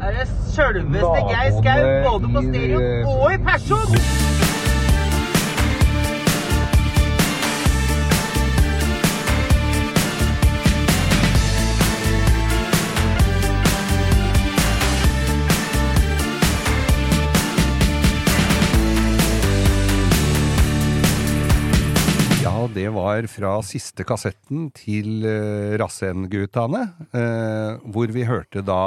Er 0.00 0.16
det 0.16 0.26
sjølveste 0.54 1.22
Geir 1.28 1.56
Skau 1.58 1.88
både 2.06 2.28
på 2.32 2.42
stereo 2.48 2.82
og 3.10 3.32
i 3.34 3.40
person! 3.44 3.96
Ja, 22.40 22.64
det 22.72 22.88
var 22.96 23.28
fra 23.32 23.52
siste 23.66 24.08
kassetten 24.08 24.70
til 24.76 25.28
uh, 25.28 25.76
Rassen-guttane, 25.80 26.86
eh, 27.12 27.78
hvor 27.92 28.12
vi 28.12 28.24
hørte 28.28 28.64
da 28.64 28.80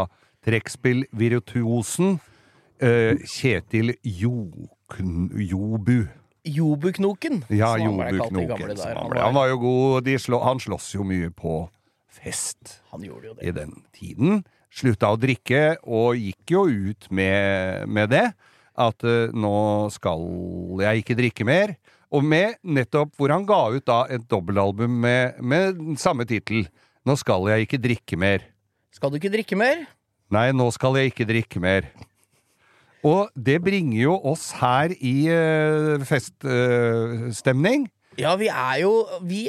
trekkspill-virtuosen 0.45 2.17
eh, 2.83 3.17
Kjetil 3.29 3.93
Jokn, 4.03 5.29
Jobu. 5.39 6.03
Jobuknoken. 6.43 7.44
Ja, 7.53 7.72
som 7.77 7.86
han 7.88 7.99
ble 8.02 8.19
kalt 8.19 8.39
i 8.41 8.47
gamle 8.49 8.75
dager. 8.75 8.97
Han, 8.99 9.17
Han 9.17 9.33
var- 9.38 9.49
jo 9.49 9.58
god. 9.58 10.09
Slå, 10.19 10.41
han 10.44 10.59
slåss 10.59 10.94
jo 10.95 11.03
mye 11.08 11.30
på 11.31 11.69
fest 12.11 12.81
Han 12.91 13.02
gjorde 13.02 13.27
jo 13.27 13.33
det. 13.33 13.47
i 13.47 13.52
den 13.52 13.71
tiden. 13.94 14.44
Slutta 14.73 15.11
å 15.14 15.17
drikke, 15.19 15.77
og 15.86 16.16
gikk 16.17 16.49
jo 16.49 16.66
ut 16.67 17.08
med, 17.11 17.88
med 17.88 18.09
det. 18.09 18.33
At 18.75 19.03
uh, 19.05 19.30
nå 19.31 19.89
skal 19.94 20.23
jeg 20.81 21.03
ikke 21.03 21.16
drikke 21.16 21.45
mer. 21.45 21.75
Og 22.11 22.23
med 22.25 22.55
nettopp 22.64 23.14
hvor 23.17 23.30
han 23.30 23.45
ga 23.45 23.69
ut 23.73 23.86
da 23.86 24.05
et 24.09 24.25
dobbeltalbum 24.30 24.89
med, 24.89 25.39
med 25.41 25.97
samme 26.02 26.25
tittel. 26.25 26.67
Nå 27.05 27.16
skal 27.17 27.47
jeg 27.53 27.67
ikke 27.67 27.81
drikke 27.81 28.17
mer. 28.17 28.44
Skal 28.94 29.09
du 29.14 29.17
ikke 29.17 29.31
drikke 29.33 29.55
mer? 29.58 29.86
Nei, 30.34 30.48
nå 30.56 30.66
skal 30.73 30.98
jeg 31.00 31.12
ikke 31.14 31.28
drikke 31.30 31.62
mer. 31.62 31.88
Og 33.06 33.28
det 33.36 33.58
bringer 33.66 33.98
jo 34.06 34.14
oss 34.31 34.48
her 34.62 34.94
i 34.95 35.16
uh, 35.30 36.00
feststemning. 36.08 37.89
Ja, 38.17 38.36
vi 38.39 38.48
er 38.48 38.78
jo 38.84 38.94
Vi 39.28 39.48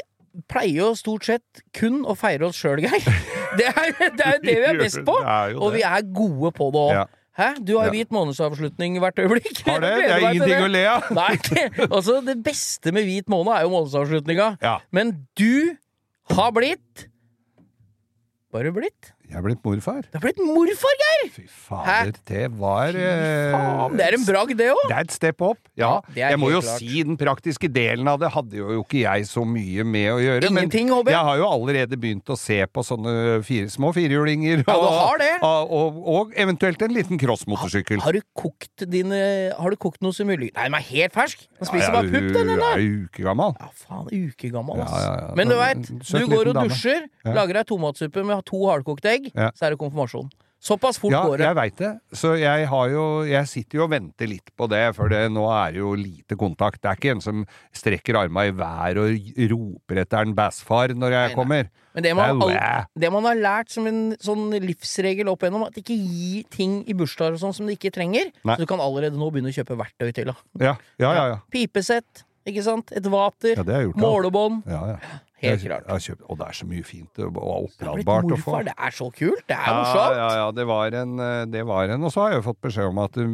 pleier 0.50 0.80
jo 0.80 0.86
stort 0.98 1.26
sett 1.28 1.60
kun 1.76 2.00
å 2.10 2.16
feire 2.18 2.48
oss 2.48 2.58
sjøl, 2.58 2.80
Geir. 2.82 3.04
Det 3.58 3.68
er, 3.70 3.84
jo 3.94 4.06
det 4.18 4.30
vi 4.42 4.54
er 4.66 4.78
best 4.82 4.98
på. 5.06 5.14
Er 5.22 5.52
Og 5.62 5.76
vi 5.76 5.84
er 5.86 6.02
gode 6.10 6.50
på 6.56 6.66
det 6.74 6.80
òg. 6.80 6.96
Ja. 6.96 7.04
Hæ? 7.38 7.46
Du 7.62 7.76
har 7.78 7.86
jo 7.86 7.92
Ja. 7.92 7.94
hvit 7.94 8.10
månedsavslutning 8.14 8.98
hvert 9.02 9.18
øyeblikk. 9.22 9.60
Har 9.68 9.78
det? 9.82 9.92
Det 10.02 10.10
er 10.10 10.24
ingenting 10.26 10.56
det. 10.56 10.58
å 10.66 10.72
le 10.74 10.82
av. 10.90 11.06
Nei, 11.14 11.30
det, 11.46 11.62
altså 11.86 12.18
det 12.26 12.34
beste 12.46 12.90
med 12.94 13.06
hvit 13.06 13.30
måned 13.30 13.54
er 13.54 13.62
jo 13.68 13.70
månedsavslutninga. 13.76 14.48
Ja. 14.62 14.74
Men 14.94 15.14
du 15.38 15.76
har 16.34 16.50
blitt 16.54 17.06
Bare 18.54 18.70
blitt? 18.74 19.13
Jeg 19.24 19.38
er 19.40 19.42
blitt 19.46 19.62
morfar. 19.64 20.02
Du 20.12 20.18
har 20.18 20.22
blitt 20.22 20.38
morfar, 20.44 20.94
Geir! 21.00 21.30
Fy 21.32 21.44
fader, 21.48 22.10
det 22.28 22.42
var 22.60 22.92
eh, 22.92 23.54
det 23.96 24.04
er 24.04 24.16
en 24.18 24.24
bragd, 24.28 24.52
det 24.58 24.66
òg. 24.70 24.82
Det 24.90 24.94
er 24.98 25.06
et 25.06 25.14
step 25.14 25.40
up. 25.42 25.58
Ja, 25.80 25.94
Ja, 26.14 26.28
er 26.28 26.34
jeg 26.34 26.40
må 26.42 26.50
jo 26.52 26.60
klart. 26.60 26.82
si 26.82 27.02
den 27.08 27.16
praktiske 27.18 27.70
delen 27.72 28.06
av 28.10 28.20
det 28.20 28.28
hadde 28.34 28.58
jo 28.60 28.82
ikke 28.84 29.00
jeg 29.00 29.24
så 29.26 29.42
mye 29.48 29.82
med 29.88 30.10
å 30.12 30.18
gjøre. 30.22 30.50
Ingenting, 30.52 30.90
men 30.92 31.08
jeg. 31.10 31.24
har 31.30 31.40
jo 31.40 31.48
allerede 31.48 31.98
begynt 31.98 32.28
å 32.30 32.36
se 32.38 32.60
på 32.68 32.84
sånne 32.86 33.40
fire, 33.48 33.70
små 33.72 33.90
firehjulinger. 33.96 34.62
Ja. 34.68 34.76
Og, 35.44 35.72
og, 35.72 35.98
og 36.14 36.36
eventuelt 36.40 36.84
en 36.84 36.94
liten 36.94 37.18
crossmotorsykkel. 37.20 38.04
Har 38.04 38.12
du 38.16 38.20
kokt 38.36 38.84
dine 38.90 39.18
Har 39.56 39.72
du 39.72 39.76
kokt 39.80 40.02
noe 40.04 40.14
som 40.14 40.28
mulig 40.28 40.50
Nei, 40.54 40.68
den 40.68 40.76
er 40.78 40.84
helt 40.90 41.14
fersk! 41.16 41.46
Den 41.58 41.68
spiser 41.70 41.88
Ja, 41.88 41.94
bare 41.96 42.12
pupp, 42.12 42.28
den 42.36 42.52
ennå! 42.54 42.70
er 42.76 42.82
jo 42.84 43.08
uke 43.08 43.24
gammel. 43.26 43.56
Ja, 43.60 43.70
faen, 43.86 44.08
ukegammal, 44.12 44.84
ass. 44.84 44.94
Ja, 44.94 45.02
ja, 45.08 45.16
ja. 45.24 45.34
Men 45.38 45.50
du 45.50 45.56
veit, 45.58 45.90
du 45.90 46.26
går 46.30 46.52
og 46.52 46.60
dusjer, 46.68 47.08
Ja. 47.24 47.32
lager 47.40 47.60
deg 47.60 47.66
tomatsuppe 47.72 48.24
med 48.28 48.44
to 48.48 48.60
hardkokte 48.68 49.13
egg, 49.14 49.30
Ja. 49.34 49.50
så 49.54 49.66
er 49.68 49.70
det 49.76 49.78
konfirmasjon. 49.84 50.30
Såpass 50.64 50.96
fort 50.96 51.12
Ja, 51.12 51.26
går 51.28 51.36
det. 51.36 51.44
jeg 51.44 51.56
veit 51.58 51.76
det. 51.76 51.88
Så 52.16 52.30
jeg 52.40 52.66
har 52.70 52.88
jo 52.88 53.02
Jeg 53.28 53.46
sitter 53.50 53.76
jo 53.76 53.82
og 53.84 53.90
venter 53.92 54.26
litt 54.30 54.48
på 54.56 54.64
det, 54.72 54.94
for 54.96 55.10
det, 55.12 55.26
nå 55.30 55.42
er 55.52 55.72
det 55.74 55.80
jo 55.82 55.90
lite 55.92 56.38
kontakt. 56.40 56.80
Det 56.80 56.88
er 56.88 56.96
ikke 56.96 57.10
en 57.12 57.20
som 57.20 57.42
strekker 57.76 58.16
arma 58.16 58.46
i 58.48 58.50
været 58.56 58.96
og 58.96 59.50
roper 59.52 60.00
etter 60.00 60.24
en 60.24 60.32
bassfar 60.34 60.94
når 60.96 61.10
jeg 61.12 61.28
nei. 61.28 61.34
kommer. 61.36 61.68
Men 61.94 62.02
det 62.02 62.14
man, 62.16 62.40
all, 62.42 62.86
det 62.96 63.12
man 63.12 63.24
har 63.28 63.34
lært 63.36 63.70
som 63.76 63.86
en 63.86 64.16
sånn 64.16 64.56
livsregel 64.64 65.28
opp 65.28 65.44
igjennom, 65.44 65.66
at 65.68 65.76
ikke 65.76 65.98
gi 66.00 66.44
ting 66.50 66.80
i 66.88 66.94
bursdager 66.96 67.36
og 67.36 67.40
sånn 67.44 67.52
som 67.54 67.66
du 67.68 67.72
ikke 67.76 67.92
trenger. 67.92 68.32
Nei. 68.42 68.56
Så 68.56 68.64
du 68.64 68.66
kan 68.66 68.80
allerede 68.80 69.20
nå 69.20 69.28
begynne 69.30 69.52
å 69.52 69.58
kjøpe 69.58 69.76
verktøy 69.76 70.14
til. 70.16 70.32
Da. 70.32 70.34
Ja, 70.64 70.76
ja, 70.98 71.12
ja. 71.12 71.26
ja. 71.34 71.38
Pipesett, 71.52 72.24
ikke 72.48 72.64
sant? 72.64 72.90
Et 72.96 73.04
vater, 73.04 73.54
ja 73.60 73.62
det 73.68 73.84
målebånd. 74.00 74.64
Ja, 74.66 74.96
ja. 74.96 74.96
Helt 75.44 75.62
Jeg- 75.62 75.70
klart. 75.70 75.86
jeg 75.88 76.04
kjøpt, 76.16 76.22
og 76.30 76.38
det 76.40 76.46
er 76.48 76.52
så 76.58 76.66
mye 76.70 76.84
fint 76.84 77.18
og, 77.24 77.36
oppladbart 77.36 78.32
å 78.34 78.38
få. 78.40 78.64
det 78.64 78.74
er 78.78 78.90
så 78.96 79.08
kult! 79.12 79.42
Det 79.46 79.56
er 79.56 79.66
Ja, 79.68 79.74
morsomt! 79.80 80.16
ja, 80.16 80.28
ja, 80.40 80.50
det 80.56 80.66
var 80.66 80.96
en, 81.00 81.12
eh, 81.20 81.44
det 81.46 81.64
var 81.66 81.84
en 81.94 82.04
Og 82.04 82.12
så 82.12 82.20
har 82.24 82.32
jeg 82.36 82.44
fått 82.44 82.60
beskjed 82.64 82.88
om 82.88 82.98
at 83.04 83.16
uh, 83.16 83.26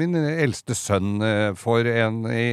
min 0.00 0.14
eldste 0.14 0.74
sønn 0.74 1.20
eh, 1.22 1.52
får 1.54 1.86
en 1.94 2.24
i 2.30 2.46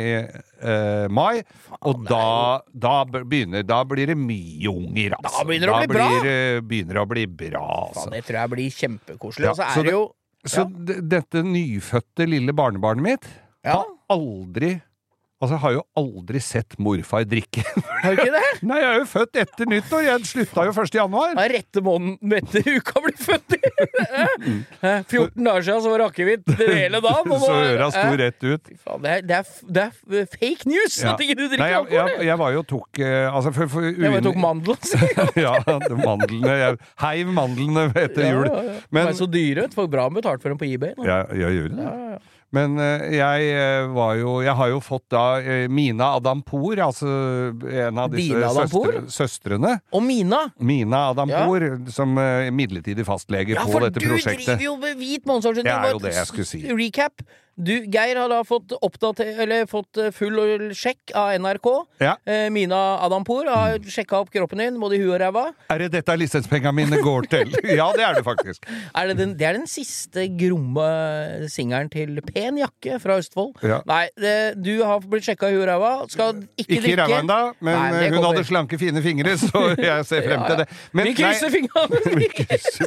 eh, 0.62 1.08
mai. 1.10 1.44
Og 1.86 2.04
da, 2.08 2.62
da 2.74 3.04
begynner 3.06 3.64
Da 3.68 3.84
blir 3.84 4.08
det 4.08 4.18
mye 4.18 4.68
unger, 4.72 5.16
altså. 5.20 5.44
Da 5.44 5.48
begynner 5.50 5.68
det 5.68 5.74
å 5.74 5.82
bli 5.84 5.96
bra. 5.96 6.08
blir, 6.22 6.32
eh, 6.32 6.62
begynner 6.62 6.94
det 6.94 7.04
å 7.04 7.10
bli 7.10 7.26
bra, 7.26 7.66
Faen, 7.68 7.96
altså. 7.96 8.10
det 8.12 8.24
tror 8.26 8.40
jeg 8.42 8.50
blir 8.56 8.70
kjempekoselig. 8.82 9.50
Og 9.50 9.56
så 9.58 9.68
er 9.78 9.84
det 9.84 9.92
jo 9.98 10.06
Så 10.48 10.64
dette 11.10 11.42
nyfødte 11.44 12.28
lille 12.30 12.54
barnebarnet 12.56 13.02
mitt 13.04 13.26
Ja. 13.66 13.74
har 13.82 13.86
aldri 14.10 14.82
Altså, 15.38 15.54
jeg 15.54 15.62
har 15.62 15.74
jo 15.76 15.82
aldri 16.02 16.40
sett 16.42 16.76
morfar 16.82 17.26
drikke. 17.30 17.62
Har 18.02 18.16
du 18.16 18.22
ikke 18.24 18.34
det? 18.34 18.48
Nei, 18.66 18.80
jeg 18.82 18.88
er 18.90 18.96
jo 19.04 19.08
født 19.12 19.38
etter 19.38 19.68
nyttår! 19.70 20.02
Jeg 20.08 20.26
slutta 20.26 20.64
jo 20.66 20.72
1. 20.74 20.96
januar. 20.98 21.36
Er 21.38 21.52
rette 21.54 21.84
måneden 21.86 22.34
etter 22.40 22.66
uka 22.74 23.04
blir 23.04 23.18
født 23.22 23.54
i! 23.54 23.60
Eh, 24.82 25.04
14 25.06 25.46
dager 25.46 25.66
siden 25.68 25.84
så 25.84 25.92
var 25.92 26.02
det 26.02 26.08
akevitt 26.10 26.54
hele 26.58 27.02
dagen. 27.06 27.36
Så 27.48 27.54
øra 27.54 27.90
sto 27.94 28.16
rett 28.18 28.48
ut. 28.48 28.72
Faen, 28.82 29.04
det 29.04 29.12
er, 29.14 29.22
det, 29.30 29.38
er, 29.38 29.60
det 29.78 29.84
er 30.24 30.32
fake 30.34 30.70
news 30.72 30.98
Ja. 31.04 31.14
at 31.14 31.22
ikke 31.22 31.36
du 31.38 31.44
drikker 31.46 31.62
Nei, 31.62 31.70
jeg, 31.70 31.84
alkohol! 31.84 32.10
jeg, 32.16 32.28
jeg 32.32 32.40
var 32.42 32.56
jo 32.56 32.64
tok 32.74 33.02
eh, 33.06 33.28
Altså, 33.30 33.54
for, 33.54 33.70
for 33.76 33.86
Jeg 33.88 34.14
bare 34.16 34.24
tok 34.26 34.40
mandelen. 34.42 35.14
ja, 35.46 35.54
mandlene 36.02 36.56
jeg 36.64 36.80
Heiv 37.04 37.30
mandlene 37.38 37.86
etter 37.94 38.26
jul. 38.32 38.50
De 38.50 38.80
Men 38.98 39.12
er 39.14 39.20
så 39.22 39.30
dyre. 39.30 39.68
Får 39.78 39.92
bra 39.94 40.10
betalt 40.18 40.42
for 40.42 40.50
dem 40.54 40.58
på 40.62 40.66
eBay. 40.72 40.98
nå. 40.98 41.06
ja, 41.06 41.22
jeg 41.46 41.60
gjør 41.62 41.78
det. 41.78 41.94
Men 42.56 42.78
eh, 42.80 43.18
jeg 43.18 43.48
eh, 43.52 43.86
var 43.92 44.14
jo 44.16 44.38
Jeg 44.46 44.56
har 44.56 44.70
jo 44.72 44.78
fått 44.84 45.04
da 45.12 45.24
eh, 45.42 45.66
Mina 45.72 46.14
Adampour, 46.16 46.80
altså 46.80 47.08
en 47.68 48.00
av 48.00 48.14
disse 48.14 48.52
søstre, 48.56 49.02
søstrene. 49.12 49.74
Og 49.92 50.06
Mina! 50.06 50.46
Mina 50.60 51.08
Adampour, 51.12 51.68
som 51.92 52.16
eh, 52.22 52.48
midlertidig 52.56 53.04
fastlege 53.08 53.58
Ja, 53.58 53.66
på 53.68 53.76
for 53.76 53.90
du 53.90 54.00
driver 54.00 54.64
jo 54.64 54.78
med 54.80 54.96
hvit 55.02 55.28
månedsavslutning! 55.28 55.68
Det 55.68 55.92
er 55.92 55.98
jo 55.98 56.04
det 56.06 56.16
jeg 56.16 56.32
skulle 56.32 56.48
si. 56.48 56.64
Recap. 56.72 57.28
Du, 57.58 57.72
Geir 57.90 58.20
har 58.20 58.30
da 58.30 58.44
fått, 58.46 58.76
fått 59.72 59.98
eh, 59.98 60.12
full 60.14 60.38
sjekk 60.78 61.14
av 61.18 61.32
NRK. 61.42 61.70
Ja. 62.04 62.12
Eh, 62.30 62.52
Mina 62.54 63.00
Adampour 63.02 63.48
har 63.50 63.80
sjekka 63.82 64.20
opp 64.22 64.30
kroppen 64.30 64.62
din, 64.62 64.78
både 64.78 65.00
i 65.00 65.02
huet 65.02 65.16
og 65.16 65.22
ræva. 65.24 65.46
Er 65.74 65.82
det 65.82 65.88
dette 65.96 66.14
lisenspengene 66.22 66.76
mine 66.78 67.00
går 67.02 67.26
til? 67.32 67.56
ja, 67.80 67.88
det 67.98 68.06
er 68.06 68.20
det 68.20 68.26
faktisk. 68.28 68.68
Er 68.98 69.10
det, 69.10 69.18
den, 69.20 69.34
det 69.38 69.46
er 69.46 69.58
den 69.58 69.68
siste 69.70 70.24
gromme 70.38 70.86
singelen 71.52 71.90
til 71.94 72.18
Pen 72.26 72.58
jakke 72.62 72.98
fra 73.02 73.18
Østfold. 73.22 73.58
Ja. 73.66 73.80
Nei, 73.90 74.08
det, 74.18 74.36
du 74.62 74.84
har 74.86 75.02
blitt 75.02 75.26
sjekka 75.26 75.50
i 75.52 75.58
huet 75.58 75.66
og 75.66 75.70
ræva. 75.72 75.92
Skal 76.14 76.44
ikke, 76.58 76.78
Ikke 76.78 76.94
i 76.94 76.96
ræva 76.98 77.20
ennå, 77.24 77.40
men 77.66 77.78
Nei, 77.78 78.08
hun 78.14 78.26
hadde 78.26 78.46
slanke, 78.48 78.80
fine 78.82 79.02
fingre, 79.06 79.34
så 79.42 79.64
jeg 79.90 80.06
ser 80.10 80.26
frem 80.26 80.46
Ja, 80.46 80.48
til 80.52 80.62
det. 80.62 80.68
Men, 80.94 81.10
Vi 81.10 81.16
krysser 81.18 81.54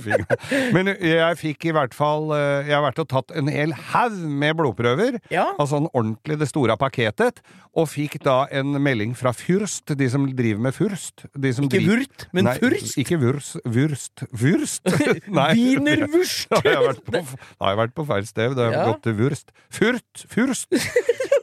fingrene. 0.06 0.62
Men 0.74 0.94
jeg 0.94 1.40
fikk 1.42 1.70
i 1.70 1.74
hvert 1.74 1.94
fall 1.96 2.30
eh, 2.36 2.68
Jeg 2.68 2.76
har 2.76 2.84
vært 2.84 3.02
og 3.02 3.10
tatt 3.10 3.34
en 3.38 3.50
hel 3.50 3.74
haug 3.92 4.18
med 4.30 4.59
blodprøver. 4.60 5.18
Ja. 5.32 5.48
Altså 5.56 5.76
sånn 5.76 5.90
ordentlig 5.92 6.38
det 6.40 6.50
store 6.50 6.76
paketet. 6.80 7.42
Og 7.78 7.86
fikk 7.86 8.16
da 8.24 8.48
en 8.50 8.72
melding 8.82 9.12
fra 9.14 9.30
Fürst, 9.36 9.92
de 9.94 10.08
som 10.10 10.24
driver 10.34 10.58
med 10.64 10.74
Fürst. 10.74 11.22
De 11.38 11.52
som 11.54 11.64
Ikke 11.68 11.78
driver- 11.78 12.00
Wurt, 12.02 12.24
men 12.34 12.44
Nei, 12.48 12.54
Fürst. 12.58 12.96
Ikke 12.98 13.18
Wurst. 13.22 13.60
Wurst. 13.64 14.24
Wurst? 14.32 14.82
Nei. 15.38 15.52
Wienerwurst. 15.54 16.48
Da 16.50 16.58
har 16.64 16.70
jeg 16.74 16.88
vært 16.88 17.04
på, 17.06 17.22
jeg 17.70 17.78
vært 17.84 17.94
på 17.94 18.06
feil 18.10 18.26
sted. 18.26 18.56
Da 18.58 18.64
har 18.66 18.72
jeg 18.72 18.80
Ja. 18.80 18.86
gått 18.92 19.02
til 19.06 19.14
Wurst. 19.20 19.52
Furt! 19.70 20.24
Fürst! 20.34 20.66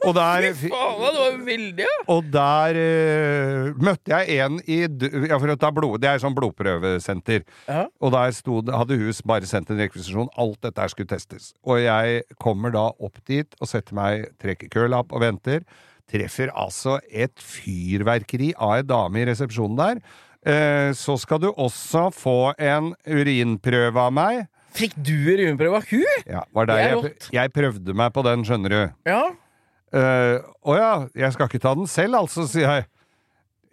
Og 0.06 0.14
der, 0.14 0.44
Faen, 0.54 1.00
det 1.02 1.14
var 1.18 1.38
veldig, 1.44 1.82
ja! 1.82 1.94
og 2.12 2.28
der 2.32 2.76
uh, 2.78 3.80
møtte 3.82 4.12
jeg 4.14 4.36
en 4.38 4.60
i 4.70 4.76
ja, 5.26 5.36
for 5.42 5.50
å 5.52 5.56
ta 5.58 5.72
blod, 5.74 5.98
Det 6.00 6.08
er 6.08 6.20
sånn 6.22 6.36
blodprøvesenter. 6.38 7.42
Ja. 7.66 7.82
Og 8.00 8.12
der 8.14 8.30
stod, 8.36 8.70
hadde 8.72 8.96
hus 9.00 9.20
bare 9.26 9.48
sendt 9.50 9.72
en 9.74 9.80
rekvisisjon. 9.82 10.30
Alt 10.38 10.60
dette 10.64 10.86
skulle 10.94 11.10
testes. 11.10 11.50
Og 11.66 11.80
jeg 11.82 12.22
kommer 12.40 12.72
da 12.74 12.86
opp 12.94 13.18
dit 13.28 13.58
og 13.60 13.68
setter 13.68 13.98
meg, 13.98 14.28
trekker 14.40 14.70
kølapp 14.72 15.12
og 15.12 15.24
venter. 15.24 15.66
Treffer 16.08 16.52
altså 16.56 16.98
et 17.10 17.34
fyrverkeri 17.42 18.54
av 18.56 18.78
ei 18.78 18.86
dame 18.86 19.22
i 19.22 19.26
resepsjonen 19.28 19.78
der. 19.78 20.02
Eh, 20.48 20.90
så 20.96 21.18
skal 21.20 21.42
du 21.42 21.50
også 21.50 22.08
få 22.14 22.54
en 22.56 22.94
urinprøve 23.04 24.06
av 24.08 24.14
meg. 24.16 24.46
Fikk 24.78 24.94
du 25.00 25.14
urinprøve 25.28 25.80
av 25.82 25.90
hun? 25.90 26.24
Ja, 26.28 26.44
var 26.54 26.68
der 26.70 26.84
er 26.84 26.94
jeg, 26.94 27.16
jeg 27.34 27.52
prøvde 27.52 27.96
meg 27.96 28.14
på 28.14 28.24
den, 28.24 28.44
skjønner 28.46 28.74
du. 28.74 28.80
Ja. 29.08 29.24
Å 29.88 30.74
ja, 30.76 30.92
jeg 31.16 31.32
skal 31.34 31.48
ikke 31.48 31.62
ta 31.64 31.72
den 31.76 31.88
selv, 31.88 32.18
altså, 32.20 32.44
sier 32.48 32.68
jeg. 32.68 32.88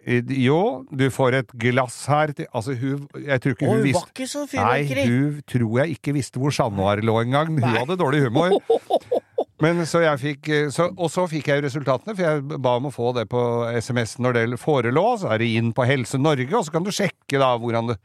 Jo, 0.06 0.86
du 0.94 1.08
får 1.10 1.34
et 1.40 1.48
glass 1.58 2.04
her 2.06 2.30
til 2.30 2.46
Altså, 2.54 2.76
hun 2.78 3.08
Jeg 3.18 3.40
tror 3.42 3.54
ikke 3.56 3.66
hun 3.66 3.80
hun 3.80 3.86
visste 3.88 4.60
Nei, 4.60 4.84
hun 5.02 5.40
tror 5.50 5.80
jeg 5.80 5.96
ikke 5.96 6.14
visste 6.14 6.38
hvor 6.38 6.54
Chat 6.54 6.70
Noir 6.76 7.02
lå 7.02 7.16
engang. 7.24 7.50
Hun 7.50 7.64
Nei. 7.64 7.74
hadde 7.74 7.98
dårlig 7.98 8.22
humor. 8.28 8.54
Men 9.64 9.80
så 9.88 10.02
jeg 10.04 10.20
fikk 10.20 10.48
eh, 10.52 10.66
så, 10.72 10.90
Og 10.92 11.08
så 11.12 11.24
fikk 11.30 11.48
jeg 11.48 11.60
jo 11.60 11.66
resultatene, 11.66 12.12
for 12.16 12.26
jeg 12.26 12.60
ba 12.60 12.74
om 12.76 12.90
å 12.90 12.92
få 12.92 13.14
det 13.16 13.24
på 13.32 13.40
SMS 13.72 14.18
når 14.20 14.36
det 14.36 14.60
forelå. 14.60 15.06
Så 15.22 15.30
er 15.32 15.40
det 15.40 15.52
inn 15.56 15.72
på 15.76 15.86
Helse 15.88 16.20
Norge, 16.20 16.52
og 16.52 16.66
så 16.66 16.76
kan 16.76 16.84
du 16.86 16.92
sjekke 16.94 17.40
da 17.40 17.54
hvordan 17.60 17.92
det 17.92 17.96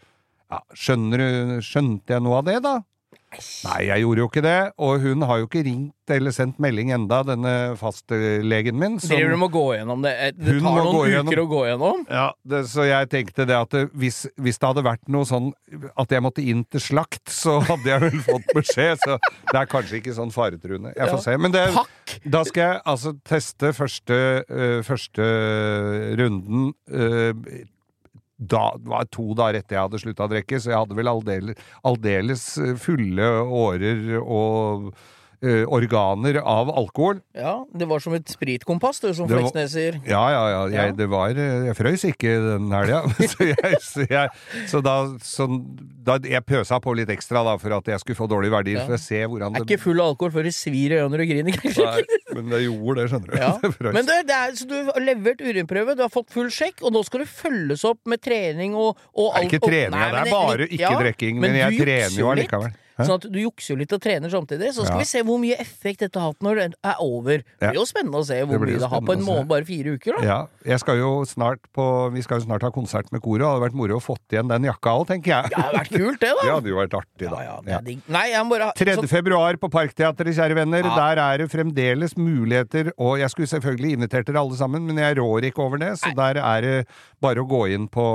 ja, 0.51 0.61
Skjønner 0.75 1.21
du 1.21 1.59
Skjønte 1.65 2.15
jeg 2.15 2.23
noe 2.23 2.39
av 2.39 2.47
det, 2.47 2.57
da? 2.63 2.77
Nei, 3.31 3.85
jeg 3.87 4.01
gjorde 4.03 4.19
jo 4.19 4.27
ikke 4.27 4.41
det. 4.43 4.57
Og 4.83 4.99
hun 5.05 5.21
har 5.23 5.39
jo 5.39 5.45
ikke 5.47 5.61
ringt 5.63 5.93
eller 6.11 6.33
sendt 6.35 6.57
melding 6.59 6.89
enda, 6.91 7.21
denne 7.23 7.51
fastlegen 7.79 8.75
min. 8.75 8.97
som- 8.99 9.13
Driver 9.15 9.29
du 9.31 9.37
med 9.37 9.49
å 9.49 9.53
gå 9.53 9.63
gjennom 9.77 10.01
det? 10.03 10.11
Eh, 10.19 10.31
Det 10.35 10.57
tar 10.59 10.75
noen 10.75 10.89
uker 10.95 11.11
gjennom- 11.13 11.39
å 11.39 11.47
gå 11.47 11.61
gjennom? 11.69 12.05
Ja, 12.09 12.25
det, 12.45 12.65
så 12.67 12.83
jeg 12.89 13.09
tenkte 13.09 13.45
det 13.47 13.55
at 13.55 13.69
det, 13.69 13.85
hvis, 13.93 14.25
hvis 14.37 14.59
det 14.59 14.67
hadde 14.67 14.83
vært 14.83 15.07
noe 15.07 15.23
sånn 15.23 15.53
at 15.97 16.09
jeg 16.11 16.21
måtte 16.21 16.43
inn 16.45 16.65
til 16.69 16.81
slakt, 16.81 17.23
så 17.31 17.61
hadde 17.63 17.85
jeg 17.85 18.01
vel 18.01 18.19
fått 18.27 18.51
beskjed. 18.53 18.97
Så 19.05 19.17
det 19.51 19.55
er 19.61 19.65
kanskje 19.65 20.01
ikke 20.01 20.13
sånn 20.19 20.31
faretruende. 20.35 20.91
Jeg 20.97 21.07
får 21.07 21.21
Ja. 21.21 21.25
se. 21.29 21.37
Men 21.37 21.51
det, 21.51 21.69
da 22.29 22.43
skal 22.43 22.61
jeg 22.73 22.81
altså 22.85 23.15
teste 23.23 23.71
første, 23.73 24.43
øh, 24.49 24.83
første 24.83 25.23
runden 26.19 26.73
øh, 26.91 27.33
da, 28.41 28.71
det 28.81 28.89
var 28.89 29.09
to 29.13 29.31
dager 29.37 29.59
etter 29.59 29.77
jeg 29.77 29.85
hadde 29.85 30.01
slutta 30.01 30.25
å 30.25 30.31
drikke, 30.31 30.59
så 30.59 30.73
jeg 30.73 30.81
hadde 30.81 30.97
vel 30.97 31.11
aldeles, 31.11 32.45
fulle 32.81 33.27
årer 33.45 34.15
og 34.21 34.91
øh, 35.43 35.63
organer 35.73 36.37
av 36.41 36.69
alkohol. 36.77 37.19
Ja, 37.37 37.63
det 37.73 37.87
var 37.89 37.99
som 38.03 38.13
et 38.17 38.29
spritkompass, 38.29 38.99
du, 39.01 39.09
som 39.17 39.27
var- 39.29 39.39
Fleksnes 39.41 39.71
sier. 39.73 39.97
Ja, 40.07 40.21
ja, 40.33 40.43
ja. 40.53 40.61
Jeg, 40.75 40.95
Det 40.97 41.07
var, 41.09 41.29
eh, 41.33 41.65
jeg 41.69 41.75
frøys 41.77 42.03
ikke 42.11 42.33
den 42.45 42.71
helga. 42.71 43.01
så, 43.33 43.47
jeg, 43.49 43.79
så, 43.81 44.05
jeg, 44.09 44.29
så, 44.69 44.81
da, 44.85 44.95
så 45.25 45.47
da 46.01 46.17
Jeg 46.25 46.41
pøsa 46.45 46.79
på 46.81 46.93
litt 46.97 47.09
ekstra 47.13 47.43
da, 47.45 47.57
for 47.61 47.73
at 47.77 47.87
jeg 47.93 47.99
skulle 48.03 48.17
få 48.17 48.27
dårlige 48.31 48.53
verdier. 48.53 48.79
Ja. 48.81 48.85
For 48.89 48.97
å 48.97 49.01
se 49.01 49.21
hvordan 49.25 49.55
Er 49.59 49.65
ikke 49.65 49.79
full 49.81 49.99
av 50.01 50.13
alkohol 50.13 50.31
før 50.37 50.47
det 50.49 50.53
svir 50.57 50.95
i 50.95 50.99
øynene 51.01 51.21
og 51.25 51.33
griner. 51.33 51.57
Nei, 51.81 52.03
Men 52.37 52.49
det 52.53 52.61
gjorde 52.65 52.97
det, 53.01 53.07
skjønner 53.11 53.33
du. 53.33 53.37
Ja. 53.41 53.51
Det. 53.81 53.93
Men 53.95 54.05
det, 54.05 54.17
det 54.29 54.35
er, 54.37 54.51
så 54.59 54.65
du 54.69 54.75
har 54.91 55.01
levert 55.03 55.41
urinprøve, 55.41 55.95
du 55.97 56.03
har 56.05 56.11
fått 56.13 56.29
full 56.33 56.49
sjekk, 56.53 56.83
og 56.85 56.93
nå 56.93 57.01
skal 57.07 57.23
du 57.23 57.29
følges 57.29 57.83
opp 57.87 57.99
med 58.09 58.21
trening 58.23 58.75
og, 58.77 58.99
og 59.17 59.31
det 59.33 59.41
er 59.41 59.47
ikke 59.47 59.59
og- 59.63 59.69
trening, 59.71 59.95
Nei, 59.97 60.09
det 60.11 60.21
er 60.21 60.31
bare 60.31 60.67
ikke 60.67 60.91
drikking. 61.01 61.39
Men, 61.41 61.51
men 61.55 61.59
jeg 61.63 61.79
trener 61.81 62.17
jo 62.21 62.29
allikevel. 62.33 62.73
Sånn 63.07 63.19
at 63.19 63.27
du 63.31 63.39
jukser 63.39 63.73
jo 63.73 63.75
litt 63.81 63.93
og 63.93 64.01
trener 64.01 64.29
samtidig. 64.29 64.71
Så 64.73 64.85
skal 64.85 64.97
Ja. 64.97 64.97
vi 64.99 65.05
se 65.05 65.21
hvor 65.23 65.39
mye 65.39 65.57
effekt 65.59 65.99
dette 65.99 66.19
har 66.19 66.31
hatt 66.31 66.39
når 66.41 66.55
det 66.55 66.73
er 66.83 66.95
over. 66.99 67.37
Det 67.59 67.69
blir 67.71 67.79
jo 67.81 67.85
spennende 67.85 68.19
å 68.21 68.25
se 68.25 68.39
hvor 68.43 68.59
Det 68.59 68.67
mye 68.67 68.79
det 68.79 68.89
har 68.89 69.01
på 69.01 69.13
en 69.13 69.23
måned, 69.25 69.47
bare 69.47 69.65
fire 69.65 69.97
uker. 69.97 70.19
da 70.19 70.23
Ja, 70.25 70.47
jeg 70.65 70.79
skal 70.79 70.97
jo 70.97 71.11
snart 71.25 71.59
på, 71.73 72.11
vi 72.13 72.21
skal 72.21 72.39
jo 72.39 72.45
snart 72.45 72.61
ha 72.61 72.69
konsert 72.71 73.11
med 73.11 73.21
koret. 73.21 73.39
Det 73.41 73.47
hadde 73.47 73.63
vært 73.69 73.73
moro 73.73 73.97
å 73.97 74.01
fått 74.01 74.27
igjen 74.31 74.47
den 74.47 74.63
jakka 74.63 74.89
òg, 74.99 75.07
tenker 75.07 75.31
jeg. 75.41 75.49
Det 75.49 75.57
hadde 75.57 75.77
vært 75.79 75.89
kult, 75.97 76.19
det, 76.19 76.29
da. 76.29 76.41
Det 76.45 76.53
hadde 76.53 76.69
jo 76.69 76.77
vært 76.77 76.93
artig, 77.01 77.29
da. 77.29 77.39
ja, 77.41 77.59
Ja. 77.67 77.79
Nei, 78.07 78.49
bare 78.49 78.63
ha 78.65 78.71
3. 78.75 78.95
så- 78.95 79.07
februar 79.07 79.53
på 79.57 79.69
Parkteatret, 79.71 80.33
kjære 80.35 80.55
venner. 80.55 80.83
Ja. 80.83 80.95
Der 81.15 81.21
er 81.21 81.37
det 81.39 81.49
fremdeles 81.51 82.15
muligheter. 82.17 82.91
Og 82.97 83.17
jeg 83.19 83.29
skulle 83.29 83.47
selvfølgelig 83.47 83.97
invitert 83.97 84.25
dere 84.25 84.39
alle 84.41 84.55
sammen, 84.57 84.85
men 84.85 84.97
jeg 84.97 85.17
rår 85.17 85.41
ikke 85.51 85.59
over 85.63 85.77
det. 85.77 85.93
Så 85.99 86.13
der 86.15 86.37
er 86.41 86.61
det 86.61 86.87
bare 87.21 87.37
å 87.43 87.47
gå 87.47 87.71
inn 87.73 87.87
på 87.87 88.05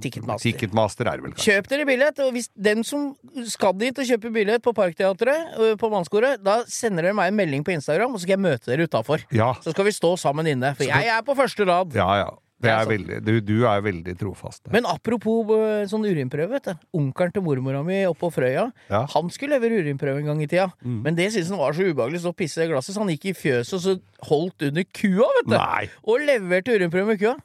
Ticketmaster. 0.00 0.52
Ticketmaster 0.52 1.06
er 1.06 1.16
det 1.18 1.22
vel 1.26 1.32
kanskje. 1.32 1.52
Kjøp 1.56 1.68
dere 1.68 1.86
billett, 1.88 2.18
og 2.24 2.32
hvis 2.36 2.48
den 2.60 2.82
som 2.84 3.14
skal 3.46 3.72
dit 3.74 3.96
og 3.98 4.04
kjøpe 4.26 4.34
billett 4.36 4.62
på 4.66 4.72
Parkteatret, 4.76 5.54
på 5.80 5.90
Mannskoret, 5.92 6.42
da 6.44 6.60
sender 6.68 7.06
dere 7.08 7.14
meg 7.16 7.30
en 7.32 7.38
melding 7.38 7.62
på 7.66 7.72
Instagram, 7.76 8.12
og 8.12 8.18
så 8.20 8.26
skal 8.26 8.36
jeg 8.36 8.44
møte 8.46 8.66
dere 8.72 8.86
utafor. 8.90 9.22
Ja, 9.34 9.52
Så 9.62 9.70
skal 9.72 9.86
vi 9.86 9.92
stå 9.94 10.16
sammen 10.18 10.46
inne, 10.50 10.74
for 10.76 10.84
jeg 10.84 11.06
er 11.14 11.22
på 11.26 11.34
første 11.38 11.64
rad. 11.68 11.94
ja. 11.94 12.10
ja. 12.24 12.30
Det 12.56 12.70
er 12.72 12.78
er 12.80 12.86
veldig, 12.88 13.16
du, 13.20 13.34
du 13.44 13.66
er 13.68 13.82
veldig 13.84 14.14
trofast. 14.16 14.62
der. 14.64 14.72
Men 14.72 14.86
apropos 14.88 15.44
sånn 15.90 16.06
urinprøve, 16.08 16.48
vet 16.56 16.64
du. 16.70 16.86
Onkelen 16.96 17.34
til 17.34 17.42
mormora 17.44 17.82
mi 17.84 17.98
oppe 18.08 18.22
på 18.22 18.30
Frøya, 18.32 18.72
Ja. 18.88 19.02
Mm. 19.02 19.10
han 19.12 19.28
skulle 19.34 19.58
levere 19.60 19.82
urinprøve 19.84 20.22
en 20.22 20.30
gang 20.30 20.40
i 20.40 20.46
tida. 20.48 20.70
Men 20.80 21.14
det 21.14 21.28
syntes 21.34 21.50
han 21.52 21.60
var 21.60 21.76
så 21.76 21.84
ubehagelig, 21.84 22.22
så 22.24 22.32
pisse 22.32 22.64
i 22.64 22.70
glasset, 22.72 22.94
så 22.96 23.04
han 23.04 23.12
gikk 23.12 23.26
i 23.28 23.34
fjøset 23.36 23.76
og 23.76 23.80
så 23.84 24.00
holdt 24.30 24.62
under 24.70 24.84
kua, 24.88 25.28
vet 25.36 25.50
du. 25.52 25.56
Nei! 25.58 25.84
Og 26.08 26.24
leverte 26.24 26.72
urinprøve 26.80 27.06
med 27.12 27.20
kua. 27.20 27.36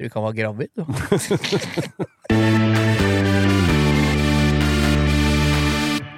Tror 0.00 0.08
ikke 0.08 0.16
han 0.16 0.28
var 0.30 0.38
gravid, 0.40 0.72
du. 0.72 0.82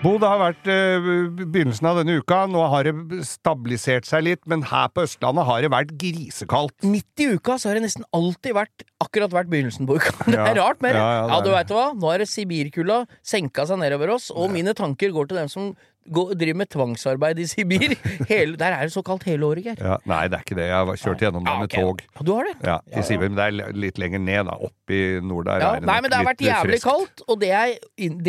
Bo, 0.00 0.14
det 0.16 0.24
har 0.30 0.38
vært 0.40 0.68
eh, 0.72 1.06
begynnelsen 1.36 1.84
av 1.90 1.98
denne 2.00 2.14
uka. 2.22 2.38
Nå 2.48 2.62
har 2.72 2.86
det 2.88 3.20
stabilisert 3.28 4.06
seg 4.08 4.22
litt, 4.24 4.40
men 4.48 4.62
her 4.70 4.86
på 4.96 5.02
Østlandet 5.04 5.44
har 5.44 5.60
det 5.60 5.68
vært 5.74 5.90
grisekaldt. 6.00 6.86
Midt 6.88 7.20
i 7.20 7.26
uka 7.34 7.58
så 7.60 7.68
har 7.68 7.76
det 7.76 7.82
nesten 7.84 8.06
alltid 8.16 8.56
vært 8.56 8.86
akkurat 9.04 9.34
vært 9.36 9.50
begynnelsen 9.52 9.84
på 9.90 9.98
uka. 10.00 10.14
Det 10.30 10.38
er 10.38 10.54
Ja. 10.56 10.62
rart 10.62 10.80
det. 10.80 10.94
Ja, 10.96 11.04
Ja, 11.04 11.26
ja, 11.34 11.40
du 11.44 11.50
veit 11.52 11.74
hva. 11.76 11.84
Nå 11.92 12.14
er 12.14 12.24
det 12.24 12.30
Sibirkulda 12.32 13.02
senka 13.20 13.66
seg 13.68 13.82
nedover 13.84 14.14
oss, 14.16 14.30
og 14.32 14.48
mine 14.56 14.72
tanker 14.78 15.12
går 15.12 15.28
til 15.28 15.42
dem 15.42 15.52
som 15.52 15.68
går, 16.12 16.32
driver 16.40 16.58
med 16.60 16.68
tvangsarbeid 16.72 17.38
i 17.42 17.46
Sibir. 17.50 17.94
Hele, 18.30 18.56
der 18.60 18.74
er 18.76 18.88
det 18.88 18.92
så 18.94 19.02
kaldt 19.06 19.24
hele 19.28 19.46
året, 19.46 19.64
Geir. 19.66 19.78
Ja, 19.80 19.96
nei, 20.10 20.22
det 20.32 20.38
er 20.40 20.44
ikke 20.46 20.58
det. 20.58 20.66
Jeg 20.70 20.88
har 20.90 21.00
kjørt 21.04 21.24
gjennom 21.26 21.46
Ja, 21.48 21.54
med 21.62 21.70
tog. 21.74 22.02
Ja, 22.16 22.24
du 22.26 22.32
har 22.36 22.48
det? 22.50 22.54
Ja, 22.66 22.76
i 22.98 23.04
Sibir, 23.06 23.30
men 23.30 23.38
det 23.38 23.46
er 23.70 23.78
litt 23.86 24.00
lenger 24.02 24.22
ned, 24.24 24.44
da. 24.50 24.56
Opp 24.70 24.94
i 24.96 25.00
nord 25.22 25.46
der. 25.50 25.62
Ja, 25.64 25.72
nei, 25.80 25.96
men 26.02 26.10
det 26.12 26.18
har 26.20 26.26
vært 26.28 26.44
jævlig 26.44 26.78
friskt. 26.80 26.88
kaldt, 26.90 27.24
og 27.30 27.40
det 27.44 27.52
er 27.56 27.74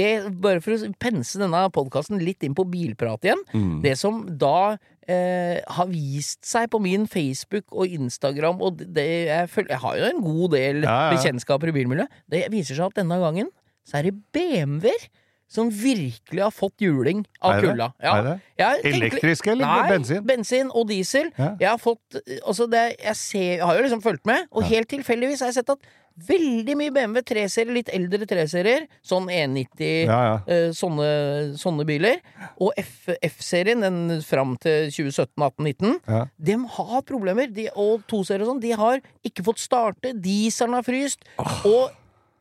det, 0.02 0.10
Bare 0.42 0.62
for 0.64 0.78
å 0.78 0.92
pense 1.02 1.40
denne 1.42 1.66
podkasten 1.74 2.22
litt 2.22 2.44
inn 2.48 2.56
på 2.58 2.68
bilprat 2.70 3.26
igjen. 3.28 3.42
Mm. 3.56 3.78
Det 3.84 3.96
som 4.00 4.22
da 4.42 4.56
eh, 5.10 5.58
har 5.78 5.90
vist 5.92 6.46
seg 6.48 6.70
på 6.72 6.80
min 6.84 7.08
Facebook 7.10 7.66
og 7.74 7.90
Instagram, 7.98 8.62
og 8.62 8.84
det, 8.84 9.08
jeg, 9.32 9.50
føl- 9.52 9.70
jeg 9.74 9.82
har 9.84 9.98
jo 10.00 10.10
en 10.12 10.22
god 10.26 10.54
del 10.56 10.84
Ja, 10.86 10.98
ja. 11.08 11.16
bekjentskaper 11.16 11.72
i 11.72 11.76
bilmiljøet, 11.80 12.14
det 12.32 12.46
viser 12.54 12.78
seg 12.78 12.92
at 12.94 13.02
denne 13.02 13.18
gangen 13.22 13.50
så 13.88 13.98
er 13.98 14.12
det 14.12 14.14
BMW-er 14.36 15.08
som 15.52 15.68
virkelig 15.76 16.40
har 16.46 16.54
fått 16.56 16.80
juling 16.80 17.26
av 17.44 17.58
kulda. 17.60 17.90
Det? 18.00 18.36
Elektrisk 18.88 19.48
eller 19.52 19.68
Nei, 19.68 19.90
bensin? 19.92 20.22
bensin 20.28 20.70
og 20.72 20.88
diesel. 20.92 21.32
Ja. 21.36 21.54
Jeg 21.60 21.70
har 21.74 21.82
fått 21.82 22.22
Altså, 22.46 22.68
det, 22.72 22.86
jeg, 23.02 23.16
ser, 23.20 23.50
jeg 23.58 23.66
har 23.68 23.76
jo 23.80 23.84
liksom 23.88 24.04
fulgt 24.06 24.26
med, 24.30 24.48
og 24.52 24.64
helt 24.70 24.88
tilfeldigvis 24.92 25.44
har 25.44 25.52
jeg 25.52 25.60
sett 25.62 25.74
at 25.76 25.90
veldig 26.28 26.74
mye 26.78 26.92
BMW 26.94 27.22
3-serier, 27.26 27.72
litt 27.74 27.90
eldre 27.96 28.26
3-serier, 28.28 28.84
sånn 29.08 29.30
190 29.32 29.86
Ja, 30.10 30.18
ja. 30.28 30.34
eh, 30.52 30.68
sånne, 30.76 31.08
sånne 31.58 31.86
biler, 31.88 32.20
og 32.62 32.76
F-serien, 32.78 33.82
den 33.82 34.20
fram 34.28 34.58
til 34.62 34.92
2017, 34.92 35.32
18, 35.40 35.70
19, 35.72 35.96
Ja. 36.12 36.26
de 36.38 36.58
har 36.76 37.02
problemer. 37.08 37.48
De, 37.56 37.70
og 37.80 38.04
2-serier 38.12 38.44
og 38.44 38.52
sånn, 38.54 38.62
de 38.64 38.76
har 38.84 39.00
ikke 39.26 39.46
fått 39.48 39.64
starte. 39.64 40.12
Dieselen 40.22 40.76
har 40.78 40.84
fryst. 40.86 41.24
Og 41.66 41.90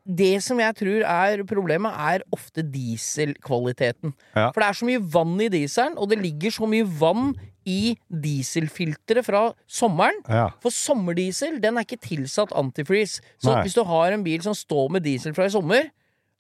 det 0.05 0.41
som 0.45 0.61
jeg 0.61 0.77
tror 0.79 1.05
er 1.05 1.45
problemet, 1.49 1.93
er 1.93 2.25
ofte 2.35 2.65
dieselkvaliteten. 2.65 4.15
Ja. 4.35 4.49
For 4.51 4.63
det 4.63 4.69
er 4.69 4.79
så 4.81 4.89
mye 4.89 5.03
vann 5.17 5.37
i 5.43 5.51
dieselen, 5.53 5.99
og 6.01 6.11
det 6.11 6.21
ligger 6.23 6.55
så 6.55 6.69
mye 6.71 6.89
vann 7.01 7.35
i 7.69 7.95
dieselfilteret 8.09 9.27
fra 9.27 9.43
sommeren. 9.69 10.19
Ja. 10.29 10.49
For 10.65 10.75
sommerdiesel 10.75 11.61
den 11.63 11.79
er 11.79 11.87
ikke 11.87 12.01
tilsatt 12.03 12.55
antifreeze. 12.57 13.25
Så 13.43 13.53
Nei. 13.53 13.65
hvis 13.67 13.77
du 13.77 13.85
har 13.87 14.17
en 14.17 14.25
bil 14.27 14.43
som 14.45 14.57
står 14.57 14.91
med 14.97 15.05
diesel 15.07 15.37
fra 15.37 15.47
i 15.49 15.55
sommer, 15.55 15.91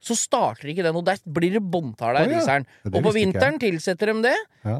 så 0.00 0.17
starter 0.17 0.71
ikke 0.73 0.85
den, 0.87 0.97
og 0.97 1.05
der 1.05 1.21
blir 1.29 1.52
det 1.59 1.61
båndtale 1.61 2.23
Å 2.23 2.25
i 2.25 2.31
ja. 2.31 2.38
dieselen. 2.40 2.64
Og 2.88 3.02
på 3.05 3.12
vinteren 3.19 3.59
ikke 3.59 3.67
tilsetter 3.69 4.14
de 4.14 4.31
det, 4.31 4.37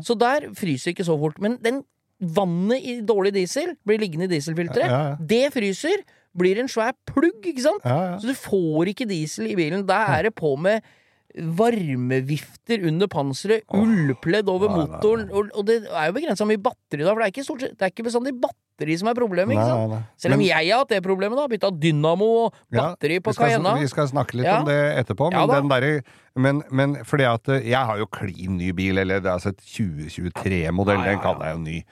så 0.07 0.17
der 0.17 0.49
fryser 0.57 0.95
ikke 0.95 1.05
så 1.07 1.19
fort. 1.21 1.37
Men 1.45 1.59
den 1.61 1.83
vannet 2.21 2.85
i 2.85 2.95
dårlig 3.05 3.35
diesel 3.37 3.75
blir 3.89 4.01
liggende 4.01 4.29
i 4.29 4.33
dieselfilteret. 4.35 5.21
Det 5.29 5.47
fryser, 5.53 6.03
blir 6.37 6.61
en 6.63 6.69
svær 6.71 6.93
plugg, 7.11 7.41
ikke 7.45 7.63
sant? 7.65 7.83
Ja, 7.85 7.99
ja. 8.13 8.17
Så 8.23 8.31
du 8.31 8.35
får 8.39 8.93
ikke 8.95 9.09
diesel 9.11 9.51
i 9.51 9.57
bilen. 9.59 9.87
Da 9.89 10.05
er 10.19 10.29
det 10.29 10.35
på 10.39 10.57
med 10.59 10.83
varmevifter 11.31 12.83
under 12.89 13.07
panseret, 13.11 13.63
ullpledd 13.71 14.49
over 14.51 14.67
Nei, 14.71 14.77
nei, 14.77 14.87
nei. 14.87 14.97
motoren, 14.97 15.29
og, 15.31 15.53
og 15.55 15.67
det 15.69 15.77
er 15.87 16.09
jo 16.09 16.15
begrensa 16.17 16.47
mye 16.49 16.59
batteri 16.63 17.05
da, 17.07 17.13
for 17.13 17.23
det 17.23 17.29
er 17.29 17.35
ikke, 17.35 17.45
stort 17.47 17.63
det 17.69 17.87
er 17.87 17.93
ikke 17.93 18.07
bestandig 18.09 18.33
batteri 18.43 18.97
som 18.99 19.11
er 19.13 19.19
problemet, 19.19 19.55
ikke 19.55 19.67
sant? 19.69 19.85
nei, 19.93 20.01
nei. 20.01 20.19
Selv 20.25 20.35
om 20.35 20.41
Men- 20.43 20.49
jeg 20.49 20.71
har 20.73 20.83
hatt 20.83 20.89
det 20.95 21.01
problemet, 21.07 21.39
da. 21.39 21.47
Bytta 21.53 21.71
dynamo 21.85 22.31
og 22.41 22.59
Ja, 22.75 22.81
batteri 22.89 23.21
på 23.23 23.31
vi 23.31 23.39
Cayenne. 23.45 23.77
Vi 23.79 23.91
skal 23.93 24.09
snakke 24.11 24.41
litt 24.41 24.47
Ja. 24.51 24.59
om 24.61 24.67
det 24.67 24.79
etterpå, 25.05 25.31
men 25.31 25.39
Ja 25.39 25.47
den 25.55 25.69
derre 25.71 26.03
men, 26.35 26.63
men 26.71 26.95
fordi 27.05 27.25
at 27.31 27.49
eh, 27.49 27.63
jeg 27.69 27.87
har 27.87 27.99
jo 27.99 28.07
klin 28.07 28.57
ny 28.59 28.73
bil, 28.73 28.99
eller 28.99 29.21
det 29.21 29.27
er 29.31 29.39
altså 29.39 29.51
et 29.55 29.63
2023-modell, 29.71 30.99
Ja, 30.99 31.05
ja, 31.05 31.11
den 31.15 31.21
kaller 31.23 31.47
jeg 31.47 31.57
jo 31.57 31.63
ny. 31.63 31.85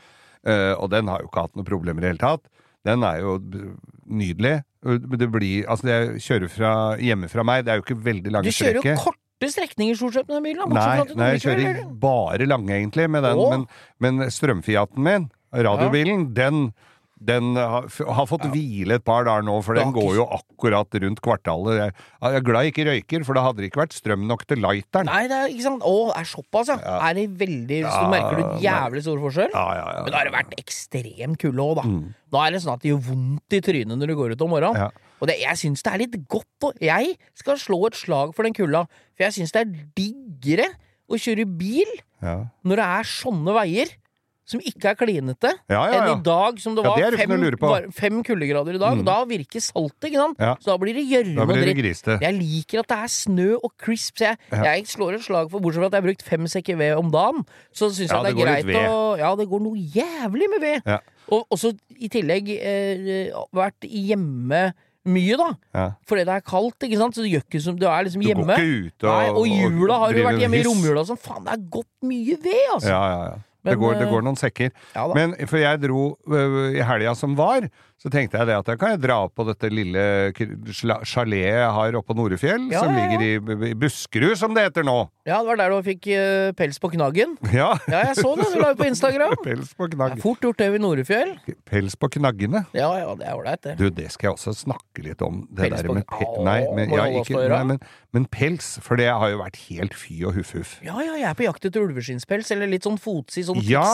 Uh, 0.47 0.75
og 0.81 0.91
den 0.91 1.07
har 1.11 1.21
jo 1.21 1.27
ikke 1.29 1.43
hatt 1.43 1.55
noen 1.59 1.67
problemer 1.67 1.99
i 1.99 2.07
det 2.07 2.13
hele 2.15 2.23
tatt. 2.23 2.47
Den 2.87 3.03
er 3.05 3.19
jo 3.21 3.39
nydelig. 4.09 4.59
Det 5.21 5.29
blir 5.33 5.69
Altså, 5.69 5.89
jeg 5.91 6.21
kjører 6.25 6.53
fra, 6.53 6.73
hjemme 7.03 7.31
fra 7.31 7.45
meg, 7.47 7.65
det 7.67 7.73
er 7.73 7.81
jo 7.81 7.87
ikke 7.87 7.99
veldig 8.05 8.35
lange 8.35 8.53
strekker. 8.53 8.79
Du 8.79 8.87
kjører 8.87 8.97
jo 8.97 9.07
korte 9.07 9.51
strekninger 9.55 9.99
stort 9.99 10.19
sett 10.19 10.31
med 10.31 10.45
bilen. 10.47 10.75
Nei, 10.75 10.87
nei, 11.19 11.31
jeg 11.37 11.45
kjører 11.47 11.81
bare 12.03 12.49
lange, 12.51 12.75
egentlig, 12.75 13.09
med 13.11 13.27
den. 13.27 13.43
Men, 13.55 13.67
men 14.03 14.31
strømfiaten 14.35 15.03
min, 15.05 15.29
radiobilen, 15.55 16.29
den 16.37 16.69
den 17.19 17.57
har, 17.59 17.87
har 18.15 18.27
fått 18.31 18.45
hvile 18.53 18.95
et 18.99 19.05
par 19.07 19.25
dager 19.27 19.43
nå, 19.47 19.57
for 19.67 19.75
den 19.79 19.91
går 19.95 20.13
jo 20.21 20.27
akkurat 20.37 20.95
rundt 21.03 21.19
kvartalet. 21.25 21.79
Jeg, 21.81 21.95
jeg 22.23 22.39
er 22.39 22.45
glad 22.47 22.67
jeg 22.69 22.73
ikke 22.75 22.87
røyker, 22.89 23.25
for 23.27 23.35
da 23.39 23.43
hadde 23.47 23.63
det 23.63 23.71
ikke 23.73 23.81
vært 23.83 23.97
strøm 23.97 24.27
nok 24.31 24.45
til 24.47 24.63
lighteren. 24.63 25.11
Nei, 25.11 25.25
det 25.31 25.39
er 25.41 25.51
ikke 25.51 25.67
sant. 25.67 25.83
Å, 25.83 25.97
er 26.15 26.29
såpass, 26.31 26.71
ja. 26.71 26.79
Ja. 26.85 26.97
Er 27.09 27.19
det 27.19 27.27
veldig 27.41 27.81
Så 27.83 27.91
Ja, 27.91 28.07
merker 28.13 28.39
du 28.39 28.63
jævlig 28.63 29.03
stor 29.09 29.21
forskjell? 29.27 29.51
Ja, 29.57 29.67
ja, 29.81 29.85
ja. 29.99 30.07
Men 30.07 30.15
da 30.15 30.21
har 30.23 30.31
det 30.31 30.35
vært 30.39 30.57
ekstrem 30.63 31.37
kulde 31.43 31.67
òg, 31.67 31.75
da. 31.81 31.87
Mm. 31.91 32.01
Da 32.35 32.47
er 32.47 32.55
det 32.55 32.63
sånn 32.65 32.75
at 32.77 32.85
det 32.87 32.93
gjør 32.93 33.05
vondt 33.11 33.59
i 33.59 33.63
trynet 33.67 33.99
når 33.99 34.13
du 34.13 34.17
går 34.23 34.35
ut 34.37 34.45
om 34.47 34.53
morgenen. 34.55 34.83
Ja. 34.87 35.07
Og 35.19 35.27
det, 35.31 35.41
jeg 35.43 35.59
syns 35.59 35.83
det 35.83 35.91
er 35.91 36.03
litt 36.05 36.19
godt 36.31 36.67
å 36.69 36.75
Jeg 36.79 37.17
skal 37.35 37.59
slå 37.59 37.81
et 37.89 37.97
slag 37.99 38.35
for 38.37 38.47
den 38.47 38.55
kulda, 38.55 38.85
for 39.19 39.27
jeg 39.27 39.35
syns 39.41 39.55
det 39.57 39.65
er 39.65 39.73
diggere 39.99 40.69
å 41.09 41.19
kjøre 41.19 41.47
bil 41.59 41.89
Ja. 42.23 42.45
når 42.67 42.81
det 42.83 42.87
er 43.01 43.09
sånne 43.11 43.55
veier. 43.57 43.91
Som 44.49 44.63
ikke 44.65 44.89
er 44.89 44.97
klinete, 44.97 45.51
Ja, 45.69 45.83
ja, 45.85 45.93
ja. 45.93 45.97
enn 45.99 46.15
i 46.15 46.23
dag 46.25 46.57
som 46.63 46.73
det 46.79 46.85
var 46.87 46.97
det 46.97 47.19
fem, 47.21 47.35
var- 47.61 47.89
fem 47.93 48.23
kuldegrader 48.25 48.79
i 48.79 48.81
dag. 48.81 48.97
Mm. 48.97 49.05
Da 49.05 49.19
virker 49.29 49.61
saltet, 49.61 50.09
ikke 50.09 50.23
sant? 50.23 50.39
Så 50.65 50.71
da 50.73 50.79
blir 50.81 50.97
det 50.97 51.05
gjørme 51.05 51.45
og 51.45 51.53
dritt. 51.53 52.09
Jeg 52.25 52.35
liker 52.39 52.81
at 52.81 52.89
det 52.89 52.99
er 52.99 53.13
snø 53.13 53.49
og 53.63 53.73
crisp, 53.77 54.23
jeg, 54.25 54.39
jeg 54.51 54.87
slår 54.89 55.19
et 55.19 55.27
slag 55.29 55.51
for 55.53 55.61
Bortsett 55.61 55.83
fra 55.85 55.91
at 55.91 55.99
jeg 55.99 56.01
har 56.03 56.09
brukt 56.09 56.25
fem 56.25 56.49
sekker 56.49 56.79
ved 56.81 56.97
om 56.97 57.11
dagen, 57.13 57.45
så 57.77 57.91
syns 57.93 58.09
jeg 58.09 58.25
det 58.25 58.35
det 58.35 58.49
er 58.49 58.63
greit 58.65 58.89
å 58.89 59.19
Ja, 59.19 59.35
det 59.37 59.49
går 59.51 59.61
noe 59.61 59.77
jævlig 59.77 60.49
med 60.57 60.61
ved. 60.65 60.99
Og 61.29 61.45
også 61.53 61.75
i 62.01 62.09
tillegg 62.09 62.49
eh, 62.57 63.29
vært 63.53 63.85
hjemme 63.85 64.73
mye, 65.09 65.37
da. 65.41 65.49
Ja. 65.75 65.87
Fordi 66.09 66.25
det 66.29 66.35
er 66.37 66.45
kaldt, 66.45 66.85
ikke 66.85 66.99
sant. 67.01 67.17
Så 67.17 67.25
det 67.25 67.33
gjør 67.33 67.45
ikke 67.47 67.61
som 67.65 67.77
Du 67.81 67.87
er 67.89 68.05
liksom 68.07 68.23
Du 68.25 68.29
går 68.29 68.45
ikke 68.45 68.87
ut 68.89 69.05
og 69.05 69.13
Nei, 69.13 69.29
og 69.29 69.47
jula 69.49 69.99
har 70.03 70.13
du 70.17 70.23
vært 70.25 70.41
hjemme 70.43 70.59
i 70.61 70.65
romjula 70.67 71.01
og 71.05 71.11
sånn. 71.11 71.21
Faen, 71.21 71.45
det 71.47 71.53
er 71.55 71.63
godt 71.79 71.93
mye 72.09 72.37
ved, 72.45 72.65
altså. 72.75 72.89
Ja, 72.93 73.03
ja, 73.13 73.21
ja. 73.33 73.37
Men, 73.69 73.75
det, 73.75 73.83
går, 73.85 73.99
det 74.01 74.07
eh, 74.09 74.13
går 74.15 74.25
noen 74.27 74.41
sekker. 74.41 74.73
Ja. 74.95 75.07
Men 75.17 75.37
for 75.47 75.61
jeg 75.61 75.83
dro 75.85 76.03
øh, 76.33 76.59
i 76.75 76.85
helga 76.85 77.15
som 77.19 77.37
var, 77.39 77.69
så 77.99 78.11
tenkte 78.15 78.39
jeg 78.39 78.47
det 78.47 78.55
at 78.55 78.69
jeg 78.71 78.79
kan 78.79 78.93
jeg 78.95 79.01
dra 79.03 79.17
på 79.27 79.45
dette 79.49 79.69
lille 79.75 80.03
chaletet 81.03 81.37
jeg 81.49 81.71
har 81.75 81.97
oppe 81.99 82.13
på 82.13 82.17
Norefjell, 82.17 82.69
Ja, 82.71 82.85
som 82.85 82.95
ja, 82.95 83.05
ja. 83.05 83.19
ligger 83.19 83.25
i, 83.27 83.71
i 83.73 83.75
Buskerud, 83.79 84.37
som 84.39 84.55
det 84.55 84.69
heter 84.69 84.87
nå. 84.87 84.97
Ja, 85.27 85.41
det 85.43 85.49
var 85.51 85.59
der 85.61 85.75
du 85.75 85.79
fikk 85.87 86.07
uh, 86.15 86.51
pels 86.59 86.79
på 86.81 86.93
knaggen. 86.95 87.37
Ja. 87.59 87.73
Jeg 87.91 88.15
så 88.21 88.35
det. 88.39 88.47
Du 88.53 88.61
la 88.63 88.71
ut 88.75 88.79
på 88.79 88.87
Instagram. 88.87 89.35
Pels 89.47 89.73
på 89.75 89.89
er 89.91 90.21
fort 90.23 90.45
gjort 90.45 90.61
det 90.61 90.69
ved 90.75 90.83
Norefjell. 90.85 91.33
Pels 91.67 91.97
på 91.99 92.11
knaggene. 92.19 92.63
Ja, 92.77 92.91
ja, 93.01 93.09
det 93.19 93.27
er 93.27 93.35
ålreit, 93.39 93.63
det. 93.65 93.75
Du, 93.81 93.89
det 93.95 94.11
skal 94.15 94.29
jeg 94.31 94.37
også 94.37 94.55
snakke 94.61 95.03
litt 95.05 95.25
om. 95.25 95.43
Det 95.51 95.67
Pels 95.67 95.83
der 95.83 95.91
på- 95.91 95.97
med 95.99 96.07
pe 96.09 96.29
nei, 96.47 96.59
men, 96.77 96.93
ja, 96.95 97.07
ikke, 97.19 97.43
nei, 97.51 97.61
men, 97.73 97.81
men 98.15 98.29
pels, 98.31 98.77
for 98.85 99.01
det 99.01 99.09
har 99.11 99.33
jo 99.33 99.41
vært 99.43 99.59
helt 99.69 99.97
fy 99.99 100.21
og 100.29 100.37
huff-huff. 100.39 100.77
Ja, 100.87 100.95
ja, 101.03 101.17
jeg 101.19 101.27
er 101.33 101.39
på 101.39 101.49
jakt 101.49 101.67
etter 101.67 101.83
ulveskinnspels, 101.89 102.53
eller 102.55 102.71
litt 102.71 102.87
sånn 102.87 103.01
fotsid, 103.03 103.49
sånn 103.49 103.61
Ja, 103.67 103.85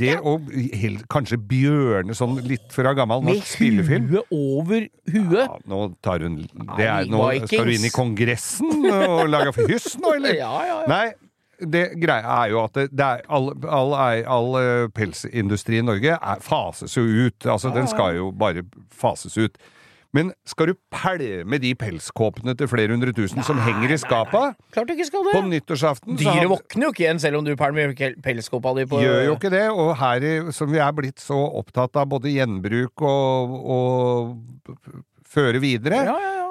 det 0.00 0.18
og 0.20 0.50
helt, 0.52 1.06
kanskje 1.12 1.40
bjørne, 1.40 2.16
sånn 2.18 2.36
litt 2.44 2.68
fra 2.74 2.92
gammel 2.98 3.29
Med 3.30 3.48
spillefilm. 3.48 4.10
huet 4.10 4.36
over 4.36 4.86
huet. 5.14 5.40
Ja, 5.40 5.58
nå 5.70 5.80
tar 6.04 6.26
hun 6.26 6.36
det 6.76 6.86
er, 6.86 7.08
nå. 7.10 7.24
Skal 7.46 7.66
du 7.70 7.74
inn 7.74 7.88
i 7.88 7.92
Kongressen 7.94 8.86
og 8.90 9.26
lage 9.30 9.54
hyss 9.70 9.96
nå, 10.00 10.14
eller? 10.18 10.36
Ja, 10.40 10.52
ja, 10.66 10.78
ja. 10.82 10.86
Nei, 10.90 11.04
det 11.60 11.82
greia 12.00 12.36
er 12.44 12.52
jo 12.54 12.62
at 12.64 12.76
det, 12.78 12.86
det 12.96 13.06
er 13.06 13.26
all, 13.28 13.50
all, 13.68 13.92
all, 13.94 14.22
all 14.36 14.54
eh, 14.60 14.86
pelsindustri 14.96 15.80
i 15.80 15.84
Norge 15.84 16.16
er, 16.16 16.40
fases 16.44 16.96
jo 16.96 17.04
ut. 17.04 17.46
Altså, 17.46 17.72
den 17.74 17.88
skal 17.90 18.16
jo 18.16 18.30
bare 18.32 18.64
fases 18.94 19.36
ut. 19.40 19.58
Men 20.16 20.32
skal 20.48 20.72
du 20.72 20.74
pælme 20.90 21.60
de 21.62 21.70
pelskåpene 21.78 22.56
til 22.58 22.66
flere 22.70 22.90
hundre 22.90 23.12
tusen 23.14 23.44
som 23.46 23.60
henger 23.62 23.92
i 23.94 23.98
skapa 24.00 24.40
Klart 24.74 24.88
du 24.88 24.94
ikke 24.96 25.06
skal 25.06 25.22
det. 25.28 25.34
på 25.36 25.42
nyttårsaften? 25.46 26.18
Dyret 26.18 26.48
våkner 26.50 26.88
jo 26.88 26.90
ikke 26.90 27.04
igjen, 27.04 27.22
selv 27.22 27.38
om 27.38 27.46
du 27.46 27.52
pælmer 27.58 27.94
pelskåpa 28.24 28.74
di 28.80 28.88
på 28.90 29.02
Gjør 29.04 29.22
jo 29.28 29.36
ikke 29.38 29.52
det, 29.54 29.68
og 29.70 29.92
her 30.00 30.26
i, 30.26 30.34
som 30.56 30.72
vi 30.72 30.82
er 30.82 30.96
blitt 30.96 31.22
så 31.22 31.38
opptatt 31.60 31.94
av 32.00 32.10
både 32.10 32.32
gjenbruk 32.34 33.04
og, 33.06 33.54
og 33.76 34.74
føre 35.30 35.62
videre 35.62 36.02
Ja, 36.08 36.18
ja, 36.18 36.34
ja. 36.40 36.46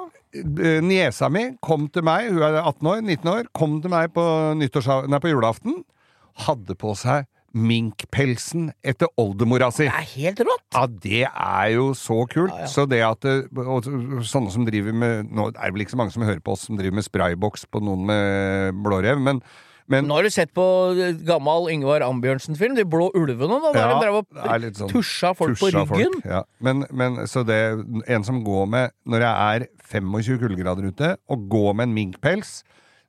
Niesa 0.80 1.26
mi 1.28 1.48
kom 1.58 1.88
til 1.90 2.04
meg, 2.06 2.28
hun 2.30 2.44
er 2.46 2.60
18 2.62 2.86
år, 2.86 3.00
19 3.02 3.30
år, 3.32 3.48
kom 3.52 3.80
til 3.82 3.90
meg 3.90 4.12
på, 4.14 4.22
nei, 4.54 4.68
på 4.70 5.32
julaften. 5.32 5.80
Hadde 6.46 6.76
på 6.78 6.94
seg 6.94 7.26
minkpelsen 7.56 8.68
etter 8.86 9.10
oldemora 9.20 9.70
si. 9.74 9.86
Det 9.88 9.94
er 9.94 10.10
helt 10.14 10.42
rått. 10.46 10.66
Ja, 10.76 10.84
det 10.86 11.22
er 11.28 11.70
jo 11.74 11.88
så 11.98 12.20
kult. 12.30 12.52
Ja, 12.54 12.66
ja. 12.66 12.68
Så 12.70 12.86
det 12.90 13.00
at 13.06 13.26
og 13.30 13.88
Sånne 14.26 14.52
som 14.52 14.66
driver 14.68 14.94
med 14.94 15.30
Nå 15.32 15.48
er 15.50 15.56
det 15.58 15.74
vel 15.74 15.84
ikke 15.84 15.94
så 15.96 16.00
mange 16.00 16.14
som 16.14 16.22
hører 16.26 16.42
på 16.44 16.54
oss 16.54 16.68
som 16.68 16.78
driver 16.78 16.98
med 17.00 17.06
sprayboks 17.06 17.66
på 17.70 17.82
noen 17.82 18.04
med 18.10 18.78
blårev, 18.84 19.20
men, 19.22 19.40
men 19.90 20.06
Nå 20.06 20.18
har 20.18 20.26
du 20.28 20.32
sett 20.34 20.52
på 20.56 20.64
eh, 20.94 21.16
gammel 21.26 21.70
Yngvar 21.74 22.04
Ambjørnsen-film, 22.06 22.76
De 22.78 22.84
blå 22.86 23.08
ulvene, 23.18 23.58
da. 23.64 23.72
Der 23.74 23.80
Ja, 23.80 23.88
de 23.90 24.04
drev 24.04 24.20
og 24.20 24.78
sånn 24.82 24.92
tusja 24.94 25.32
folk 25.38 25.58
tusja 25.58 25.84
på 25.88 25.98
ryggen. 25.98 26.20
folk, 26.20 26.30
ja. 26.30 26.44
Men, 26.62 26.84
men 26.94 27.18
så 27.30 27.42
det 27.46 27.60
En 28.06 28.26
som 28.26 28.42
går 28.46 28.70
med 28.70 28.94
Når 29.10 29.24
det 29.26 29.32
er 29.32 29.66
25 29.90 30.38
kuldegrader 30.44 30.86
ute, 30.92 31.14
og 31.26 31.48
går 31.50 31.74
med 31.74 31.88
en 31.90 31.96
minkpels, 31.96 32.60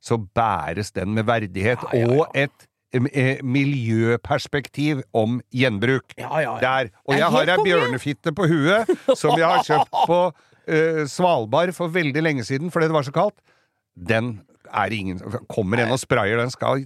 så 0.02 0.18
bæres 0.18 0.90
den 0.96 1.14
med 1.14 1.28
verdighet 1.30 1.84
Ja, 1.94 2.08
og 2.10 2.34
et 2.34 2.50
eh, 2.50 2.68
miljøperspektiv 2.92 5.02
om 5.16 5.40
gjenbruk. 5.56 6.12
Ja, 6.18 6.42
ja, 6.42 6.44
ja. 6.44 6.56
Der. 6.62 6.90
Og 7.08 7.16
jeg 7.16 7.30
har 7.36 7.52
ei 7.54 7.64
bjørnefitte 7.64 8.34
på 8.36 8.48
huet 8.52 8.92
som 9.16 9.38
jeg 9.40 9.48
har 9.48 9.64
kjøpt 9.68 9.96
på 10.10 10.22
uh, 10.32 11.04
Svalbard 11.08 11.72
for 11.78 11.94
veldig 11.94 12.24
lenge 12.24 12.44
siden 12.48 12.74
fordi 12.74 12.92
det 12.92 12.98
var 12.98 13.08
så 13.08 13.16
kaldt. 13.16 13.38
Den 13.96 14.42
er 14.72 14.94
ingen 14.96 15.20
Kommer 15.52 15.82
en 15.84 15.92
og 15.92 16.00
sprayer 16.00 16.40
den, 16.40 16.52
skal, 16.52 16.86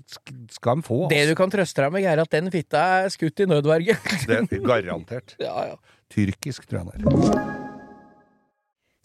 skal 0.52 0.78
han 0.78 0.86
få. 0.86 1.06
Det 1.12 1.22
du 1.30 1.36
kan 1.38 1.54
trøste 1.54 1.86
deg 1.86 1.94
med, 1.94 2.08
er 2.10 2.24
at 2.24 2.32
den 2.34 2.50
fitta 2.54 2.82
er 3.04 3.14
skutt 3.14 3.46
i 3.46 3.50
nødverge. 3.50 3.98
Det 4.28 4.42
er 4.42 4.66
garantert. 4.66 5.38
ja, 5.42 5.72
ja. 5.72 5.78
Tyrkisk, 6.14 6.68
tror 6.70 6.84
jeg 6.84 7.02
den 7.02 7.08
er. 7.10 7.66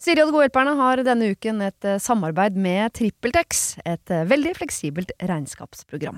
Siri 0.01 0.23
og 0.23 0.31
de 0.31 0.33
gode 0.33 0.47
hjelperne 0.47 0.73
har 0.79 1.01
denne 1.05 1.27
uken 1.35 1.61
et 1.61 1.85
eh, 1.85 1.99
samarbeid 2.01 2.55
med 2.57 2.89
TrippelTex, 2.97 3.59
et 3.85 4.13
eh, 4.13 4.25
veldig 4.29 4.55
fleksibelt 4.57 5.13
regnskapsprogram. 5.29 6.17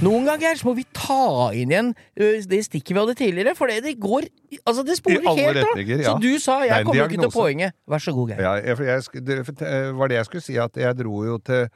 Noen 0.00 0.24
ganger 0.24 0.56
så 0.56 0.64
må 0.64 0.72
vi 0.78 0.86
ta 0.96 1.50
inn 1.52 1.72
igjen 1.74 1.90
det 2.16 2.60
stikket 2.64 2.94
vi 2.94 3.00
hadde 3.02 3.14
tidligere, 3.18 3.52
for 3.58 3.68
det, 3.68 3.82
det 3.84 3.98
går 4.00 4.30
Altså, 4.64 4.82
det 4.86 4.96
sporer 4.96 5.20
helt 5.36 5.60
av. 5.60 5.76
ja. 5.76 5.98
Så 6.06 6.14
du 6.22 6.30
sa 6.40 6.56
Jeg 6.64 6.86
kommer 6.88 7.04
ikke 7.04 7.20
til 7.26 7.34
poenget. 7.34 7.76
Vær 7.90 8.00
så 8.02 8.14
god, 8.16 8.32
Geir. 8.32 8.40
Ja, 8.42 8.54
jeg, 8.64 8.80
jeg, 8.88 9.22
det 9.26 9.36
eh, 9.68 9.90
var 9.98 10.10
det 10.10 10.16
jeg 10.18 10.28
skulle 10.30 10.44
si, 10.46 10.56
at 10.58 10.80
jeg 10.80 10.96
dro 10.98 11.20
jo 11.26 11.36
til, 11.44 11.68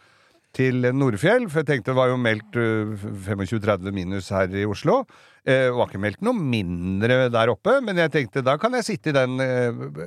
til 0.57 0.89
Nordfjell, 0.97 1.47
for 1.53 1.63
jeg 1.63 1.69
tenkte 1.69 1.93
det 1.93 1.99
var 2.01 2.11
jo 2.11 2.17
meldt 2.19 2.59
øh, 2.59 3.05
25-30 3.29 3.95
minus 3.95 4.33
her 4.35 4.57
i 4.57 4.65
Oslo. 4.67 5.03
Eh, 5.45 5.69
Det 5.69 5.77
var 5.77 5.93
ikke 5.93 6.03
meldt 6.07 6.25
noe 6.25 6.35
mindre 6.41 7.21
der 7.35 7.53
oppe, 7.53 7.77
men 7.85 8.01
jeg 8.01 8.15
tenkte 8.17 8.43
da 8.47 8.57
kan 8.59 8.75
jeg 8.81 8.89
sitte 8.89 9.13
i 9.13 9.19
den 9.21 9.37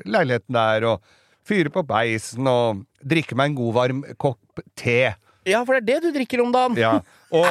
leiligheten 0.09 0.57
der 0.57 0.89
og 0.95 1.05
fyre 1.47 1.69
på 1.71 1.85
beisen 1.87 2.49
og 2.49 2.81
drikke 3.05 3.37
meg 3.37 3.53
en 3.53 3.61
god 3.61 3.73
varm 3.77 4.03
kopp 4.19 4.65
te. 4.75 5.13
Ja, 5.47 5.63
for 5.67 5.77
det 5.77 5.83
er 5.83 5.87
det 5.87 6.07
du 6.07 6.17
drikker 6.19 6.43
om 6.43 6.53
dagen. 6.53 6.77
Ja, 6.79 6.97
og, 7.39 7.47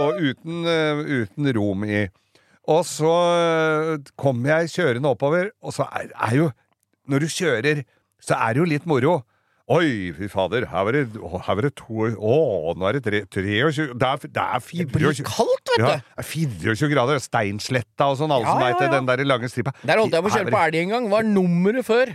og 0.00 0.22
uten, 0.22 0.62
eh, 0.70 1.04
uten 1.22 1.50
rom 1.58 1.86
i. 1.88 2.06
Og 2.66 2.82
så 2.88 3.12
kommer 4.18 4.26
kom 4.26 4.48
jeg 4.50 4.72
kjørende 4.72 5.12
oppover, 5.14 5.52
og 5.62 5.74
så 5.74 5.86
er, 5.94 6.10
er 6.14 6.34
jo 6.34 6.50
Når 7.06 7.22
du 7.22 7.26
kjører, 7.30 7.84
så 8.18 8.34
er 8.34 8.56
det 8.56 8.58
jo 8.58 8.66
litt 8.66 8.86
moro. 8.90 9.20
Oi, 9.66 10.12
fy 10.14 10.28
fader, 10.30 10.62
her 10.70 10.84
var 10.86 10.94
det, 10.94 11.00
her 11.18 11.56
var 11.58 11.66
det 11.66 11.72
to 11.74 12.06
Å, 12.06 12.34
nå 12.78 12.86
er 12.86 12.98
det 12.98 13.00
tre, 13.02 13.20
23 13.34 13.86
Det 13.98 14.06
er, 14.06 14.20
det 14.22 14.42
er 14.44 14.60
Det 14.62 14.84
blir 14.92 15.22
kaldt, 15.26 15.72
vet 15.72 15.82
du. 15.82 16.12
er 16.22 16.28
24 16.28 16.90
grader. 16.92 17.18
Steinsletta 17.22 18.06
og 18.12 18.20
sånn, 18.20 18.30
alle 18.34 18.46
Ja, 18.46 18.52
som 18.54 18.62
ja, 18.62 18.68
veit 18.68 18.84
ja. 18.84 18.92
Den 18.94 19.08
der 19.10 19.24
lange 19.26 19.50
stripa. 19.50 19.74
Der 19.82 19.98
holdt 19.98 20.14
jeg 20.14 20.22
på 20.22 20.30
å 20.30 20.36
kjøre 20.36 20.54
på 20.54 20.60
elg 20.68 20.78
en 20.84 20.94
gang. 20.94 21.08
Var 21.10 21.26
nummeret 21.26 21.86
før. 21.86 22.14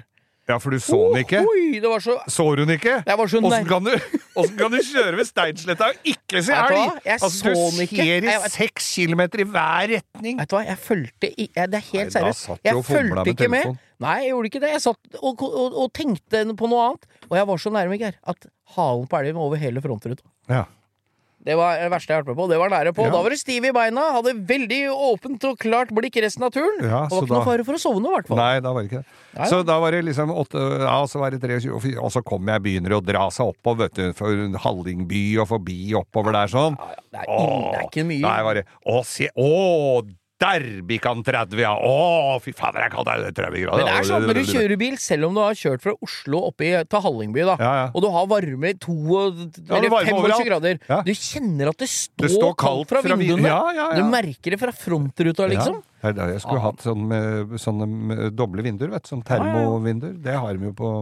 Ja, 0.49 0.57
for 0.57 0.73
du 0.73 0.79
så 0.81 0.97
den 1.13 1.21
ikke? 1.21 1.43
Oi, 1.47 1.79
det 1.79 1.87
var 1.87 2.01
så 2.03 2.15
Så 2.27 2.43
hun 2.57 2.71
ikke? 2.73 2.95
Jeg 3.05 3.17
var 3.19 3.29
så 3.29 3.39
Åssen 3.45 3.67
kan, 3.69 3.85
kan 4.57 4.73
du 4.73 4.79
kjøre 4.81 5.19
ved 5.19 5.27
Steinsletta 5.29 5.91
og 5.91 6.09
ikke 6.11 6.41
se 6.43 6.55
du 6.57 6.73
elg? 6.75 6.97
Jeg 7.05 7.19
Altså, 7.21 7.29
så 7.37 7.53
den 7.75 7.83
ikke. 7.85 8.01
ser 8.01 8.27
i 8.27 8.49
seks 8.55 8.89
kilometer 8.95 9.43
i 9.43 9.47
hver 9.53 9.93
retning. 9.93 10.39
Vet 10.41 10.49
du 10.51 10.57
hva, 10.57 10.63
jeg 10.65 10.81
fulgte 10.81 11.29
i 11.37 11.47
Det 11.53 11.79
er 11.79 11.85
helt 11.91 12.15
seriøst. 12.17 12.49
Jeg 12.65 12.83
fulgte 12.89 13.27
ikke 13.35 13.47
med. 13.53 13.61
telefonen. 13.67 13.79
Nei, 14.01 14.17
jeg 14.25 14.33
gjorde 14.33 14.49
ikke 14.49 14.61
det. 14.65 14.73
Jeg 14.73 14.81
satt 14.81 15.17
og, 15.21 15.43
og, 15.45 15.77
og 15.83 15.93
tenkte 15.93 16.43
på 16.57 16.69
noe 16.71 16.85
annet. 16.89 17.05
Og 17.29 17.37
jeg 17.37 17.47
var 17.51 17.61
så 17.61 17.73
nærme, 17.77 17.99
Geir, 18.01 18.17
at 18.33 18.47
halen 18.75 19.07
på 19.07 19.19
elgen 19.21 19.37
var 19.37 19.45
over 19.45 19.61
hele 19.61 19.83
frontruta. 19.85 20.25
Ja. 20.49 20.65
Det 21.41 21.55
var 21.57 21.79
det 21.81 21.87
verste 21.89 22.11
jeg 22.11 22.19
har 22.19 22.21
vært 22.21 22.31
med 22.35 22.37
på. 22.37 22.45
Det 22.51 22.57
var 22.61 22.69
nære 22.69 22.91
på. 22.93 23.05
Ja. 23.07 23.13
Da 23.15 23.21
var 23.25 23.33
det 23.33 23.39
stiv 23.41 23.65
i 23.65 23.71
beina, 23.73 24.03
hadde 24.13 24.35
veldig 24.49 24.81
åpent 24.93 25.47
og 25.49 25.57
klart 25.61 25.89
blikk 25.97 26.19
resten 26.21 26.45
av 26.45 26.53
turen. 26.53 26.83
Ja, 26.85 26.99
og 27.07 27.09
det 27.09 27.17
var 27.17 27.25
ikke 27.25 27.33
noe 27.33 27.47
fare 27.49 27.65
for 27.65 27.79
å 27.79 27.81
sovne, 27.81 28.11
i 28.11 28.15
hvert 28.15 28.29
fall. 28.29 28.41
Nei, 28.41 28.59
da 28.61 28.73
var 28.75 28.85
det 28.85 28.91
ikke 28.91 29.01
det. 29.01 29.17
Nei, 29.39 29.47
Så 29.49 29.61
da 29.65 29.79
var 29.81 29.95
det 29.95 30.03
liksom 30.05 30.33
åtte 30.35 30.61
Ja, 30.83 30.97
så 31.09 31.21
var 31.23 31.33
det 31.33 31.41
23, 31.41 31.71
og 31.73 31.87
og 32.05 32.13
så 32.13 32.21
kom 32.25 32.49
jeg, 32.51 32.61
begynner 32.65 32.97
å 32.97 33.01
dra 33.03 33.25
seg 33.33 33.55
oppover, 33.55 33.87
vet 33.89 33.97
du, 33.97 34.13
for 34.17 34.57
Hallingby 34.65 35.23
og 35.41 35.49
forbi 35.49 35.79
oppover 35.97 36.35
der 36.37 36.51
sånn. 36.51 36.77
Ja, 36.77 36.93
ja, 36.93 37.03
det, 37.09 37.23
er 37.25 37.31
Åh, 37.33 37.67
det 37.71 37.79
er 37.81 37.87
ikke 37.89 38.05
mye. 38.11 38.23
Nei, 38.27 38.39
var 38.45 38.59
det 38.59 38.65
Å, 38.85 39.01
se 39.07 39.29
Å, 39.33 39.49
der 40.41 40.65
gikk 40.89 41.05
han 41.07 41.21
30, 41.25 41.61
ja! 41.61 41.71
Å, 41.75 42.37
fy 42.43 42.53
fader, 42.57 42.85
jeg 42.85 42.93
kan 42.93 43.07
det 43.07 43.13
er 43.13 43.35
30 43.37 43.63
grader. 43.65 43.81
Men 43.83 43.89
det 43.89 43.95
er 43.99 44.07
sånn 44.09 44.25
når 44.27 44.39
du 44.39 44.43
kjører 44.49 44.79
bil, 44.81 44.97
selv 45.01 45.29
om 45.29 45.37
du 45.37 45.41
har 45.43 45.57
kjørt 45.57 45.83
fra 45.85 45.93
Oslo 46.07 46.41
opp 46.49 46.63
i, 46.65 46.71
til 46.91 47.03
Hallingby, 47.05 47.43
da, 47.47 47.55
Ja, 47.61 47.71
ja. 47.81 47.87
og 47.93 48.05
du 48.05 48.09
har 48.15 48.29
varme 48.31 48.73
i 48.73 48.77
to 48.81 48.97
Ja, 49.11 49.77
eller 49.77 49.89
25 49.93 50.17
overalt. 50.17 50.47
grader, 50.49 50.81
du 51.07 51.13
kjenner 51.17 51.71
at 51.73 51.81
det 51.81 51.89
står, 51.93 52.27
Det 52.27 52.33
står 52.35 52.55
kaldt 52.65 52.93
fra 52.93 53.03
fra 53.05 53.17
vinduene. 53.19 53.49
Ja, 53.51 53.61
ja, 53.75 53.89
ja. 53.93 53.99
Du 54.01 54.09
merker 54.11 54.55
det 54.55 54.61
fra 54.61 54.73
frontruta, 54.75 55.49
liksom. 55.51 55.81
Det 56.01 56.15
det 56.17 56.29
jeg 56.33 56.41
skulle 56.41 56.63
hatt 56.63 56.81
sånne, 56.81 57.19
sånne 57.61 57.87
med 57.89 58.23
doble 58.33 58.65
vinduer, 58.65 58.89
vet 58.95 59.05
du. 59.05 59.13
Sånne 59.13 59.27
termovinduer. 59.27 60.17
Det 60.23 60.33
har 60.33 60.57
de 60.57 60.71
jo 60.71 60.73
på 60.77 60.95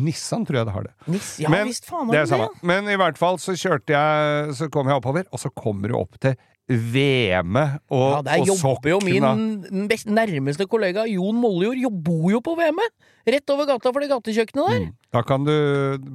Nissan 0.00 0.46
tror 0.48 0.62
jeg 0.62 0.68
det 0.68 0.72
har 0.72 0.86
det. 0.86 0.92
Nis, 1.12 1.26
ja 1.42 1.50
Men 1.52 1.68
visst 1.68 1.84
faen 1.88 2.08
det 2.08 2.22
du. 2.30 2.44
Men 2.64 2.88
i 2.88 2.96
hvert 2.96 3.18
fall 3.20 3.36
så 3.42 3.52
kjørte 3.58 3.92
jeg 3.92 4.54
Så 4.56 4.70
kom 4.72 4.88
jeg 4.88 5.02
oppover, 5.02 5.26
og 5.28 5.42
så 5.42 5.50
kommer 5.52 5.92
du 5.92 5.98
opp 5.98 6.16
til 6.22 6.36
Veme 6.70 7.64
og, 7.90 8.08
Ja, 8.12 8.20
der 8.22 8.42
og 8.42 8.46
jobber 8.48 8.92
jo 8.92 8.98
min 9.02 9.88
best, 9.90 10.06
nærmeste 10.06 10.66
kollega 10.70 11.04
Jon 11.10 11.40
Mollejord 11.42 11.80
jo, 11.82 11.90
bor 11.90 12.30
jo 12.30 12.40
på 12.44 12.54
VM-et! 12.56 12.94
Rett 13.26 13.50
over 13.54 13.66
gata 13.66 13.90
for 13.90 14.02
det 14.02 14.10
gatekjøkkenet 14.10 14.70
der. 14.70 14.84
Mm. 14.86 14.94
Da 15.14 15.22
kan 15.26 15.44
du 15.46 15.52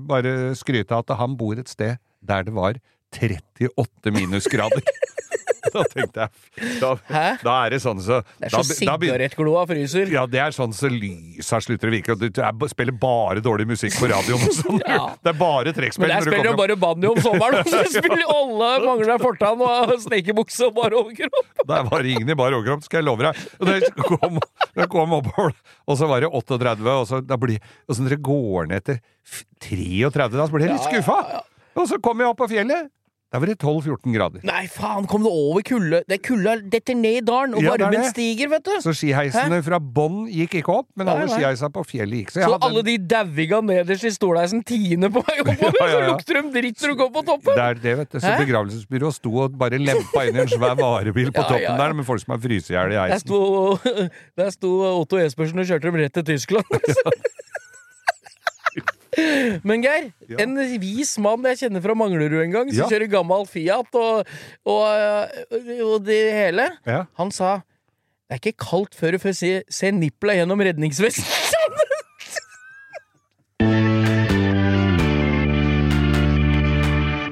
bare 0.09 0.55
skryte 0.59 0.95
av 0.95 1.05
at 1.05 1.17
han 1.19 1.35
bor 1.39 1.59
et 1.59 1.69
sted 1.71 1.99
der 2.27 2.47
det 2.47 2.55
var 2.55 2.79
38 3.13 4.11
minusgrader. 4.11 4.83
da 5.75 5.84
tenkte 5.91 6.25
jeg 6.25 6.80
da, 6.82 6.91
da 7.43 7.56
er 7.65 7.73
det 7.75 7.80
sånn 7.84 7.99
så 8.03 8.19
Det 8.38 8.49
er 8.49 8.53
så 8.53 8.63
sigarettgloa 8.67 9.65
fryser. 9.69 10.12
Ja, 10.13 10.25
det 10.30 10.41
er 10.41 10.56
sånn 10.56 10.73
så 10.75 10.89
lysa 10.91 11.60
slutter 11.63 11.91
å 11.91 11.93
virke, 11.93 12.15
og 12.15 12.21
du, 12.23 12.27
er, 12.32 12.69
spiller 12.71 12.95
bare 12.97 13.43
dårlig 13.43 13.67
musikk 13.69 13.97
på 13.99 14.10
radioen 14.12 14.47
sånn. 14.60 14.82
Ja. 14.88 15.10
Det 15.21 15.34
er 15.34 15.38
bare 15.38 15.71
Men 15.71 15.75
trekkspill. 15.75 16.10
når 16.10 16.23
du 16.23 16.32
spiller 16.32 16.49
jo 16.49 16.56
bare 16.58 16.77
banjo 16.80 17.12
om 17.12 17.21
sommeren, 17.23 17.60
og 17.60 17.71
så 17.71 17.82
spiller 17.97 18.23
alle 18.32 18.69
mangler 18.86 19.21
fortann 19.21 19.63
og 19.65 19.93
snekebukse 20.06 20.69
og 20.69 20.77
bare 20.77 20.99
overkropp. 21.01 21.51
Der 21.67 21.89
var 21.89 22.08
ingen 22.08 22.32
i 22.32 22.38
bare 22.39 22.58
overkropp, 22.58 22.86
skal 22.88 23.01
jeg 23.01 23.08
love 23.10 23.27
deg. 23.27 23.43
Og 23.60 23.71
det 23.71 24.08
kom, 24.08 24.39
det 24.77 24.89
kom 24.93 25.17
oppover, 25.19 25.53
og 25.88 25.99
så 25.99 26.10
var 26.10 26.23
det 26.23 26.32
38, 26.32 26.88
og 26.93 27.06
så, 27.10 27.21
da 27.25 27.39
blir, 27.41 27.60
og 27.88 27.97
så 27.97 28.06
når 28.06 28.15
det 28.15 28.21
går 28.30 28.71
ned 28.71 28.88
til 28.88 29.01
33, 29.67 30.30
da 30.38 30.45
så 30.47 30.53
blir 30.53 30.69
jeg 30.69 30.77
litt 30.77 30.88
skuffa. 30.88 31.43
Og 31.77 31.86
så 31.89 31.99
kom 32.01 32.23
jeg 32.23 32.32
opp 32.32 32.39
på 32.41 32.49
fjellet. 32.49 32.89
Der 33.38 33.43
var 33.43 33.50
det 33.52 33.58
12-14 33.62 34.13
grader. 34.15 34.41
Nei, 34.50 34.63
faen, 34.65 35.06
kom 35.06 35.21
det 35.21 35.30
over 35.30 35.62
kulde? 35.62 36.00
Det 36.10 36.17
kulda 36.26 36.56
detter 36.73 36.95
ned 36.97 37.19
i 37.19 37.21
dalen, 37.28 37.54
og 37.54 37.62
Ja, 37.62 37.76
varmen 37.78 38.08
stiger, 38.10 38.50
vet 38.50 38.63
du. 38.65 38.71
Så 38.82 38.95
skiheisene 38.97 39.60
fra 39.62 39.78
bånn 39.78 40.23
gikk 40.26 40.56
ikke 40.63 40.73
opp, 40.73 40.88
men 40.97 41.06
Nei, 41.06 41.13
alle 41.13 41.28
nei. 41.30 41.36
skiheisa 41.38 41.69
på 41.76 41.84
fjellet 41.86 42.23
gikk. 42.23 42.32
Så 42.34 42.41
Så 42.41 42.47
alle 42.47 42.58
alle 42.71 42.84
de 42.88 42.95
dauiga 43.13 43.60
nederst 43.62 44.08
i 44.10 44.13
stolheisen 44.15 44.63
tiende 44.65 45.12
på 45.13 45.21
vei 45.28 45.38
oppover, 45.45 45.78
Ja, 45.84 45.86
ja, 45.86 45.93
så 45.93 46.02
lukter 46.10 46.39
de 46.41 46.43
dritt 46.58 46.82
når 46.82 46.95
du 46.95 46.97
går 47.04 47.12
på 47.19 47.26
toppen! 47.30 47.54
Det 47.62 47.67
er 47.67 47.82
det, 47.86 47.95
vet 48.02 48.10
du. 48.15 48.19
Så 48.19 48.34
Hæ? 48.34 48.39
begravelsesbyrået 48.41 49.19
sto 49.19 49.36
og 49.45 49.58
bare 49.62 49.78
lempa 49.78 50.26
inn 50.32 50.41
i 50.41 50.43
en 50.47 50.52
svær 50.58 50.73
varebil 50.82 51.30
på 51.30 51.43
Ja, 51.45 51.47
toppen 51.54 51.67
ja, 51.67 51.76
ja. 51.76 51.78
der 51.84 51.93
med 52.02 52.10
folk 52.10 52.26
som 52.26 52.34
har 52.34 52.41
fryst 52.47 52.73
i 52.73 52.78
hjel 52.80 52.95
i 52.95 52.97
Der 52.97 53.13
heisen. 53.13 53.28
sto, 53.28 53.78
der 54.41 54.50
sto 54.58 54.73
Otto 54.97 55.21
Espersen 55.21 55.62
og 55.62 55.69
kjørte 55.69 55.91
dem 55.91 56.02
rett 56.02 56.17
til 56.17 56.26
Tyskland. 56.34 56.65
Men 59.63 59.82
Geir, 59.84 60.12
Ja. 60.30 60.38
en 60.43 60.56
vis 60.82 61.15
mann 61.23 61.43
jeg 61.49 61.58
kjenner 61.63 61.82
fra 61.82 61.95
Manglerud 61.97 62.43
en 62.43 62.51
gang, 62.53 62.69
som 62.73 62.84
Ja. 62.84 62.89
kjører 62.91 63.10
gammel 63.10 63.47
Fiat 63.49 63.95
og, 63.97 64.27
og, 64.65 64.84
øh, 64.93 65.82
og 65.88 66.06
det 66.06 66.19
hele, 66.34 66.69
Ja. 66.86 67.03
han 67.17 67.32
sa 67.32 67.62
det 68.30 68.36
er 68.36 68.39
ikke 68.51 68.58
kaldt 68.60 68.95
før 68.99 69.12
du 69.15 69.17
får 69.23 69.34
se, 69.39 69.51
se 69.71 69.89
nipla 69.91 70.34
gjennom 70.36 70.60
redningsvesten. 70.60 71.23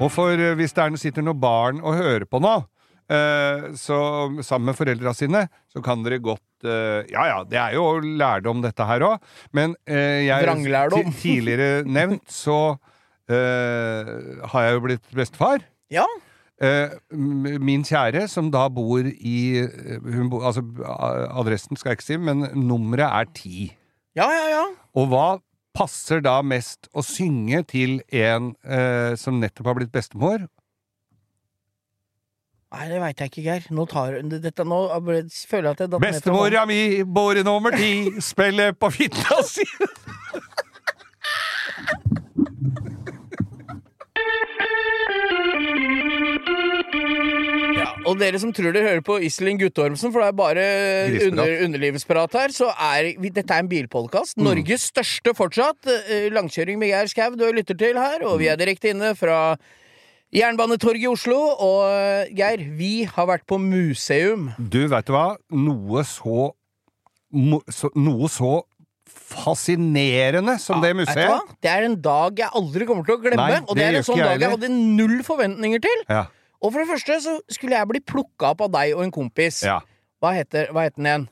Og 0.01 0.11
for 0.11 0.35
eh, 0.35 0.53
hvis 0.59 0.73
det 0.75 0.83
er, 0.83 0.95
sitter 0.99 1.23
noen 1.25 1.39
barn 1.41 1.77
og 1.81 1.95
hører 1.97 2.25
på 2.29 2.41
nå, 2.43 2.55
så 3.77 3.97
sammen 4.41 4.71
med 4.71 4.77
foreldra 4.79 5.13
sine, 5.13 5.45
så 5.69 5.83
kan 5.85 6.01
dere 6.05 6.17
godt 6.23 6.65
eh, 6.65 7.05
Ja 7.11 7.25
ja, 7.29 7.39
det 7.45 7.59
er 7.61 7.75
jo 7.77 7.99
lærdom 8.01 8.63
dette 8.65 8.87
her 8.89 9.05
òg, 9.05 9.25
men 9.53 9.75
eh, 9.85 10.25
jeg 10.25 10.41
tidligere 11.21 11.83
nevnt, 11.85 12.25
så 12.33 12.77
eh, 13.29 14.13
har 14.53 14.67
jeg 14.67 14.77
jo 14.77 14.85
blitt 14.87 15.11
bestefar. 15.13 15.61
Ja, 15.93 16.07
Eh, 16.63 16.93
min 17.11 17.83
kjære, 17.83 18.29
som 18.31 18.47
da 18.47 18.69
bor 18.71 19.03
i 19.03 19.39
eh, 19.59 20.19
bo, 20.31 20.39
Altså, 20.39 20.61
adressen 21.35 21.75
skal 21.75 21.91
jeg 21.91 21.99
ikke 21.99 22.07
si, 22.07 22.17
men 22.17 22.45
nummeret 22.55 23.09
er 23.11 23.33
ti. 23.35 23.73
ja, 24.15 24.29
ja. 24.31 24.45
ja. 24.53 24.63
Og 24.95 25.09
hva 25.11 25.25
passer 25.75 26.21
da 26.23 26.37
mest 26.39 26.87
å 26.95 27.03
synge 27.03 27.59
til 27.67 27.97
en 28.15 28.53
eh, 28.63 29.17
som 29.19 29.41
nettopp 29.41 29.67
har 29.67 29.75
blitt 29.81 29.91
bestemor? 29.91 30.45
Nei, 32.75 32.87
det 32.91 32.97
veit 32.99 33.21
jeg 33.23 33.31
ikke, 33.31 33.43
Geir. 33.45 33.67
Nå, 33.71 33.85
tar, 33.87 34.17
dette, 34.43 34.65
nå 34.67 34.79
føler 34.91 35.69
jeg 35.69 35.75
at 35.77 35.83
jeg 35.85 35.91
datt 35.93 36.03
Bestemora 36.03 36.65
mi, 36.67 36.79
båre 37.07 37.43
nummer 37.47 37.71
ti, 37.77 37.91
spiller 38.23 38.75
på 38.75 38.89
fitta 38.91 39.39
si! 39.47 39.63
Ja, 47.75 47.87
og 48.07 48.19
dere 48.19 48.39
som 48.41 48.51
tror 48.55 48.73
dere 48.75 48.85
hører 48.87 49.03
på 49.05 49.17
Iselin 49.25 49.59
Guttormsen, 49.59 50.11
for 50.13 50.23
det 50.23 50.29
er 50.29 50.37
bare 50.37 50.65
under, 51.27 51.55
underlivsprat 51.65 52.37
her, 52.39 52.53
så 52.55 52.69
er 52.71 53.11
vi, 53.21 53.31
dette 53.35 53.51
er 53.55 53.63
en 53.63 53.71
bilpodkast. 53.71 54.37
Norges 54.41 54.87
største 54.91 55.33
fortsatt. 55.37 55.89
eh, 55.91 56.27
Langkjøring 56.33 56.79
med 56.81 56.91
Geir 56.93 57.11
Skau 57.11 57.35
du 57.35 57.45
lytter 57.55 57.77
til 57.79 57.99
her, 57.99 58.23
og 58.27 58.39
vi 58.41 58.49
er 58.51 58.59
direkte 58.59 58.93
inne 58.93 59.13
fra 59.19 59.57
Jernbanetorget 60.35 61.05
i 61.05 61.09
Oslo. 61.09 61.39
Og 61.63 61.81
eh, 61.89 62.31
Geir, 62.35 62.63
vi 62.77 62.93
har 63.07 63.27
vært 63.29 63.45
på 63.49 63.59
museum. 63.61 64.49
Du, 64.59 64.81
vet 64.91 65.07
du 65.07 65.13
hva? 65.15 65.27
Noe 65.55 66.03
så, 66.07 66.49
Noe 67.35 68.31
så 68.31 68.53
fascinerende 69.25 70.57
som 70.61 70.81
det 70.83 70.91
Vet 70.93 71.07
du 71.07 71.11
museet. 71.11 71.53
Det 71.63 71.71
er 71.71 71.85
en 71.87 71.95
dag 72.03 72.39
jeg 72.39 72.51
aldri 72.57 72.87
kommer 72.87 73.07
til 73.07 73.17
å 73.17 73.21
glemme, 73.23 73.45
Nei, 73.47 73.61
og 73.63 73.73
det 73.75 73.81
det 73.81 73.85
er 73.87 73.99
en 73.99 74.05
sånn 74.07 74.19
jeg 74.19 74.27
dag 74.27 74.43
jeg 74.43 74.53
hadde 74.55 74.69
null 74.73 75.17
forventninger 75.25 75.83
til. 75.83 76.03
Ja, 76.11 76.25
Og 76.61 76.71
for 76.73 76.81
det 76.81 76.89
første 76.89 77.19
så 77.23 77.35
skulle 77.51 77.77
jeg 77.77 77.89
bli 77.91 78.01
plukka 78.05 78.53
opp 78.53 78.63
av 78.67 78.71
deg 78.75 78.95
og 78.97 79.05
en 79.05 79.13
kompis. 79.15 79.63
ja. 79.65 79.79
Hva 80.23 80.31
heter, 80.33 80.71
hva 80.73 80.85
heter 80.87 80.97
den 81.01 81.09
igjen? 81.11 81.25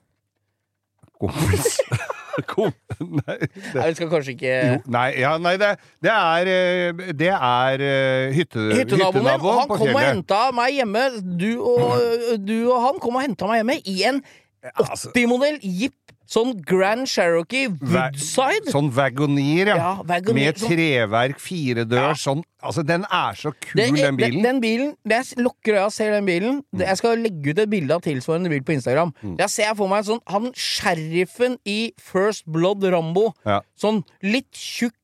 Kompis. 1.23 1.77
Kom, 2.49 2.71
nei, 2.99 3.35
det, 3.41 3.49
Nei, 3.75 3.87
vi 3.91 3.97
skal 3.97 4.09
kanskje 4.09 4.33
ikke 4.33 4.53
jo, 4.53 4.77
nei, 4.95 5.07
ja, 5.21 5.33
nei 5.41 5.53
det, 5.61 5.73
det 6.01 6.13
er 6.13 6.49
eh, 6.49 7.03
Det 7.19 7.29
er 7.33 7.83
eh, 7.85 8.33
hytte, 8.33 8.63
Hyttenaboen 8.73 9.27
min, 9.27 9.33
han 9.33 9.69
kom 9.69 9.89
og 9.91 9.99
henta 10.01 10.39
meg 10.55 10.79
hjemme. 10.79 11.03
Du 11.39 11.51
og, 11.61 12.39
du 12.41 12.55
og 12.71 12.79
han 12.87 13.03
kom 13.03 13.19
og 13.19 13.25
henta 13.27 13.49
meg 13.51 13.61
hjemme 13.61 13.77
i 13.85 13.99
en 14.09 14.23
Altså, 14.63 15.09
80-modell 15.11 15.57
Jeep. 15.59 15.97
Sånn 16.29 16.53
Grand 16.65 17.05
Cherokee 17.09 17.67
Woodside. 17.67 18.71
Sånn 18.71 18.89
wagoner, 18.95 19.67
ja. 19.67 19.75
Ja, 19.75 19.91
wagoner, 20.07 20.33
Med 20.33 20.55
sånn- 20.61 20.71
treverk, 20.71 21.39
firedørs, 21.39 22.23
sånn 22.23 22.43
Altså, 22.63 22.79
den 22.87 23.03
er 23.11 23.33
så 23.35 23.51
kul, 23.59 23.75
den, 23.75 23.93
den 23.95 24.15
bilen. 24.15 24.31
Den, 24.31 24.43
den 24.43 24.59
bilen, 24.63 24.91
jeg 25.03 25.35
lukker 25.43 25.73
øya 25.75 25.85
og 25.89 25.91
ser 25.91 26.13
den 26.15 26.23
bilen 26.25 26.61
Mm. 26.73 26.79
Jeg 26.79 26.97
skal 26.97 27.17
legge 27.19 27.49
ut 27.51 27.59
et 27.59 27.69
bilde 27.69 27.91
av 27.91 28.01
tilsvarende 28.01 28.49
bil 28.49 28.63
på 28.63 28.71
Instagram. 28.77 29.11
Mm. 29.21 29.35
Der 29.37 29.47
ser 29.51 29.63
jeg 29.67 29.75
for 29.77 29.87
meg 29.91 30.05
sånn 30.07 30.21
han 30.31 30.47
sheriffen 30.55 31.57
i 31.67 31.91
First 31.99 32.45
Blood 32.47 32.83
Rambo. 32.87 33.33
Ja. 33.45 33.59
Sånn 33.77 34.03
litt 34.23 34.49
tjukk, 34.55 34.95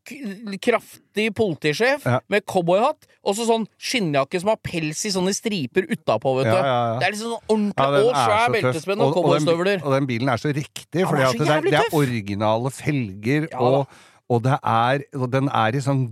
kraftig 0.61 1.29
politisjef 1.37 2.05
Ja. 2.05 2.19
med 2.29 2.45
cowboyhatt. 2.45 3.07
Og 3.23 3.35
så 3.35 3.45
sånn 3.45 3.65
skinnjakke 3.77 4.39
som 4.39 4.49
har 4.53 4.57
pels 4.63 5.01
i 5.05 5.11
sånne 5.13 5.33
striper 5.35 5.85
utapå, 5.91 6.37
vet 6.39 6.47
du. 6.49 6.55
Ja, 6.55 6.65
ja. 6.65 6.99
Det 6.99 7.07
er 7.07 7.11
liksom 7.11 7.33
sånn 7.35 7.49
ordentlig 7.49 8.03
og 8.05 8.15
svær 8.15 8.53
beltespenn 8.55 8.99
og 9.01 9.07
Og- 9.07 9.17
og 9.17 9.23
cowboystøvler. 9.23 9.83
Og 9.85 9.91
den 9.97 10.07
bilen 10.07 10.29
er 10.29 10.37
så 10.37 10.53
riktig, 10.55 11.07
for 11.07 11.15
det, 11.17 11.25
er, 11.49 11.61
det 11.61 11.73
er 11.73 11.93
originale 11.93 12.71
felger, 12.71 13.47
og, 13.59 13.87
og 14.29 14.43
det 14.43 14.57
er 14.63 15.03
og 15.15 15.29
den 15.31 15.49
er 15.49 15.75
i 15.75 15.81
sånn 15.81 16.07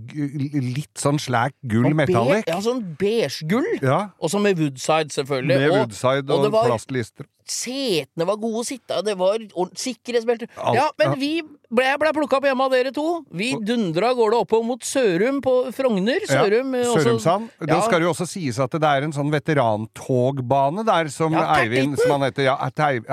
litt 0.74 0.94
sånn 0.94 1.18
slæk 1.18 1.52
gull 1.66 1.94
metallic. 1.94 2.44
Ja, 2.46 2.60
sånn 2.60 2.96
beige-gull. 2.98 3.66
Ja, 3.82 4.10
Og 4.20 4.30
så 4.30 4.40
med 4.40 4.58
Woodside, 4.58 5.08
selvfølgelig. 5.10 5.58
med 5.58 5.70
og, 5.70 5.76
Woodside 5.88 6.30
og 6.30 6.44
og, 6.44 6.52
var- 6.52 6.66
plastlister. 6.66 7.24
Setene 7.50 8.26
var 8.28 8.36
gode 8.36 8.60
å 8.62 8.66
sitte 8.66 8.98
i, 8.98 9.02
det 9.06 9.16
var 9.18 9.38
sikkerhetsbelter. 9.78 10.48
Ja, 10.74 10.90
men 10.98 11.14
vi 11.20 11.42
ble, 11.68 11.86
ble 12.00 12.12
plukka 12.16 12.38
opp 12.38 12.44
hjemme 12.48 12.64
av 12.64 12.72
dere 12.72 12.92
to. 12.94 13.24
Vi 13.32 13.52
dundra 13.64 14.10
av 14.12 14.16
gårde 14.20 14.38
oppover 14.44 14.64
mot 14.64 14.80
Sørum 14.84 15.40
på 15.44 15.54
Frogner. 15.76 16.20
Sørum. 16.28 16.74
ja, 16.76 16.84
også- 16.88 17.04
Sørumsand. 17.04 17.48
Da 17.60 17.74
Ja. 17.74 17.80
skal 17.82 18.00
det 18.00 18.06
jo 18.06 18.12
også 18.12 18.26
sies 18.28 18.58
at 18.58 18.70
det 18.70 18.82
er 18.84 19.02
en 19.04 19.12
sånn 19.12 19.30
veterantogbane 19.30 20.84
der 20.86 21.08
som 21.08 21.32
Ja, 21.32 21.54
Eivind, 21.56 21.98
som 21.98 22.10
han 22.20 22.30
heter, 22.30 22.44
ja, 22.44 22.56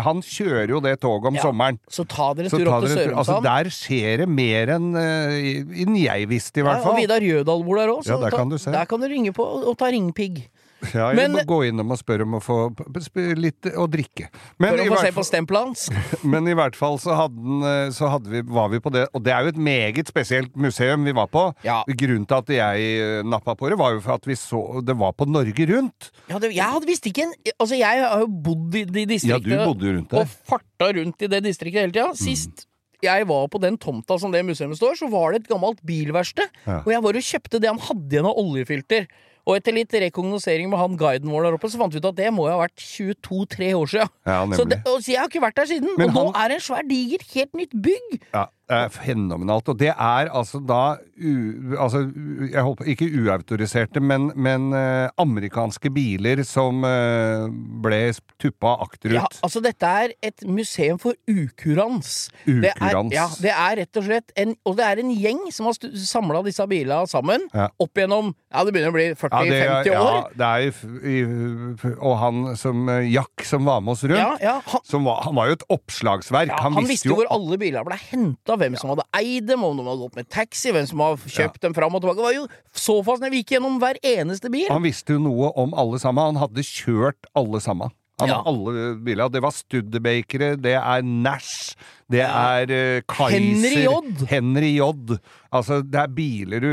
han 0.01 0.21
kjører 0.21 0.69
jo 0.69 0.79
det 0.79 0.99
toget 1.01 1.27
om 1.27 1.35
Ja. 1.35 1.41
sommeren. 1.41 1.79
Så 1.89 2.07
ta 2.07 2.33
dere 2.33 2.45
en 2.45 2.51
tur 2.51 2.67
opp 2.67 2.83
til 2.85 2.95
Sørumsand. 2.97 3.15
altså, 3.15 3.41
Sørumsand. 3.41 3.43
der 3.43 3.69
skjer 3.69 4.17
det 4.17 4.29
mer 4.29 4.67
enn 4.75 4.95
uh, 4.95 5.95
jeg 5.95 6.27
visste, 6.27 6.57
i 6.57 6.63
ja, 6.63 6.75
hvert 6.75 6.85
og. 6.85 6.95
Vidar 6.97 7.19
Jødal 7.21 7.63
bor 7.63 7.75
der 7.75 7.87
òg, 7.87 8.05
Ja, 8.07 8.17
der 8.17 8.31
kan 8.31 8.49
du 8.49 8.57
se. 8.57 8.71
der 8.71 8.85
kan 8.85 8.99
du 8.99 9.07
ringe 9.07 9.33
på 9.33 9.43
og 9.67 9.77
ta 9.77 9.85
ringpigg. 9.85 10.47
Ja, 10.93 11.07
jeg 11.09 11.15
Men- 11.15 11.31
må 11.33 11.43
gå 11.47 11.57
innom 11.69 11.91
og 11.91 11.97
spørre 11.97 12.25
om 12.27 12.35
å 12.37 12.41
få 12.43 12.57
litt 13.39 13.61
å 13.73 13.85
drikke. 13.89 14.27
Men 14.59 14.75
For 14.75 14.83
i 14.83 14.87
å 14.89 14.93
få 14.93 14.99
se 15.01 15.11
på 15.11 15.15
fall- 15.15 15.27
stempelet 15.29 15.65
hans. 15.65 15.85
Men 16.23 16.47
i 16.51 16.53
hvert 16.57 16.75
fall 16.75 16.97
så, 17.01 17.15
hadde 17.15 17.71
eh, 17.71 17.89
så 17.95 18.09
hadde 18.11 18.29
vi, 18.29 18.41
var 18.41 18.69
vi 18.69 18.79
på 18.83 18.91
det, 18.93 19.07
og 19.15 19.23
det 19.23 19.33
er 19.33 19.43
jo 19.47 19.53
et 19.55 19.61
meget 19.69 20.11
spesielt 20.11 20.53
museum 20.55 21.05
vi 21.07 21.15
var 21.15 21.27
på. 21.31 21.47
Ja. 21.65 21.79
Grunnen 21.87 22.27
til 22.27 22.35
at 22.37 22.53
jeg 22.57 22.91
eh, 22.99 23.23
nappa 23.25 23.55
på 23.55 23.69
det, 23.71 23.79
var 23.79 23.95
jo 23.95 24.03
for 24.05 24.17
at 24.19 24.27
vi 24.27 24.35
så 24.35 24.61
Det 24.85 24.95
var 24.99 25.13
på 25.17 25.25
Norge 25.29 25.65
Rundt. 25.71 26.11
Ja, 26.29 26.37
det, 26.39 26.53
jeg 26.53 26.65
hadde 26.75 26.87
visst 26.89 27.05
ikke 27.09 27.23
en 27.25 27.33
Altså, 27.59 27.75
jeg 27.79 28.03
har 28.03 28.19
jo 28.23 28.27
bodd 28.27 28.75
i 28.75 28.83
de 28.85 29.05
Ja, 29.05 29.09
distriktene 29.15 29.59
du 29.61 29.65
bodde 29.65 29.87
jo 29.87 29.93
rundt 29.97 30.13
og 30.15 30.27
farta 30.47 30.91
rundt 30.97 31.21
i 31.25 31.29
det 31.31 31.41
distriktet 31.45 31.85
hele 31.85 31.93
tida. 31.95 32.11
Sist 32.19 32.65
jeg 33.03 33.27
var 33.27 33.47
på 33.51 33.59
den 33.61 33.75
tomta 33.77 34.15
som 34.17 34.31
det 34.33 34.41
museet 34.47 34.71
står, 34.79 34.95
så 34.97 35.09
var 35.11 35.33
det 35.35 35.43
et 35.43 35.49
gammelt 35.51 35.81
bilverksted. 35.85 36.47
Ja. 36.65 36.79
Og 36.81 36.89
jeg 36.93 37.03
var 37.05 37.17
og 37.19 37.25
kjøpte 37.27 37.59
det 37.61 37.69
han 37.69 37.81
hadde 37.83 38.15
igjen 38.15 38.25
av 38.29 38.39
oljefilter. 38.41 39.07
Og 39.45 39.59
etter 39.59 39.75
litt 39.77 39.93
rekognosering 39.93 40.69
med 40.71 40.79
han 40.81 40.95
guiden 40.97 41.29
vår 41.29 41.45
der 41.45 41.57
oppe, 41.59 41.69
så 41.69 41.77
fant 41.77 41.93
vi 41.93 42.01
ut 42.01 42.07
at 42.09 42.17
det 42.17 42.31
må 42.33 42.47
jo 42.49 42.55
ha 42.55 42.63
vært 42.63 42.81
22-3 42.81 43.71
år 43.77 43.91
siden. 43.91 44.13
Ja, 44.25 44.39
Så, 44.57 44.65
det, 44.71 44.79
så 44.89 45.11
jeg 45.11 45.19
har 45.21 45.29
ikke 45.29 45.43
vært 45.43 45.59
der 45.59 45.69
siden. 45.69 45.91
Men 45.99 46.09
og 46.09 46.15
nå 46.17 46.23
er 46.33 46.49
det 46.49 46.57
en 46.57 46.65
svær, 46.65 46.87
diger, 46.89 47.25
helt 47.35 47.53
nytt 47.61 47.75
bygg. 47.85 48.15
Ja, 48.33 48.47
det 48.69 48.77
er 48.77 48.89
fenomenalt. 48.89 49.67
Og 49.69 49.77
det 49.79 49.91
er 49.93 50.29
altså 50.33 50.59
da 50.65 50.95
u, 51.21 51.75
altså, 51.79 52.01
jeg 52.51 52.63
håper, 52.65 52.87
Ikke 52.91 53.07
uautoriserte, 53.21 54.01
men, 54.01 54.31
men 54.35 54.71
uh, 54.73 55.07
amerikanske 55.21 55.89
biler 55.93 56.41
som 56.47 56.83
uh, 56.83 57.45
ble 57.83 57.99
tuppa 58.41 58.75
akterut. 58.83 59.19
Ja, 59.19 59.25
altså 59.45 59.61
Dette 59.63 59.85
er 60.05 60.15
et 60.25 60.43
museum 60.49 60.97
for 61.01 61.13
ukurans. 61.29 62.29
Det 62.45 62.71
er, 62.73 62.97
ja, 63.13 63.27
det 63.41 63.53
er 63.53 63.77
rett 63.81 63.99
og 64.01 64.07
slett 64.07 64.33
en, 64.39 64.55
Og 64.67 64.75
det 64.79 64.85
er 64.87 65.01
en 65.01 65.11
gjeng 65.13 65.43
som 65.55 65.69
har 65.69 65.77
samla 66.05 66.41
disse 66.45 66.65
bilene 66.69 67.07
sammen 67.09 67.45
Ja. 67.53 67.69
opp 67.81 67.95
gjennom 67.97 68.33
Ja, 68.51 68.63
det 68.65 68.73
begynner 68.75 68.91
å 68.93 68.95
bli 68.95 69.07
40-50 69.19 69.89
ja, 69.91 70.01
år. 70.01 70.29
det 70.35 70.49
er 70.49 70.65
jo 70.65 70.71
i- 71.05 71.95
Og 71.99 72.17
han 72.21 72.55
som 72.59 72.87
eh, 72.89 73.07
Jack, 73.11 73.43
som 73.45 73.65
var 73.67 73.81
med 73.81 73.91
oss 73.95 74.03
rundt, 74.03 74.17
Ja, 74.19 74.35
ja, 74.41 74.55
han, 74.65 74.81
som 74.87 75.03
var, 75.07 75.21
han 75.25 75.35
var 75.35 75.47
jo 75.51 75.57
et 75.59 75.65
oppslagsverk. 75.69 76.49
ja, 76.49 76.59
han, 76.61 76.73
han 76.73 76.83
visste 76.83 76.93
visste 76.95 77.09
jo 77.11 77.15
hvor 77.19 77.31
alle 77.35 77.57
biler 77.61 77.83
ble 77.87 77.97
henta, 78.09 78.54
hvem 78.61 78.77
som 78.79 78.91
hadde 78.93 79.05
eid 79.19 79.47
dem, 79.49 79.63
om 79.65 79.75
de 79.77 79.85
hadde 79.87 80.03
gått 80.05 80.15
med 80.19 80.29
taxi, 80.33 80.71
hvem 80.75 80.87
som 80.89 81.03
hadde 81.03 81.31
kjøpt 81.35 81.61
dem 81.65 81.75
fram 81.77 81.93
og 81.95 82.01
tilbake. 82.03 82.17
Det 82.19 82.27
var 82.27 82.37
jo 82.37 82.47
så 82.73 82.97
fascinerende. 83.03 83.33
Vi 83.35 83.43
gikk 83.43 83.53
gjennom 83.57 83.77
hver 83.83 83.99
eneste 84.03 84.51
bil. 84.53 84.67
Han 84.71 84.85
visste 84.85 85.15
jo 85.17 85.21
noe 85.25 85.51
om 85.59 85.75
alle 85.77 85.99
sammen. 86.01 86.33
Han 86.33 86.41
hadde 86.43 86.65
kjørt 86.65 87.29
alle 87.35 87.61
sammen. 87.63 87.93
Han, 88.21 88.29
Ja. 88.31 88.41
Alle 88.47 88.95
biler. 89.03 89.27
Det 89.27 89.41
var 89.43 89.51
Studebakere, 89.51 90.53
det 90.55 90.77
er 90.79 91.01
Nash, 91.03 91.75
det 92.09 92.21
er 92.23 92.63
uh, 92.71 93.01
Kaiser 93.11 93.39
Henry 93.39 93.81
J. 93.83 94.27
Henry 94.29 94.69
J. 94.77 95.17
Altså, 95.51 95.81
det 95.83 95.99
er 95.99 96.13
biler 96.15 96.63
du 96.63 96.69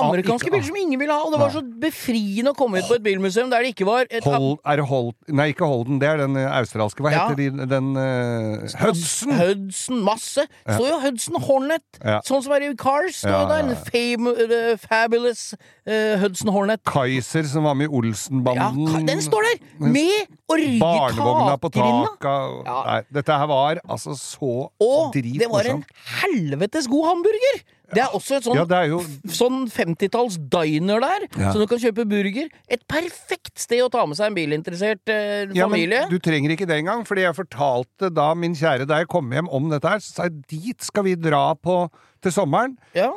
Amerikanske 0.00 0.46
ikke- 0.48 0.54
biler 0.56 0.64
som 0.66 0.76
ingen 0.76 0.98
ville 1.00 1.12
ha, 1.12 1.20
og 1.26 1.32
det 1.32 1.40
var 1.40 1.50
så 1.52 1.60
befriende 1.80 2.52
å 2.52 2.56
komme 2.56 2.78
ut 2.80 2.88
på 2.88 2.94
et 2.96 3.02
bilmuseum 3.04 3.50
der 3.50 3.62
det 3.62 3.74
ikke 3.74 3.84
var 3.84 4.06
et 4.10 4.24
Hold, 4.24 4.58
er 4.64 4.76
det 4.76 4.86
Hold, 4.88 5.12
Nei, 5.28 5.52
ikke 5.52 5.66
Holden, 5.68 5.98
det 6.00 6.08
er 6.08 6.16
den 6.16 6.36
eh, 6.36 6.48
australske. 6.48 7.02
Hva 7.04 7.12
Ja. 7.12 7.28
heter 7.28 7.36
de, 7.36 7.66
den 7.68 7.96
uh, 7.96 8.64
Hudson! 8.80 9.32
Hudson, 9.36 10.00
masse. 10.02 10.46
Så 10.66 10.86
jo 10.88 10.98
Hudson 11.02 11.36
Hornet, 11.42 11.84
sånn 12.24 12.42
som 12.42 12.52
er 12.52 12.64
i 12.70 12.74
Cars. 12.74 13.20
Står 13.20 13.28
Ja, 13.28 13.62
der. 13.62 13.72
Uh, 13.74 14.76
fabulous 14.80 15.52
uh, 15.86 16.16
Hudson 16.22 16.52
Hornet. 16.52 16.80
Kaiser, 16.88 17.44
som 17.44 17.64
var 17.64 17.74
med 17.74 17.90
i 17.90 17.92
Olsenbanden. 17.92 18.86
Ja, 18.88 19.04
den 19.06 19.20
står 19.20 19.44
der! 19.50 19.60
Med 19.78 20.26
å 20.48 20.56
rygge 20.56 20.80
Barnevogna 20.80 21.58
på 21.60 21.70
taket. 21.72 22.24
Ja. 22.24 22.80
Nei, 22.86 22.98
dette 23.12 23.38
her 23.38 23.46
var 23.46 23.80
altså 23.88 24.16
så 24.16 24.70
Og 24.80 25.12
det 25.14 25.48
var 25.50 25.68
en 25.68 25.84
helvetes 26.22 26.88
god 26.88 27.12
hamburger! 27.12 27.62
Det 27.92 28.00
er 28.02 28.14
også 28.16 28.36
et 28.38 28.46
sånn, 28.46 28.56
Ja, 28.56 28.64
det 28.64 28.78
er 28.78 28.86
jo 28.92 29.00
sånn 29.28 29.66
50-talls 29.68 30.38
diner 30.50 31.00
der, 31.04 31.26
Ja. 31.38 31.52
så 31.52 31.58
du 31.60 31.66
kan 31.68 31.78
kjøpe 31.82 32.06
burger. 32.08 32.48
Et 32.68 32.80
perfekt 32.88 33.58
sted 33.60 33.82
å 33.84 33.90
ta 33.92 34.06
med 34.06 34.16
seg 34.16 34.30
en 34.30 34.34
bilinteressert 34.38 35.12
eh, 35.12 35.46
Ja, 35.52 35.66
men 35.68 35.76
familie. 35.76 36.06
du 36.08 36.18
trenger 36.18 36.50
ikke 36.56 36.66
det 36.66 36.78
engang, 36.82 37.04
fordi 37.06 37.26
jeg 37.26 37.36
fortalte 37.36 38.08
da 38.12 38.32
min 38.34 38.54
kjære 38.54 38.86
da 38.88 39.02
jeg 39.02 39.08
kom 39.12 39.30
hjem 39.30 39.48
om 39.52 39.68
dette 39.68 39.88
her, 39.88 39.98
så 40.00 40.14
sa 40.14 40.22
jeg 40.30 40.40
dit 40.48 40.80
skal 40.88 41.04
vi 41.04 41.14
dra 41.16 41.54
på 41.54 41.90
til 42.22 42.32
sommeren. 42.34 42.76
Ja. 42.96 43.10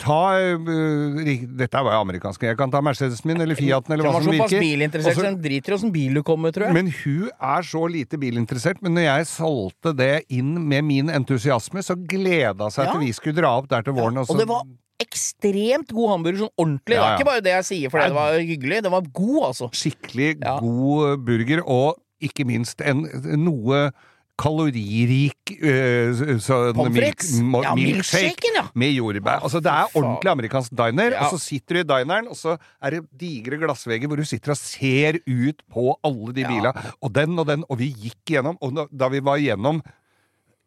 Ta 0.00 0.20
uh, 0.56 1.20
Dette 1.60 1.82
var 1.84 1.96
jo 1.96 2.00
amerikansk. 2.04 2.42
Jeg 2.48 2.56
kan 2.58 2.70
ta 2.72 2.80
Mercedesen 2.84 3.28
min 3.30 3.40
eller 3.44 3.58
Fiaten 3.58 3.92
eller 3.94 4.08
hva 4.08 4.22
som 4.22 4.30
virker. 4.32 4.48
virker. 4.48 4.64
bilinteressert, 4.64 5.14
såpass 5.14 5.22
så- 5.22 5.26
så 5.28 5.34
hun 5.34 5.42
driter 5.42 5.72
i 5.72 5.76
åssen 5.76 5.92
bil 5.92 6.14
du 6.14 6.22
kommer, 6.22 6.52
tror 6.52 6.66
jeg. 6.66 6.74
Men 6.74 6.90
hun 6.90 7.30
er 7.40 7.62
så 7.62 7.84
lite 7.90 8.18
bilinteressert. 8.18 8.80
Men 8.82 8.94
når 8.94 9.02
jeg 9.08 9.26
solgte 9.26 9.96
det 9.96 10.24
inn 10.30 10.68
med 10.68 10.84
min 10.84 11.08
entusiasme, 11.10 11.82
så 11.84 11.94
gleda 11.96 12.70
seg 12.70 12.86
Ja. 12.86 12.92
til 12.92 13.00
vi 13.00 13.12
skulle 13.12 13.36
dra 13.36 13.56
opp 13.58 13.68
der 13.68 13.82
til 13.82 13.92
våren. 13.92 14.18
og 14.18 14.26
så- 14.26 14.38
det 14.38 14.48
var 14.48 14.62
ekstremt 15.00 15.92
god 15.92 16.08
hamburger, 16.10 16.38
sånn 16.46 16.56
ordentlig. 16.58 16.86
Det 16.86 16.96
Ja, 16.96 17.12
er 17.14 17.18
ikke 17.18 17.26
bare 17.28 17.40
det 17.42 17.52
jeg 17.52 17.64
sier 17.64 17.90
fordi 17.90 18.06
det 18.06 18.14
var 18.14 18.32
hyggelig, 18.40 18.82
det 18.82 18.90
var 18.90 19.02
god, 19.12 19.42
altså. 19.50 19.70
skikkelig 19.70 20.38
Ja. 20.42 20.58
god 20.58 21.24
burger, 21.24 21.62
og 21.66 21.96
ikke 22.22 22.46
minst 22.46 22.80
en 22.80 23.02
noe 23.44 23.90
kaloririk 24.38 25.52
øh, 25.60 26.14
så- 26.40 26.72
milk- 26.76 27.62
Ja, 27.64 27.74
milkshake 27.74 28.50
ja. 28.56 28.62
med 28.74 28.90
jordbær. 28.92 29.40
Altså, 29.42 29.60
det 29.60 29.66
er 29.72 29.86
ordentlig 29.96 30.30
amerikansk 30.30 30.70
diner, 30.70 31.04
Ja. 31.10 31.24
og 31.24 31.30
så 31.38 31.44
sitter 31.44 31.74
du 31.74 31.80
i 31.80 31.82
dineren, 32.02 32.28
og 32.28 32.36
så 32.36 32.56
er 32.82 32.90
det 32.90 33.00
digre 33.20 33.56
glassvegger 33.56 34.06
hvor 34.08 34.16
du 34.16 34.24
sitter 34.24 34.50
og 34.50 34.56
ser 34.56 35.18
ut 35.26 35.62
på 35.72 35.98
alle 36.04 36.34
de 36.34 36.44
bila, 36.44 36.72
og 37.00 37.14
den 37.14 37.38
og 37.38 37.46
den, 37.46 37.64
og 37.70 37.78
vi 37.78 37.90
gikk 37.92 38.18
gjennom, 38.26 38.58
og 38.60 38.88
da, 38.92 39.08
vi 39.08 39.20
var 39.24 39.38
gjennom 39.38 39.82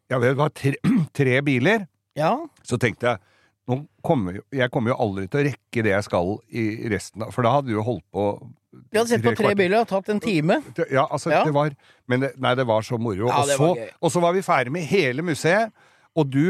ja, 0.09 0.19
det 0.19 0.35
var 0.37 0.49
tre, 0.49 0.73
tre 1.13 1.41
biler, 1.41 1.85
Ja. 2.17 2.35
så 2.63 2.77
tenkte 2.77 3.05
jeg 3.07 3.17
kommer, 4.05 4.39
jo- 4.39 4.45
jeg 4.51 4.71
kommer 4.73 4.91
jo 4.93 4.97
aldri 5.05 5.27
til 5.29 5.39
å 5.41 5.43
rekke 5.49 5.83
det 5.85 5.91
jeg 5.93 6.03
skal 6.07 6.31
i 6.51 6.63
resten 6.89 7.23
av 7.25 7.33
For 7.35 7.45
da 7.45 7.51
hadde 7.57 7.67
du 7.69 7.75
jo 7.75 7.83
holdt 7.85 8.05
på 8.13 8.25
Vi 8.91 8.97
hadde 8.97 9.09
sett 9.09 9.23
på 9.25 9.35
tre 9.37 9.53
biler 9.57 9.81
og 9.81 9.87
tatt 9.89 10.09
en 10.13 10.19
time. 10.23 10.59
Ja, 10.91 11.07
altså, 11.09 11.31
Ja. 11.33 11.43
det 11.43 11.53
var 11.53 11.71
Men 12.07 12.19
det, 12.21 12.31
nei, 12.39 12.55
det 12.55 12.65
var 12.69 12.81
så 12.81 12.97
moro. 12.99 13.27
Ja, 13.27 13.41
og, 13.43 13.47
så, 13.47 13.69
og 14.01 14.11
så 14.11 14.21
var 14.21 14.33
vi 14.33 14.41
ferdig 14.41 14.71
med 14.71 14.81
hele 14.89 15.21
museet. 15.21 15.71
Og 16.17 16.25
du, 16.33 16.41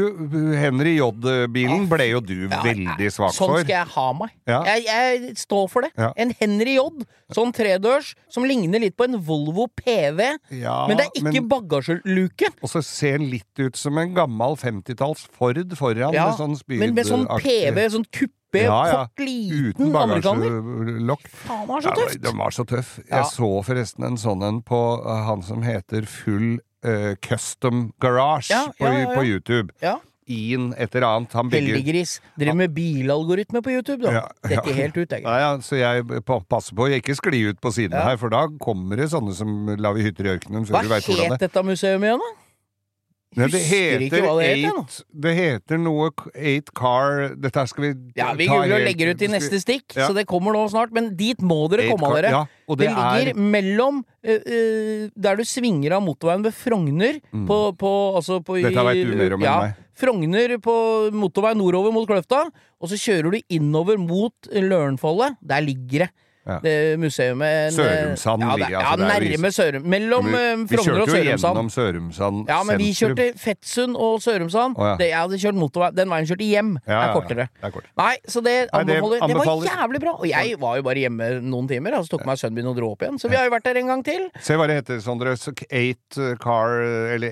Henry 0.56 0.96
J-bilen, 0.96 1.84
ble 1.90 2.06
jo 2.08 2.20
du 2.24 2.46
Ja, 2.48 2.62
veldig 2.64 3.10
svak 3.12 3.34
Sånn 3.36 3.52
for. 3.52 3.60
skal 3.60 3.74
jeg 3.74 3.90
ha 3.92 4.06
meg. 4.16 4.32
Ja. 4.48 4.60
Jeg, 4.64 4.84
jeg 4.88 5.34
står 5.38 5.68
for 5.70 5.84
det. 5.84 5.90
Ja. 6.00 6.08
En 6.16 6.32
Henry 6.40 6.74
J, 6.78 7.04
sånn 7.36 7.52
tredørs, 7.54 8.14
som 8.32 8.46
ligner 8.48 8.80
litt 8.82 8.96
på 8.98 9.04
en 9.06 9.18
Volvo 9.20 9.68
PV. 9.68 10.18
Men 10.50 10.96
det 10.96 11.04
er 11.06 11.12
ikke 11.12 11.28
men- 11.28 11.48
bagasjeluke. 11.52 12.50
Og 12.64 12.72
så 12.72 12.82
ser 12.82 13.18
den 13.20 13.28
litt 13.30 13.62
ut 13.62 13.76
som 13.76 13.98
en 14.00 14.14
gammel 14.16 14.56
50-talls 14.58 15.26
Ford 15.30 15.60
foran, 15.78 16.16
med 16.16 16.40
sånn 16.40 16.56
spydaktig 16.56 16.78
men 16.80 16.94
med 16.96 17.06
sånn 17.06 17.26
PV, 17.28 17.78
sånn 17.94 18.06
kuppe, 18.10 18.64
Ja, 18.64 18.80
ja. 18.88 19.02
kort, 19.06 19.20
liten 19.22 19.94
amerikaner. 19.94 20.56
Faen, 21.30 21.60
det 21.60 21.68
var 21.68 21.80
så 21.84 21.92
Ja, 21.94 22.08
den 22.24 22.36
var 22.40 22.50
så 22.50 22.64
tøff. 22.66 22.96
Jeg 23.06 23.24
så 23.30 23.50
forresten 23.62 24.04
en 24.08 24.16
sånn 24.18 24.42
en 24.42 24.62
på 24.66 24.80
uh, 25.04 25.22
han 25.28 25.42
som 25.46 25.62
heter 25.62 26.08
Full 26.08 26.58
eh, 26.84 27.14
Custom 27.24 27.90
Garage 28.00 28.50
Ja, 28.50 28.66
på, 28.78 28.92
på 29.14 29.24
YouTube. 29.24 29.72
Ja. 29.82 29.98
Ian 30.30 30.68
et 30.78 30.94
eller 30.94 31.06
annet. 31.08 31.32
Han 31.34 31.48
bygger 31.50 31.74
Heldiggris. 31.74 32.20
Driver 32.38 32.54
med 32.60 32.74
bilalgoritme 32.74 33.62
på 33.66 33.72
YouTube, 33.74 34.04
da. 34.04 34.12
Ja, 34.12 34.26
ja. 34.44 34.48
Detter 34.52 34.76
helt 34.78 34.96
ut, 35.00 35.10
jeg. 35.10 35.24
Ja, 35.24 35.38
ja, 35.42 35.48
så 35.64 35.78
jeg 35.80 36.04
passer 36.26 36.76
på 36.78 36.86
å 36.86 36.92
ikke 37.00 37.16
skli 37.18 37.40
ut 37.50 37.58
på 37.62 37.72
siden 37.74 37.96
Ja. 37.98 38.04
her, 38.12 38.20
for 38.20 38.30
da 38.30 38.44
kommer 38.62 39.00
det 39.00 39.08
sånne 39.10 39.34
som 39.34 39.72
lager 39.76 40.06
hytter 40.06 40.28
i 40.28 40.36
ørkenen. 40.36 40.68
Hva 40.70 40.84
het 41.00 41.40
dette 41.40 41.64
museet 41.66 41.98
igjen, 41.98 42.22
da? 42.22 42.30
Ja, 43.38 43.46
det 43.46 43.60
heter, 43.62 44.00
ikke 44.02 44.16
heter 44.16 44.24
hva 44.26 44.32
det 44.40 44.46
het, 44.48 44.58
jeg, 44.58 44.70
eight 44.74 44.94
Det 45.22 45.32
heter 45.38 45.78
noe 45.78 46.08
Eight 46.34 46.70
Car 46.74 47.28
Dette 47.38 47.62
skal 47.70 47.84
vi 47.84 47.90
Ja, 48.18 48.32
vi 48.34 48.48
googler 48.50 48.74
og 48.80 48.86
legger 48.88 49.12
ut 49.12 49.22
i 49.22 49.28
neste 49.30 49.60
stikk, 49.62 49.94
Ja. 49.94 50.08
så 50.08 50.16
det 50.16 50.24
kommer 50.26 50.50
nå 50.56 50.64
snart. 50.72 50.90
Men 50.90 51.12
dit 51.14 51.38
må 51.38 51.60
dere 51.70 51.84
Eight 51.86 51.94
komme, 51.94 52.10
car- 52.10 52.22
dere. 52.24 52.30
Ja, 52.34 52.40
Det, 52.74 52.78
det, 52.80 52.88
ligger 52.90 53.30
er 53.30 53.38
mellom 53.54 54.00
uh, 54.02 55.04
Der 55.14 55.36
du 55.38 55.44
svinger 55.46 55.94
av 55.94 56.02
motorveien 56.02 56.42
ved 56.42 56.54
Frogner 56.58 57.20
på, 57.30 57.60
på, 57.78 57.92
altså 58.18 58.40
på, 58.42 58.58
Mm. 58.60 58.66
Dette 58.66 58.84
veit 58.90 59.06
du 59.06 59.14
mer 59.16 59.34
om 59.38 59.42
enn 59.46 59.60
meg. 59.68 59.78
Frogner 60.00 60.56
på 60.58 60.74
motorvei 61.14 61.54
nordover 61.54 61.92
mot 61.94 62.08
Kløfta, 62.08 62.42
og 62.80 62.88
så 62.90 62.96
kjører 62.98 63.30
du 63.36 63.40
innover 63.52 63.98
mot 64.00 64.32
Lørenfoldet. 64.50 65.36
Der 65.44 65.60
ligger 65.62 66.06
det. 66.06 66.10
Det 66.64 66.74
museet 67.00 67.44
eh, 67.46 67.58
Sørumsand 67.74 68.44
ja, 68.44 68.56
ligger, 68.60 68.78
altså, 68.80 69.06
Ja, 69.06 69.20
nærme 69.20 69.52
Sørum. 69.54 69.86
Mellom 69.94 70.30
eh, 70.34 70.48
Vi 70.64 70.76
Frogner 70.76 71.02
og 71.04 71.10
kjørte 71.10 71.20
jo 71.20 71.30
gjennom 71.30 71.70
Sørumsand 71.72 72.50
Ja, 72.50 72.60
men 72.66 72.80
vi 72.80 72.90
kjørte 72.96 73.26
Fettsund 73.40 73.98
og 73.98 74.20
Sørumsand. 74.24 74.78
Oh, 74.78 74.88
ja. 74.92 74.96
det, 75.00 75.10
jeg 75.12 75.18
hadde 75.18 75.40
kjørt 75.44 75.60
motorvei 75.60 75.90
Den 75.96 76.12
veien 76.12 76.30
kjørte 76.30 76.48
hjem. 76.48 76.72
Ja, 76.86 77.00
er 77.00 77.14
kortere. 77.16 77.48
Er 77.62 77.74
kort. 77.74 77.88
Nei, 78.00 78.14
så 78.28 78.42
det 78.44 78.56
Nei, 78.72 78.84
det 78.88 78.98
anbefaler 78.98 79.26
Det 79.30 79.38
var 79.40 79.68
jævlig 79.68 80.02
bra! 80.04 80.16
Og 80.18 80.28
jeg 80.30 80.56
var 80.60 80.80
jo 80.80 80.86
bare 80.86 81.04
hjemme 81.04 81.30
noen 81.44 81.70
timer, 81.70 81.98
og 81.98 82.06
så 82.06 82.16
tok 82.16 82.26
meg 82.28 82.40
sønnen 82.40 82.60
min 82.60 82.70
og 82.72 82.78
dro 82.78 82.92
opp 82.94 83.04
igjen. 83.06 83.20
Så 83.20 83.30
vi 83.30 83.38
har 83.38 83.46
jo 83.48 83.54
vært 83.54 83.68
der 83.68 83.80
en 83.80 83.92
gang 83.94 84.04
til. 84.06 84.26
Se 84.42 84.58
hva 84.58 84.68
det 84.70 84.80
heter, 84.80 85.00
Sondre. 85.04 85.36
Eight 85.70 86.18
uh, 86.18 86.34
Car 86.40 86.80
Eller. 87.14 87.30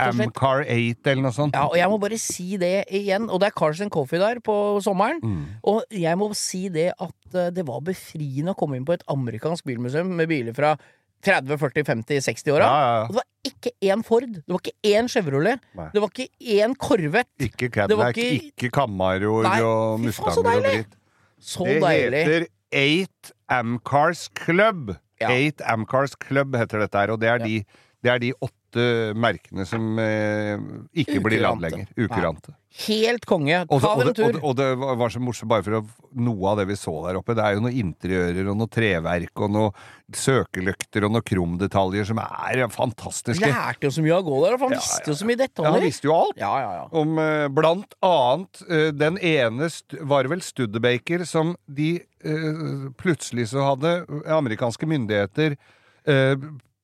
Amcar 0.00 0.64
8 0.64 1.10
eller 1.10 1.24
noe 1.24 1.34
sånt. 1.34 1.56
Ja, 1.56 1.66
og 1.68 1.76
jeg 1.78 1.90
må 1.90 1.98
bare 2.02 2.18
si 2.20 2.56
det 2.60 2.74
igjen. 2.88 3.28
Og 3.30 3.40
det 3.42 3.50
er 3.50 3.56
Cars 3.58 3.80
and 3.84 3.92
Coffee 3.94 4.20
der 4.20 4.40
på 4.44 4.54
sommeren. 4.84 5.20
Mm. 5.22 5.42
Og 5.70 5.82
jeg 5.94 6.18
må 6.20 6.30
si 6.38 6.66
det 6.72 6.90
at 6.96 7.14
eh, 7.34 7.50
det 7.50 7.64
var 7.66 7.80
befriende 7.86 8.52
å 8.54 8.58
komme 8.58 8.76
inn 8.76 8.84
på 8.88 8.92
et 8.96 9.02
amerikansk 9.08 9.64
bilmuseum 9.64 10.10
med 10.16 10.28
biler 10.28 10.54
fra 10.56 10.76
30, 11.22 11.58
40, 11.60 11.84
50, 11.84 12.20
60-åra. 12.24 12.64
Ja, 12.64 12.78
ja, 12.80 12.92
ja. 12.94 13.02
Og 13.04 13.08
det 13.08 13.18
var 13.20 13.26
ikke 13.50 13.72
én 13.92 14.02
Ford. 14.04 14.30
Det 14.38 14.54
var 14.54 14.62
ikke 14.62 14.94
én 14.94 15.08
Chevrolet. 15.12 15.60
Nei. 15.76 15.88
Det 15.92 16.00
var 16.00 16.08
ikke 16.14 16.28
én 16.56 16.76
Corvette. 16.80 17.44
Ikke 17.44 17.68
Det 17.68 17.72
Cadillac, 17.74 18.16
ikke- 18.16 18.52
ikke 18.54 18.70
Camaroer 18.72 19.42
Nei, 19.44 19.60
og 19.60 20.00
Mustanger 20.00 20.38
og 20.56 20.62
dritt. 20.64 20.96
Så 21.40 21.64
Det 21.64 21.82
deilig. 21.82 22.24
heter 22.24 22.46
Eight 22.72 23.32
Amcars 23.50 24.28
Club. 24.34 24.96
Eight 25.20 25.60
Amcars 25.60 26.14
Club 26.16 26.54
heter 26.56 26.78
dette 26.80 26.94
her, 26.96 27.10
og 27.12 27.20
det 27.20 27.28
er, 27.28 27.38
de, 27.38 27.64
det 28.02 28.10
er 28.10 28.18
de 28.18 28.32
åtte 28.40 28.54
merkene 29.16 29.66
som 29.66 29.98
eh, 29.98 30.56
ikke 31.02 31.20
blir 31.24 31.42
lagd 31.42 31.64
lenger. 31.64 31.88
Ukurante. 31.98 32.54
Helt 32.86 33.24
konge. 33.26 33.64
Og, 33.66 33.80
Ta 33.82 33.96
og, 33.96 34.00
dere 34.04 34.12
en 34.12 34.12
og, 34.12 34.36
tur. 34.36 34.44
og 34.46 34.52
det 34.60 34.66
var 34.78 35.10
så 35.10 35.18
morsomt, 35.18 35.50
bare 35.50 35.64
for 35.66 35.88
noe 36.22 36.52
av 36.52 36.60
det 36.60 36.68
vi 36.70 36.76
så 36.78 36.92
der 37.08 37.18
oppe. 37.18 37.34
Det 37.34 37.42
er 37.42 37.56
jo 37.56 37.64
noe 37.64 37.74
interiører 37.74 38.50
og 38.52 38.60
noe 38.60 38.70
treverk 38.70 39.42
og 39.42 39.50
noe 39.56 39.72
søkelykter 40.14 41.06
og 41.08 41.16
noe 41.16 41.26
kromdetaljer 41.26 42.06
som 42.12 42.20
er 42.22 42.62
fantastiske. 42.70 43.50
Lærte 43.50 43.88
jo 43.88 43.92
så 43.96 44.04
mye 44.06 44.14
av 44.14 44.22
å 44.22 44.28
gå 44.28 44.38
der, 44.44 44.56
for 44.60 44.70
han 44.70 44.78
visste 44.78 45.10
jo 45.10 45.18
så 45.18 45.26
mye 45.26 45.36
Ja, 45.40 45.42
han 45.42 45.50
detaljer. 45.50 45.86
visste 45.88 46.10
jo 46.10 46.14
alt. 46.14 46.38
Ja, 46.38 46.52
ja, 46.62 46.70
ja. 46.78 46.86
Om 47.02 47.18
eh, 47.24 47.48
blant 47.58 47.98
annet 48.06 48.62
eh, 48.68 48.88
den 48.94 49.18
ene 49.18 49.70
var 50.14 50.30
vel 50.30 50.46
Studebaker 50.46 51.26
som 51.26 51.56
de 51.66 51.90
eh, 51.98 52.88
plutselig 53.02 53.50
så 53.50 53.66
hadde 53.72 53.96
amerikanske 54.30 54.86
myndigheter 54.94 55.58
eh, 56.06 56.36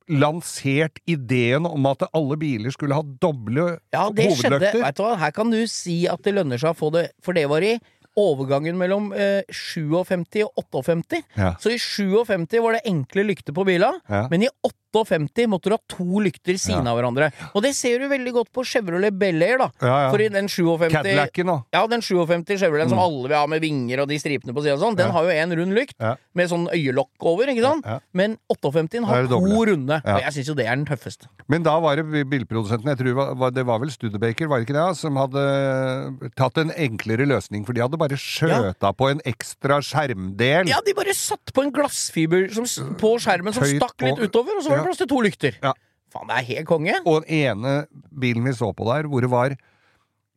lansert 0.09 1.01
ideen 1.11 1.67
om 1.67 1.87
at 1.91 2.05
alle 2.15 2.37
biler 2.39 2.71
skulle 2.75 2.95
ha 2.95 3.03
doble 3.03 3.79
Ja, 3.95 4.07
det 4.15 4.31
skjedde. 4.39 4.61
Vet 4.79 4.97
du 4.99 5.03
hva, 5.03 5.17
her 5.19 5.33
kan 5.35 5.51
du 5.51 5.59
si 5.71 6.05
at 6.11 6.23
det 6.27 6.37
lønner 6.37 6.61
seg 6.63 6.75
å 6.75 6.79
få 6.79 6.93
det, 6.95 7.09
for 7.25 7.37
det 7.37 7.47
var 7.51 7.65
i 7.67 7.77
overgangen 8.17 8.79
mellom 8.81 9.11
eh, 9.13 9.43
57 9.53 10.47
og 10.47 10.85
58. 10.87 11.19
Ja. 11.37 11.51
Så 11.61 11.75
i 11.75 11.77
57 11.83 12.55
var 12.65 12.79
det 12.79 12.85
enkle 12.89 13.27
lykter 13.29 13.53
på 13.57 13.67
bila, 13.69 13.91
Ja. 14.09 14.23
men 14.33 14.47
i 14.47 14.49
58 14.65 14.86
måtte 14.95 15.69
du 15.69 15.75
ha 15.75 15.79
to 15.89 16.21
lykter 16.21 16.55
siden 16.59 16.85
Ja. 16.85 16.93
av 16.93 16.99
hverandre. 16.99 17.33
Og 17.55 17.63
det 17.63 17.75
ser 17.75 17.99
du 17.99 18.09
veldig 18.09 18.33
godt 18.33 18.53
på 18.53 18.65
Chevrolet 18.65 19.17
Bel 19.19 19.43
Air, 19.43 19.59
da. 19.59 19.71
Ja, 19.83 19.87
ja. 20.07 20.11
For 20.11 20.19
i 20.21 20.29
den 20.29 20.47
57 20.49 20.91
Cadillacen, 20.93 21.47
da. 21.47 21.63
Ja, 21.73 21.87
den 21.87 22.01
57 22.01 22.59
Chevroleten 22.59 22.91
som 22.91 22.99
alle 22.99 23.29
vil 23.29 23.37
ha 23.37 23.47
med 23.47 23.61
vinger 23.61 24.01
og 24.03 24.09
de 24.09 24.19
stripene 24.19 24.55
på 24.55 24.63
sida 24.63 24.75
og 24.75 24.81
sånn, 24.81 24.97
den 24.97 25.07
Mm. 25.07 25.13
Har 25.17 25.23
jo 25.25 25.31
en 25.31 25.53
rund 25.57 25.73
lykt 25.75 26.19
med 26.35 26.49
sånn 26.51 26.69
øyelokk 26.69 27.09
over, 27.21 27.47
ikke 27.47 27.63
sant? 27.63 27.85
Men 28.13 28.37
58 28.51 29.01
Da 29.01 29.07
har 29.07 29.27
to 29.27 29.65
runde, 29.65 30.03
og 30.05 30.21
jeg 30.21 30.33
syns 30.33 30.47
jo 30.49 30.55
det 30.55 30.67
er 30.67 30.77
den 30.77 30.85
tøffeste. 30.87 31.27
Men 31.49 31.63
da 31.63 31.79
var 31.81 31.97
det 31.97 32.05
bilprodusenten, 32.29 32.85
jeg 32.87 32.99
tror 32.99 33.07
det 33.07 33.39
var, 33.39 33.51
det 33.51 33.65
var 33.67 33.79
vel 33.79 33.89
Studebaker, 33.91 34.49
var 34.49 34.59
det 34.61 34.67
ikke 34.69 34.75
det, 34.91 34.97
som 34.97 35.17
hadde 35.17 36.33
tatt 36.37 36.59
en 36.59 36.71
enklere 36.71 37.27
løsning, 37.27 37.65
for 37.65 37.73
de 37.73 37.81
hadde 37.81 37.97
bare 37.99 38.17
skjøta 38.19 38.93
på 38.97 39.11
en 39.11 39.21
ekstra 39.25 39.79
skjermdel. 39.81 40.69
Ja, 40.69 40.81
de 40.85 40.93
bare 40.95 41.15
satt 41.15 41.53
på 41.55 41.63
en 41.63 41.73
glassfiber 41.73 42.49
som, 42.53 42.65
på 42.97 43.15
skjermen 43.23 43.55
som 43.55 43.65
stakk 43.65 44.03
litt 44.03 44.19
utover, 44.19 44.57
og 44.59 44.63
så 44.65 44.71
var 44.71 44.85
det 44.85 44.86
Plass 44.87 44.99
til 45.03 45.09
to 45.11 45.19
lykter. 45.27 45.53
Ja. 45.63 45.73
Faen, 46.15 46.29
det 46.31 46.37
er 46.39 46.47
helt 46.55 46.69
konge. 46.71 46.95
Og 47.05 47.15
den 47.27 47.31
ene 47.43 47.73
bilen 48.15 48.45
vi 48.47 48.53
så 48.57 48.69
på 48.77 48.85
der, 48.89 49.03
hvor 49.11 49.21
det 49.25 49.31
var 49.33 49.51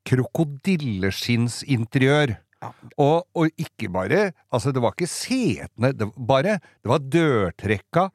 krokodilleskinsinteriør. 0.10 2.30
Ja. 2.60 2.70
Og, 3.00 3.24
og 3.40 3.48
ikke 3.56 3.88
bare 3.94 4.34
Altså, 4.52 4.74
det 4.76 4.82
var 4.84 4.92
ikke 4.92 5.08
setene, 5.08 5.94
det 5.96 6.10
var 6.10 6.26
bare 6.28 6.58
Det 6.60 6.90
var 6.92 7.00
dørtrekka, 7.00 8.10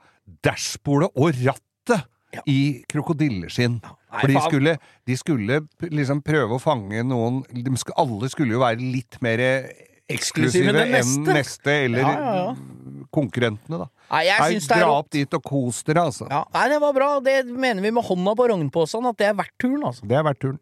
dashbordet 0.45 1.09
og 1.17 1.33
rattet 1.47 2.03
Ja. 2.35 2.41
i 2.51 2.83
krokodilleskinn. 2.91 3.77
Ja. 3.85 3.91
For 4.19 4.27
de 4.27 4.35
skulle, 4.43 4.73
de 5.07 5.15
skulle 5.17 5.61
liksom 5.95 6.19
prøve 6.27 6.57
å 6.57 6.59
fange 6.63 7.05
noen 7.07 7.45
de 7.55 7.71
sk- 7.79 7.95
Alle 7.97 8.27
skulle 8.33 8.53
jo 8.57 8.61
være 8.65 8.81
litt 8.83 9.21
mer 9.23 9.39
Eksklusive 10.13 10.69
enn 10.75 10.91
neste. 10.93 11.33
neste, 11.33 11.75
eller 11.87 12.03
Ja, 12.05 12.13
ja, 12.13 12.35
ja. 12.37 12.55
konkurrentene, 13.15 13.79
da. 13.79 13.87
Nei, 14.11 14.25
Nei, 14.29 14.51
syns 14.53 14.69
er 14.71 14.83
dra 14.83 14.91
opp 14.99 15.09
dit 15.15 15.33
og 15.39 15.43
kos 15.43 15.83
dere, 15.87 16.05
altså. 16.11 16.27
Ja, 16.29 16.43
nei, 16.53 16.67
det 16.69 16.81
var 16.83 16.93
bra. 16.93 17.09
Det 17.25 17.39
mener 17.49 17.81
vi 17.81 17.91
med 17.91 18.05
hånda 18.05 18.35
på 18.37 18.49
rognposen, 18.53 19.07
at 19.09 19.17
det 19.17 19.31
er 19.31 19.35
verdt 19.39 19.55
turen, 19.59 19.83
altså. 19.89 20.05
Det 20.07 20.19
er 20.19 20.27
verdt 20.29 20.41
turen. 20.45 20.61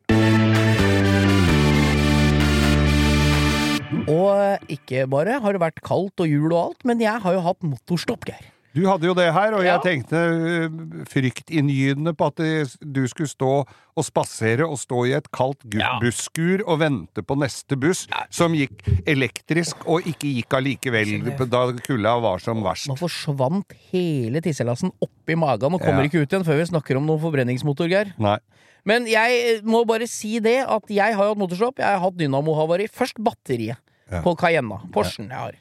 Og 4.09 4.71
ikke 4.73 5.05
bare 5.11 5.41
har 5.43 5.53
det 5.53 5.61
vært 5.63 5.83
kaldt 5.85 6.23
og 6.23 6.31
jul 6.31 6.53
og 6.53 6.61
alt, 6.63 6.85
men 6.89 7.03
jeg 7.03 7.19
har 7.23 7.35
jo 7.37 7.43
hatt 7.45 7.61
motorstopp, 7.67 8.25
Geir. 8.29 8.52
Du 8.75 8.87
hadde 8.89 9.05
jo 9.05 9.13
det 9.15 9.27
her, 9.35 9.53
og 9.53 9.65
Ja. 9.65 9.75
jeg 9.77 9.83
tenkte 9.85 10.17
øh, 10.17 10.71
fryktinngytende 11.11 12.15
på 12.17 12.27
at 12.31 12.41
du 12.81 13.03
skulle 13.11 13.29
stå 13.29 13.51
og 13.97 14.05
spasere 14.07 14.65
og 14.65 14.79
stå 14.81 15.03
i 15.11 15.13
et 15.17 15.29
kaldt 15.35 15.65
busskur 16.01 16.63
og 16.67 16.79
vente 16.81 17.23
på 17.27 17.37
neste 17.37 17.77
buss, 17.77 18.07
som 18.33 18.55
gikk 18.57 18.81
elektrisk 19.07 19.85
og 19.87 20.07
ikke 20.09 20.31
gikk 20.39 20.57
allikevel 20.57 21.13
da 21.53 21.67
kulda 21.85 22.15
var 22.25 22.41
som 22.41 22.63
verst. 22.65 22.89
Nå 22.89 22.97
forsvant 23.01 23.75
hele 23.93 24.41
tisselassen 24.45 24.93
oppi 25.05 25.37
magen 25.37 25.75
og 25.77 25.81
kommer 25.85 26.03
Ja. 26.05 26.09
ikke 26.09 26.23
ut 26.25 26.33
igjen 26.33 26.45
før 26.49 26.57
vi 26.63 26.71
snakker 26.73 26.97
om 26.97 27.07
noen 27.07 27.21
forbrenningsmotor, 27.21 27.89
Geir. 27.93 28.15
Nei. 28.19 28.39
Men 28.85 29.05
jeg 29.07 29.59
eh, 29.59 29.61
må 29.63 29.85
bare 29.87 30.09
si 30.11 30.39
det 30.43 30.65
at 30.67 30.89
jeg 30.91 31.15
har 31.15 31.29
hatt 31.29 31.39
motorstopp. 31.39 31.77
Jeg 31.79 31.87
har 31.87 32.01
hatt 32.03 32.17
dynamohavari. 32.19 32.89
Først 32.91 33.15
batteriet 33.23 33.77
Ja. 34.11 34.21
på 34.23 34.35
Cayenna. 34.37 34.81
Porschen 34.93 35.29
jeg 35.29 35.39
har. 35.39 35.53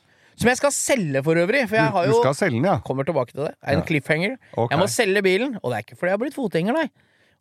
Som 0.42 0.50
jeg 0.50 0.58
skal 0.58 0.74
selge 0.74 1.22
for 1.26 1.38
øvrig, 1.38 1.62
for 1.70 1.78
jeg 1.78 1.94
har 1.94 2.10
Du 2.10 2.18
skal 2.18 2.38
selge 2.38 2.58
den, 2.58 2.68
ja. 2.72 2.80
Kommer 2.86 3.06
tilbake 3.08 3.36
til 3.36 3.46
det. 3.46 3.54
Er 3.62 3.78
en 3.78 3.86
cliffhanger. 3.86 4.38
Okay. 4.56 4.74
Jeg 4.74 4.82
må 4.82 4.90
selge 4.90 5.22
bilen, 5.26 5.58
og 5.62 5.72
det 5.72 5.78
er 5.78 5.86
ikke 5.86 6.00
fordi 6.00 6.10
jeg 6.10 6.18
har 6.18 6.24
blitt 6.26 6.38
fotgjenger, 6.38 6.78
nei. 6.82 6.88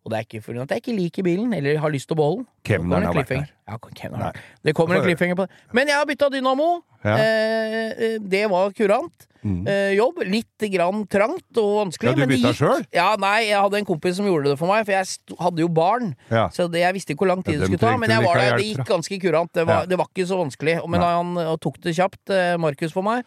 Og 0.05 0.13
det 0.13 0.19
er 0.19 0.27
ikke 0.27 0.43
fordi 0.45 0.63
at 0.63 0.71
jeg 0.73 0.83
ikke 0.83 0.97
liker 0.97 1.27
bilen, 1.27 1.55
eller 1.57 1.81
har 1.83 1.93
lyst 1.93 2.09
til 2.09 2.17
å 2.17 2.21
beholde 2.23 2.43
den. 2.43 2.51
Kemneren 2.65 3.09
har 3.09 3.17
vært 3.19 3.33
der. 3.35 3.51
Ja. 3.69 3.79
Nei. 4.17 4.31
Det 4.65 4.75
kommer 4.75 4.97
en 4.97 5.05
cliffhanger 5.05 5.37
på 5.37 5.47
det. 5.47 5.59
Men 5.77 5.91
jeg 5.91 6.01
har 6.01 6.07
bytta 6.09 6.31
dynamo. 6.33 6.71
Ja. 7.05 7.17
Eh, 7.17 7.91
eh, 7.91 8.17
det 8.21 8.47
var 8.51 8.73
kurant. 8.77 9.27
Mm. 9.43 9.67
Eh, 9.69 9.93
jobb. 9.97 10.21
Litt 10.29 10.65
grann 10.73 11.05
trangt 11.09 11.61
og 11.61 11.71
vanskelig. 11.79 12.13
Ja, 12.13 12.17
du 12.17 12.33
bytta 12.33 12.53
sjøl? 12.57 12.85
Ja, 12.97 13.09
nei, 13.21 13.37
jeg 13.49 13.61
hadde 13.61 13.81
en 13.81 13.89
kompis 13.89 14.19
som 14.19 14.29
gjorde 14.29 14.53
det 14.53 14.59
for 14.61 14.69
meg, 14.73 14.85
for 14.89 14.97
jeg 14.97 15.37
hadde 15.41 15.65
jo 15.65 15.69
barn. 15.81 16.15
Ja. 16.33 16.49
Så 16.55 16.69
det, 16.73 16.83
jeg 16.85 16.97
visste 16.97 17.15
ikke 17.15 17.25
hvor 17.25 17.33
lang 17.35 17.45
tid 17.45 17.57
Ja, 17.57 17.61
det 17.63 17.71
skulle 17.71 17.85
ta, 17.85 17.95
men 18.01 18.13
jeg 18.13 18.25
var 18.25 18.41
der. 18.41 18.57
Det 18.61 18.67
gikk 18.73 18.89
ganske 18.89 19.21
kurant. 19.23 19.53
Det 19.57 19.69
var, 19.69 19.87
det 19.89 20.01
var 20.01 20.11
ikke 20.13 20.29
så 20.29 20.41
vanskelig. 20.41 20.81
Men 20.89 21.07
han 21.07 21.39
eh, 21.41 21.55
tok 21.61 21.81
det 21.85 21.97
kjapt, 21.97 22.23
eh, 22.37 22.57
Markus, 22.61 22.97
for 22.97 23.07
meg. 23.07 23.25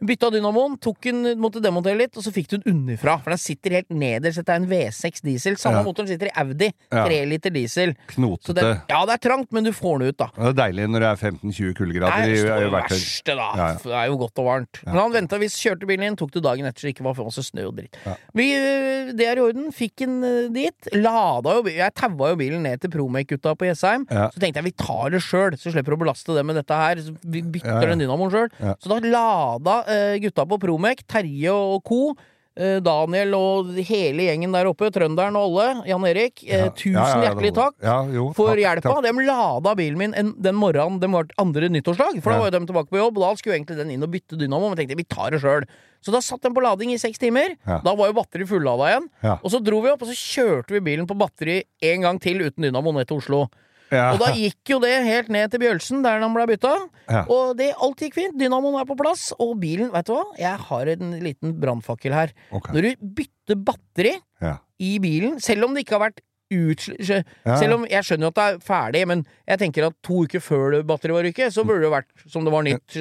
Bytta 0.00 0.30
dynamoen, 0.32 0.78
tok 0.80 1.00
den, 1.04 1.22
måtte 1.40 1.60
demontere 1.60 1.98
litt, 1.98 2.16
og 2.16 2.24
så 2.24 2.30
fikk 2.32 2.48
du 2.48 2.56
den 2.58 2.72
underfra. 2.72 3.18
For 3.20 3.34
den 3.34 3.40
sitter 3.42 3.74
helt 3.78 3.90
nederst. 3.92 4.38
Dette 4.40 4.54
er 4.54 4.62
en 4.62 4.68
V6 4.70 5.20
diesel. 5.26 5.56
Samme 5.60 5.82
Ja. 5.82 5.84
motoren 5.84 6.08
sitter 6.08 6.30
i 6.30 6.34
Audi. 6.40 6.70
Ja. 6.90 7.04
Liter 7.28 7.50
diesel. 7.52 7.94
Knotete. 8.08 8.54
det, 8.56 8.80
ja, 8.88 9.00
det 9.06 9.12
er 9.18 9.22
trangt, 9.28 9.52
men 9.52 9.64
du 9.64 9.72
får 9.72 9.98
den 10.00 10.08
ut, 10.08 10.16
da. 10.16 10.30
Det 10.36 10.48
er 10.54 10.56
deilig 10.62 10.88
når 10.88 11.00
det 11.04 11.10
er 11.10 11.20
15-20 11.30 11.74
kuldegrader. 11.76 12.24
Det 12.26 12.38
er 12.48 12.62
jo 12.64 12.70
verste, 12.72 13.34
da. 13.36 13.48
Ja, 13.56 13.66
ja. 13.68 13.74
Det 13.84 13.92
er 14.00 14.06
jo 14.08 14.16
godt 14.24 14.38
og 14.40 14.46
varmt. 14.48 14.80
Men 14.86 14.94
han 15.02 15.12
venta 15.12 15.38
hvis 15.38 15.58
kjørte 15.60 15.86
bilen 15.86 16.06
inn, 16.08 16.16
tok 16.16 16.32
det 16.32 16.42
dagen 16.42 16.64
etter 16.64 16.80
så 16.80 16.88
det 16.88 16.94
ikke 16.96 17.04
var 17.04 17.14
for 17.14 17.28
masse 17.28 17.44
snø 17.44 17.66
og 17.68 17.76
dritt. 17.76 17.96
Ja. 18.06 18.14
Vi, 18.34 18.46
øh, 18.56 19.12
det 19.16 19.26
er 19.28 19.36
i 19.36 19.44
orden. 19.44 19.68
Fikk 19.76 19.96
den 20.06 20.24
øh, 20.24 20.48
dit. 20.54 20.88
Lada 20.96 21.58
jo 21.58 21.64
Jeg 21.68 21.92
taua 21.94 22.30
jo 22.32 22.36
bilen 22.40 22.62
ned 22.64 22.80
til 22.80 22.90
Promake-gutta 22.90 23.52
på 23.54 23.68
Jessheim. 23.68 24.06
Ja. 24.10 24.30
Så 24.32 24.40
tenkte 24.40 24.62
jeg 24.62 24.70
vi 24.70 24.76
tar 24.80 25.10
det 25.12 25.20
sjøl, 25.22 25.58
så 25.60 25.72
slipper 25.74 25.92
å 25.92 26.00
belaste 26.00 26.32
det 26.34 26.46
med 26.46 26.56
dette 26.56 26.72
her. 26.72 26.96
Så 27.04 27.12
vi 27.20 27.42
bytter 27.42 27.68
Ja, 27.68 27.80
ja. 27.84 27.88
den 27.92 28.00
dynamoen 28.06 28.30
sjøl. 28.32 28.48
Ja. 28.60 28.74
Så 28.80 28.88
da 28.88 28.98
lada 29.04 29.76
gutta 30.22 30.46
på 30.48 30.58
Promek, 30.62 31.02
Terje 31.10 31.52
og 31.54 31.82
co. 31.84 32.14
eh, 32.60 32.80
Daniel 32.82 33.32
og 33.38 33.68
hele 33.88 34.24
gjengen 34.26 34.52
der 34.52 34.66
oppe, 34.68 34.90
trønderen 34.92 35.36
og 35.38 35.44
alle, 35.48 35.84
Jan 35.88 36.02
Erik, 36.04 36.42
eh, 36.44 36.64
Ja. 36.66 36.70
tusen 36.74 36.92
Ja, 36.98 37.06
ja, 37.14 37.20
hjertelig 37.30 37.52
takk 37.54 37.76
jo, 38.12 38.24
for 38.36 38.50
takk, 38.50 38.58
hjelpa. 38.58 38.90
takk. 38.90 39.02
De 39.06 39.24
lada 39.24 39.74
bilen 39.78 39.96
min 39.96 40.14
en, 40.18 40.34
den 40.36 40.56
morgenen 40.58 40.98
det 41.00 41.08
var 41.14 41.24
andre 41.38 41.70
nyttårsdag, 41.70 42.18
for 42.20 42.32
da 42.34 42.38
var 42.42 42.50
jo 42.50 42.58
de 42.58 42.66
tilbake 42.66 42.90
på 42.90 42.98
jobb, 43.00 43.14
da 43.22 43.30
skulle 43.38 43.54
egentlig 43.56 43.78
den 43.78 43.90
inn 43.94 44.02
og 44.02 44.10
bytte 44.10 44.36
dynamo, 44.36 44.68
men 44.68 44.76
tenkte 44.76 44.96
vi 44.98 45.04
tar 45.08 45.30
det 45.30 45.40
sjøl. 45.40 45.64
Så 46.02 46.12
da 46.12 46.20
satt 46.20 46.42
den 46.42 46.52
på 46.52 46.60
lading 46.60 46.90
i 46.92 46.98
seks 46.98 47.18
timer. 47.22 47.56
Da 47.64 47.94
var 47.94 48.08
jo 48.10 48.18
batteriet 48.18 48.48
fullada 48.50 48.90
igjen. 48.90 49.08
Og 49.44 49.48
så 49.50 49.62
dro 49.62 49.80
vi 49.80 49.90
opp, 49.94 50.02
og 50.02 50.08
så 50.08 50.16
kjørte 50.18 50.74
vi 50.74 50.80
bilen 50.80 51.06
på 51.06 51.16
batteri 51.16 51.62
en 51.82 52.00
gang 52.02 52.18
til 52.20 52.40
uten 52.42 52.66
dynamo 52.66 52.92
ned 52.92 53.06
til 53.06 53.18
Oslo. 53.22 53.46
Ja. 53.90 54.12
Og 54.14 54.20
da 54.22 54.30
gikk 54.36 54.70
jo 54.70 54.78
det 54.82 54.92
helt 55.06 55.28
ned 55.34 55.50
til 55.52 55.62
Bjølsen, 55.64 56.02
der 56.06 56.20
den 56.22 56.34
ble 56.36 56.46
bytta. 56.50 56.72
Ja. 57.10 57.24
Og 57.30 57.56
det, 57.58 57.72
alt 57.82 58.02
gikk 58.04 58.14
fint. 58.20 58.38
Dynamoen 58.38 58.78
er 58.80 58.86
på 58.88 58.96
plass. 58.98 59.30
Og 59.42 59.56
bilen, 59.62 59.90
vet 59.94 60.06
du 60.06 60.14
hva? 60.14 60.24
Jeg 60.38 60.56
har 60.70 60.90
en 60.94 61.14
liten 61.24 61.54
brannfakkel 61.60 62.14
her. 62.14 62.34
Okay. 62.54 62.74
Når 62.76 62.88
du 62.88 63.06
bytter 63.20 63.62
batteri 63.70 64.16
Ja. 64.40 64.56
i 64.80 64.98
bilen, 65.02 65.40
selv 65.42 65.64
om 65.66 65.74
det 65.74 65.84
ikke 65.84 65.98
har 65.98 66.06
vært 66.10 66.22
utslitt. 66.50 67.26
Selv 67.46 67.76
om 67.76 67.84
jeg 67.86 68.02
skjønner 68.02 68.32
at 68.32 68.34
det 68.38 68.44
er 68.46 68.56
ferdig, 68.66 69.02
men 69.06 69.20
jeg 69.46 69.60
tenker 69.60 69.84
at 69.86 69.94
to 70.02 70.24
uker 70.26 70.42
før 70.42 70.72
det 70.74 70.80
batteriet 70.88 71.14
var 71.14 71.26
ryket, 71.28 71.52
så 71.54 71.62
burde 71.66 71.84
det 71.84 71.92
vært 71.92 72.24
som 72.30 72.42
det 72.46 72.50
var 72.54 72.64
nytt. 72.66 72.96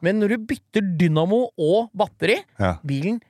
Men 0.00 0.20
når 0.22 0.32
du 0.32 0.46
bytter 0.52 0.86
dynamo 1.00 1.42
og 1.60 1.90
batteri, 1.96 2.38
bilen 2.88 3.20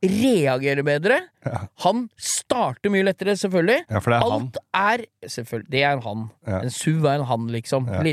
reagerer 0.00 0.84
bedre. 0.86 1.16
Ja. 1.44 1.66
Han 1.84 2.06
starter 2.16 2.92
mye 2.92 3.04
lettere, 3.04 3.34
selvfølgelig. 3.36 3.84
Ja, 3.90 4.00
for 4.00 4.14
det 4.14 4.16
er 4.16 4.24
han. 4.24 4.46
Alt 4.46 4.56
er 4.80 5.30
Selvfølgelig, 5.34 5.70
det 5.74 5.82
er 5.84 5.92
en 5.92 6.04
han. 6.06 6.26
Ja. 6.48 6.60
En 6.64 6.72
SUV 6.72 7.04
er 7.04 7.18
en 7.18 7.26
han, 7.28 7.46
liksom. 7.52 7.88
Og 7.90 8.08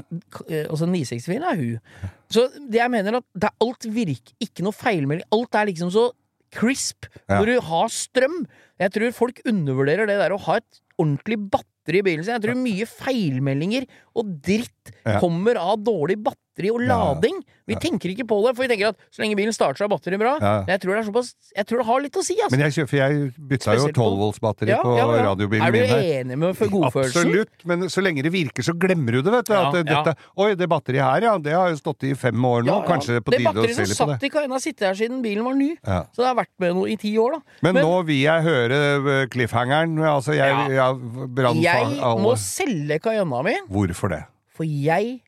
altså 0.60 0.90
964 0.92 1.38
er 1.40 1.62
hun. 1.62 2.12
Så 2.28 2.50
det 2.60 2.82
jeg 2.82 2.92
mener 2.92 3.22
at 3.22 3.28
det 3.40 3.48
er 3.48 3.64
alt 3.64 3.88
virker 3.96 4.36
Ikke 4.44 4.66
noe 4.66 4.76
feilmelding. 4.76 5.24
Alt 5.32 5.56
er 5.56 5.70
liksom 5.72 5.94
så 5.96 6.10
crisp 6.56 7.08
når 7.30 7.50
du 7.50 7.56
har 7.70 7.90
strøm. 7.92 8.42
Jeg 8.80 8.94
tror 8.96 9.16
folk 9.16 9.42
undervurderer 9.48 10.08
det 10.10 10.20
der 10.20 10.36
å 10.36 10.44
ha 10.48 10.60
et 10.60 10.82
ordentlig 11.00 11.40
batteri 11.52 12.02
i 12.02 12.06
bilen 12.06 12.24
sin. 12.26 12.36
Jeg 12.36 12.44
tror 12.44 12.60
mye 12.60 12.88
feilmeldinger 12.90 13.88
og 14.18 14.36
dritt 14.44 14.74
Ja. 15.06 15.20
kommer 15.20 15.56
av 15.58 15.78
dårlig 15.84 16.18
batteri 16.24 16.72
og 16.74 16.82
Ja. 16.82 16.88
lading. 17.14 17.44
Vi 17.68 17.76
tenker 17.76 18.10
ikke 18.10 18.24
på 18.26 18.38
det, 18.48 18.56
for 18.56 18.64
vi 18.64 18.70
tenker 18.72 18.88
at 18.90 18.98
så 19.12 19.22
lenge 19.22 19.36
bilen 19.38 19.54
starter, 19.54 19.78
så 19.78 19.86
er 19.86 19.92
batteriet 19.92 20.18
bra. 20.20 20.38
Ja. 20.42 20.64
Men 20.66 20.72
jeg 20.74 20.82
tror 20.82 20.96
det 20.96 21.02
er 21.04 21.12
såpass 21.12 21.34
Jeg 21.58 21.66
tror 21.68 21.78
det 21.78 21.86
har 21.86 22.00
litt 22.02 22.14
å 22.18 22.24
si, 22.24 22.34
altså. 22.42 22.52
Men 22.58 22.60
jeg, 22.72 22.88
for 22.88 22.96
jeg 22.98 23.34
bytta 23.38 23.74
jo 23.76 23.80
Spesielt 23.84 23.96
på- 23.96 24.08
12 24.08 24.18
volts 24.18 24.40
batteri 24.40 24.70
Ja, 24.70 24.82
på 24.82 24.98
ja, 24.98 25.06
ja. 25.06 25.24
radiobilen 25.28 25.62
Er 25.68 25.72
du 25.72 25.80
min 25.80 26.32
enig 26.32 26.38
med 26.38 26.56
for 26.58 26.68
godfølelsen? 26.68 27.28
Absolutt, 27.28 27.66
men 27.66 27.80
så 27.90 28.02
lenge 28.02 28.24
det 28.24 28.32
virker, 28.32 28.64
så 28.64 28.74
glemmer 28.78 29.12
du 29.12 29.22
det, 29.22 29.32
vet 29.34 29.46
du. 29.46 29.54
Ja, 29.54 29.68
at 29.68 29.74
det, 29.74 29.86
ja. 29.92 30.04
dette, 30.04 30.18
Oi, 30.38 30.56
det 30.56 30.68
batteriet 30.70 31.04
her, 31.04 31.22
ja, 31.22 31.38
det 31.38 31.54
har 31.54 31.70
jo 31.70 31.76
stått 31.76 32.04
i 32.10 32.14
fem 32.16 32.36
år 32.46 32.64
nå. 32.64 32.72
Ja, 32.72 32.80
ja. 32.82 32.88
Kanskje 32.88 33.20
på 33.22 33.32
det 33.32 33.40
tide 33.44 33.50
å 33.50 33.54
batteriet 33.54 33.76
se 33.76 33.86
som 33.86 33.86
litt 33.86 33.98
på 33.98 34.08
satt 34.08 34.20
det. 34.22 34.28
i 34.28 34.30
kaien, 34.40 34.60
sitter 34.62 34.86
her 34.88 34.94
siden 34.96 35.22
bilen 35.22 35.44
var 35.44 35.54
ny. 35.54 35.70
Ja. 35.86 36.04
Så 36.16 36.24
det 36.24 36.26
har 36.32 36.36
vært 36.36 36.54
med 36.60 36.74
noe 36.76 36.88
i 36.90 36.96
ti 36.96 37.14
år, 37.18 37.32
da. 37.38 37.40
Men, 37.62 37.76
nå 37.84 38.06
vil 38.06 38.22
jeg 38.24 38.42
høre 38.44 39.22
eh, 39.22 39.26
cliffhangeren. 39.28 39.98
Altså, 40.00 40.34
jeg, 40.34 40.50
Ja. 40.72 40.90
jeg, 40.94 41.28
brannfag 41.36 41.64
jeg 41.98 42.24
må 42.24 42.34
selge 42.38 43.00
Cayenne 43.02 43.44
mi, 43.44 43.54
Hvorfor 43.70 44.10
det? 44.10 44.24
For 44.58 44.68
jeg 44.68 45.20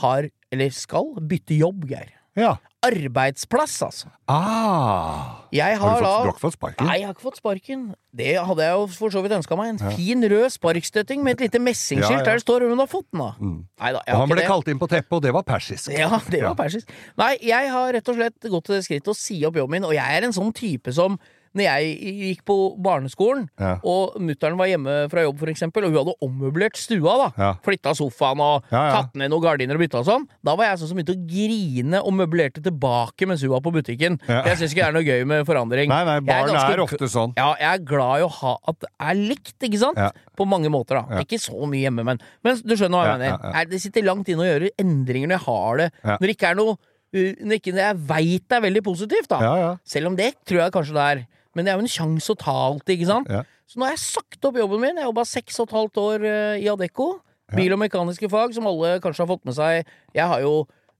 har, 0.00 0.30
eller 0.50 0.74
skal, 0.74 1.14
bytte 1.30 1.58
jobb, 1.60 1.86
Geir. 1.90 2.16
Ja. 2.38 2.56
Arbeidsplass, 2.80 3.74
altså. 3.84 4.08
Ah. 4.30 5.42
Har 5.52 5.74
har, 5.76 5.98
du, 5.98 6.04
fått, 6.04 6.04
da 6.04 6.10
du 6.10 6.28
har 6.28 6.30
ikke 6.30 6.42
fått 6.46 6.54
sparken? 6.54 6.86
Nei, 6.86 6.94
jeg 7.00 7.08
har 7.08 7.16
ikke 7.16 7.24
fått 7.26 7.40
sparken. 7.40 7.82
Det 8.16 8.30
hadde 8.38 8.64
jeg 8.64 8.78
jo 8.78 8.86
for 8.94 9.12
så 9.12 9.20
vidt 9.24 9.34
ønska 9.36 9.58
meg. 9.58 9.72
En 9.74 9.96
fin 9.98 10.24
rød 10.32 10.46
sparkstøtting 10.54 11.24
med 11.26 11.36
et 11.36 11.44
lite 11.48 11.60
messingskilt 11.60 12.06
Ja, 12.14 12.22
ja. 12.22 12.28
der 12.30 12.40
det 12.40 12.44
står 12.46 12.64
'Hun 12.70 12.78
har 12.78 12.88
fått 12.88 13.10
den', 13.12 13.20
da. 13.20 13.34
Mm. 13.40 13.58
Neida, 13.82 14.00
Og 14.06 14.16
han 14.22 14.28
ble 14.30 14.40
det. 14.40 14.46
kalt 14.46 14.68
inn 14.68 14.78
på 14.78 14.88
teppet, 14.88 15.12
og 15.12 15.22
det 15.22 15.34
var 15.34 15.42
persisk. 15.42 15.90
Ja, 15.90 16.20
det 16.30 16.42
var 16.42 16.54
persisk. 16.54 16.88
Nei, 17.18 17.36
jeg 17.42 17.70
har 17.70 17.92
rett 17.92 18.08
og 18.08 18.16
slett 18.16 18.40
gått 18.48 18.64
til 18.64 18.74
det 18.76 18.84
skrittet 18.84 19.12
å 19.12 19.16
si 19.16 19.44
opp 19.44 19.56
jobben 19.56 19.70
min, 19.70 19.84
og 19.84 19.92
jeg 19.92 20.16
er 20.16 20.24
en 20.24 20.32
sånn 20.32 20.54
type 20.54 20.92
som 20.92 21.18
når 21.54 21.64
jeg 21.66 21.86
gikk 22.20 22.42
på 22.46 22.56
barneskolen, 22.78 23.48
Ja. 23.58 23.78
og 23.82 24.14
mutter'n 24.22 24.56
var 24.56 24.66
hjemme 24.70 25.08
fra 25.10 25.24
jobb, 25.24 25.38
for 25.40 25.46
eksempel, 25.50 25.84
og 25.84 25.90
hun 25.90 25.98
hadde 25.98 26.14
ommøblert 26.22 26.76
stua, 26.78 27.16
da, 27.18 27.28
Ja. 27.36 27.54
flytta 27.64 27.90
sofaen 27.98 28.38
og 28.40 28.64
Ja, 28.70 28.84
ja. 28.86 28.92
tatt 29.02 29.14
ned 29.16 29.30
noen 29.32 29.42
gardiner 29.42 29.74
og 29.74 29.80
bytta 29.82 29.98
og 29.98 30.06
sånn, 30.06 30.26
da 30.44 30.54
var 30.54 30.66
jeg 30.66 30.78
sånn 30.78 30.88
som 30.88 30.96
begynte 30.98 31.16
å 31.16 31.26
grine 31.26 31.98
og 32.04 32.12
møblerte 32.14 32.62
tilbake 32.62 33.26
mens 33.26 33.42
hun 33.42 33.50
var 33.50 33.60
på 33.60 33.72
butikken. 33.74 34.20
Ja. 34.28 34.44
Jeg 34.44 34.58
syns 34.58 34.70
ikke 34.74 34.84
det 34.84 34.88
er 34.88 34.92
noe 34.92 35.02
gøy 35.02 35.26
med 35.26 35.46
forandring. 35.46 35.88
Nei, 35.88 36.04
nei, 36.04 36.20
barn 36.20 36.50
er, 36.50 36.70
er 36.78 36.84
ofte 36.84 37.08
sånn. 37.10 37.34
ja, 37.36 37.54
jeg 37.58 37.80
er 37.80 37.84
glad 37.84 38.20
i 38.20 38.22
å 38.24 38.30
ha 38.30 38.56
at 38.68 38.78
det 38.80 38.88
er 39.00 39.14
likt, 39.14 39.56
ikke 39.60 39.78
sant? 39.78 39.98
På 40.36 40.46
mange 40.46 40.70
måter, 40.70 41.00
da. 41.02 41.18
Ikke 41.20 41.38
så 41.40 41.66
mye 41.66 41.82
hjemme, 41.90 42.04
men, 42.04 42.18
men 42.44 42.56
du 42.64 42.76
skjønner 42.76 42.96
hva 43.02 43.06
jeg 43.10 43.18
mener. 43.18 43.54
Er- 43.54 43.64
Det 43.70 43.80
sitter 43.80 44.02
langt 44.02 44.26
inne 44.28 44.42
å 44.42 44.48
gjøre 44.50 44.70
endringer 44.78 45.28
når 45.28 45.38
jeg 45.38 45.46
har 45.46 45.76
det. 45.76 45.90
Når 46.04 46.26
det 46.26 46.36
ikke 46.36 46.48
er 46.50 46.54
noe 46.54 46.72
uh, 46.72 47.34
Når 47.42 47.58
ikke 47.58 47.74
jeg 47.74 47.96
veit 48.06 48.44
det 48.48 48.56
er 48.56 48.60
veldig 48.62 48.82
positivt, 48.86 49.28
da. 49.28 49.38
Ja, 49.42 49.54
ja. 49.58 49.76
Selv 49.84 50.06
om 50.06 50.16
det 50.16 50.34
tror 50.46 50.62
jeg 50.62 50.72
kanskje 50.72 50.94
det 50.94 51.04
er. 51.10 51.26
Men 51.54 51.66
det 51.66 51.72
er 51.72 51.80
jo 51.80 51.86
en 51.86 51.90
sjanse 51.90 52.32
å 52.32 52.38
ta 52.38 52.54
alltid, 52.68 52.94
ikke 52.96 53.10
sant? 53.10 53.30
Ja. 53.32 53.42
Så 53.70 53.78
nå 53.78 53.86
har 53.86 53.94
jeg 53.94 54.02
sagt 54.02 54.46
opp 54.46 54.58
jobben 54.58 54.82
min. 54.82 54.98
Jeg 54.98 55.08
jobba 55.08 55.24
seks 55.28 55.58
og 55.62 55.68
et 55.68 55.76
halvt 55.78 56.00
år 56.02 56.26
uh, 56.26 56.54
i 56.58 56.68
Adecco. 56.70 57.12
Bil- 57.50 57.74
og 57.74 57.80
mekaniske 57.82 58.28
fag, 58.30 58.52
som 58.54 58.68
alle 58.70 59.00
kanskje 59.02 59.24
har 59.24 59.30
fått 59.32 59.46
med 59.48 59.56
seg. 59.56 59.88
Jeg 60.14 60.26
har 60.30 60.42
jo 60.44 60.52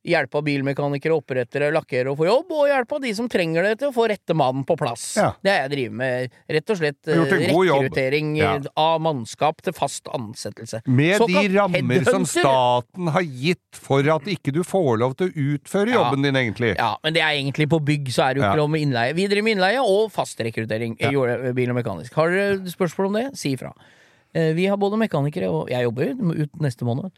hjelpa 0.06 0.40
bilmekanikere, 0.42 1.12
opprettere, 1.12 1.70
lakkere 1.74 2.08
å 2.12 2.16
få 2.16 2.24
jobb, 2.26 2.52
og 2.56 2.68
hjelpa 2.70 3.00
de 3.02 3.12
som 3.14 3.28
trenger 3.28 3.62
det 3.62 3.78
til 3.82 3.90
å 3.90 3.94
få 3.94 4.06
rette 4.08 4.32
mannen 4.36 4.64
på 4.64 4.76
plass. 4.80 5.16
Ja. 5.20 5.32
Det 5.44 5.50
er 5.52 5.58
jeg 5.66 5.70
driver 5.74 5.96
med. 6.00 6.30
Rett 6.48 6.70
og 6.72 6.78
slett 6.80 7.10
rekruttering 7.10 8.36
Ja. 8.38 8.58
av 8.76 9.00
mannskap 9.04 9.60
til 9.62 9.72
fast 9.76 10.08
ansettelse. 10.08 10.80
Med 10.86 11.20
de 11.26 11.44
rammer 11.56 12.04
som 12.08 12.24
staten 12.24 13.08
har 13.12 13.22
gitt 13.22 13.76
for 13.76 14.00
at 14.16 14.22
ikke 14.30 14.52
du 14.56 14.62
får 14.64 14.98
lov 14.98 15.16
til 15.16 15.28
å 15.28 15.34
utføre 15.56 15.90
Ja. 15.92 16.00
jobben 16.04 16.22
din, 16.22 16.34
egentlig. 16.34 16.76
Ja, 16.76 16.96
men 17.04 17.12
det 17.12 17.22
er 17.22 17.36
egentlig 17.36 17.68
på 17.68 17.80
bygg, 17.84 18.08
så 18.08 18.30
er 18.30 18.34
det 18.34 18.40
jo 18.42 18.48
ikke 18.48 18.56
Ja. 18.56 18.62
lov 18.62 18.70
med 18.70 18.80
innleie. 18.82 19.14
Vi 19.14 19.26
driver 19.26 19.44
med 19.44 19.56
innleie 19.58 19.80
og 19.84 20.10
fast 20.12 20.38
rekruttering. 20.38 20.96
Ja. 20.98 21.10
Bil 21.52 21.70
og 21.70 21.76
mekanisk. 21.76 22.14
Har 22.14 22.30
dere 22.30 22.58
spørsmål 22.64 23.06
om 23.06 23.12
det, 23.14 23.36
si 23.36 23.54
ifra. 23.56 23.72
Eh, 24.34 24.52
Vi 24.54 24.66
har 24.70 24.76
både 24.78 24.96
mekanikere 25.00 25.48
og 25.50 25.68
Jeg 25.72 25.82
jobber 25.82 26.12
ut 26.14 26.52
neste 26.62 26.84
måned. 26.86 27.10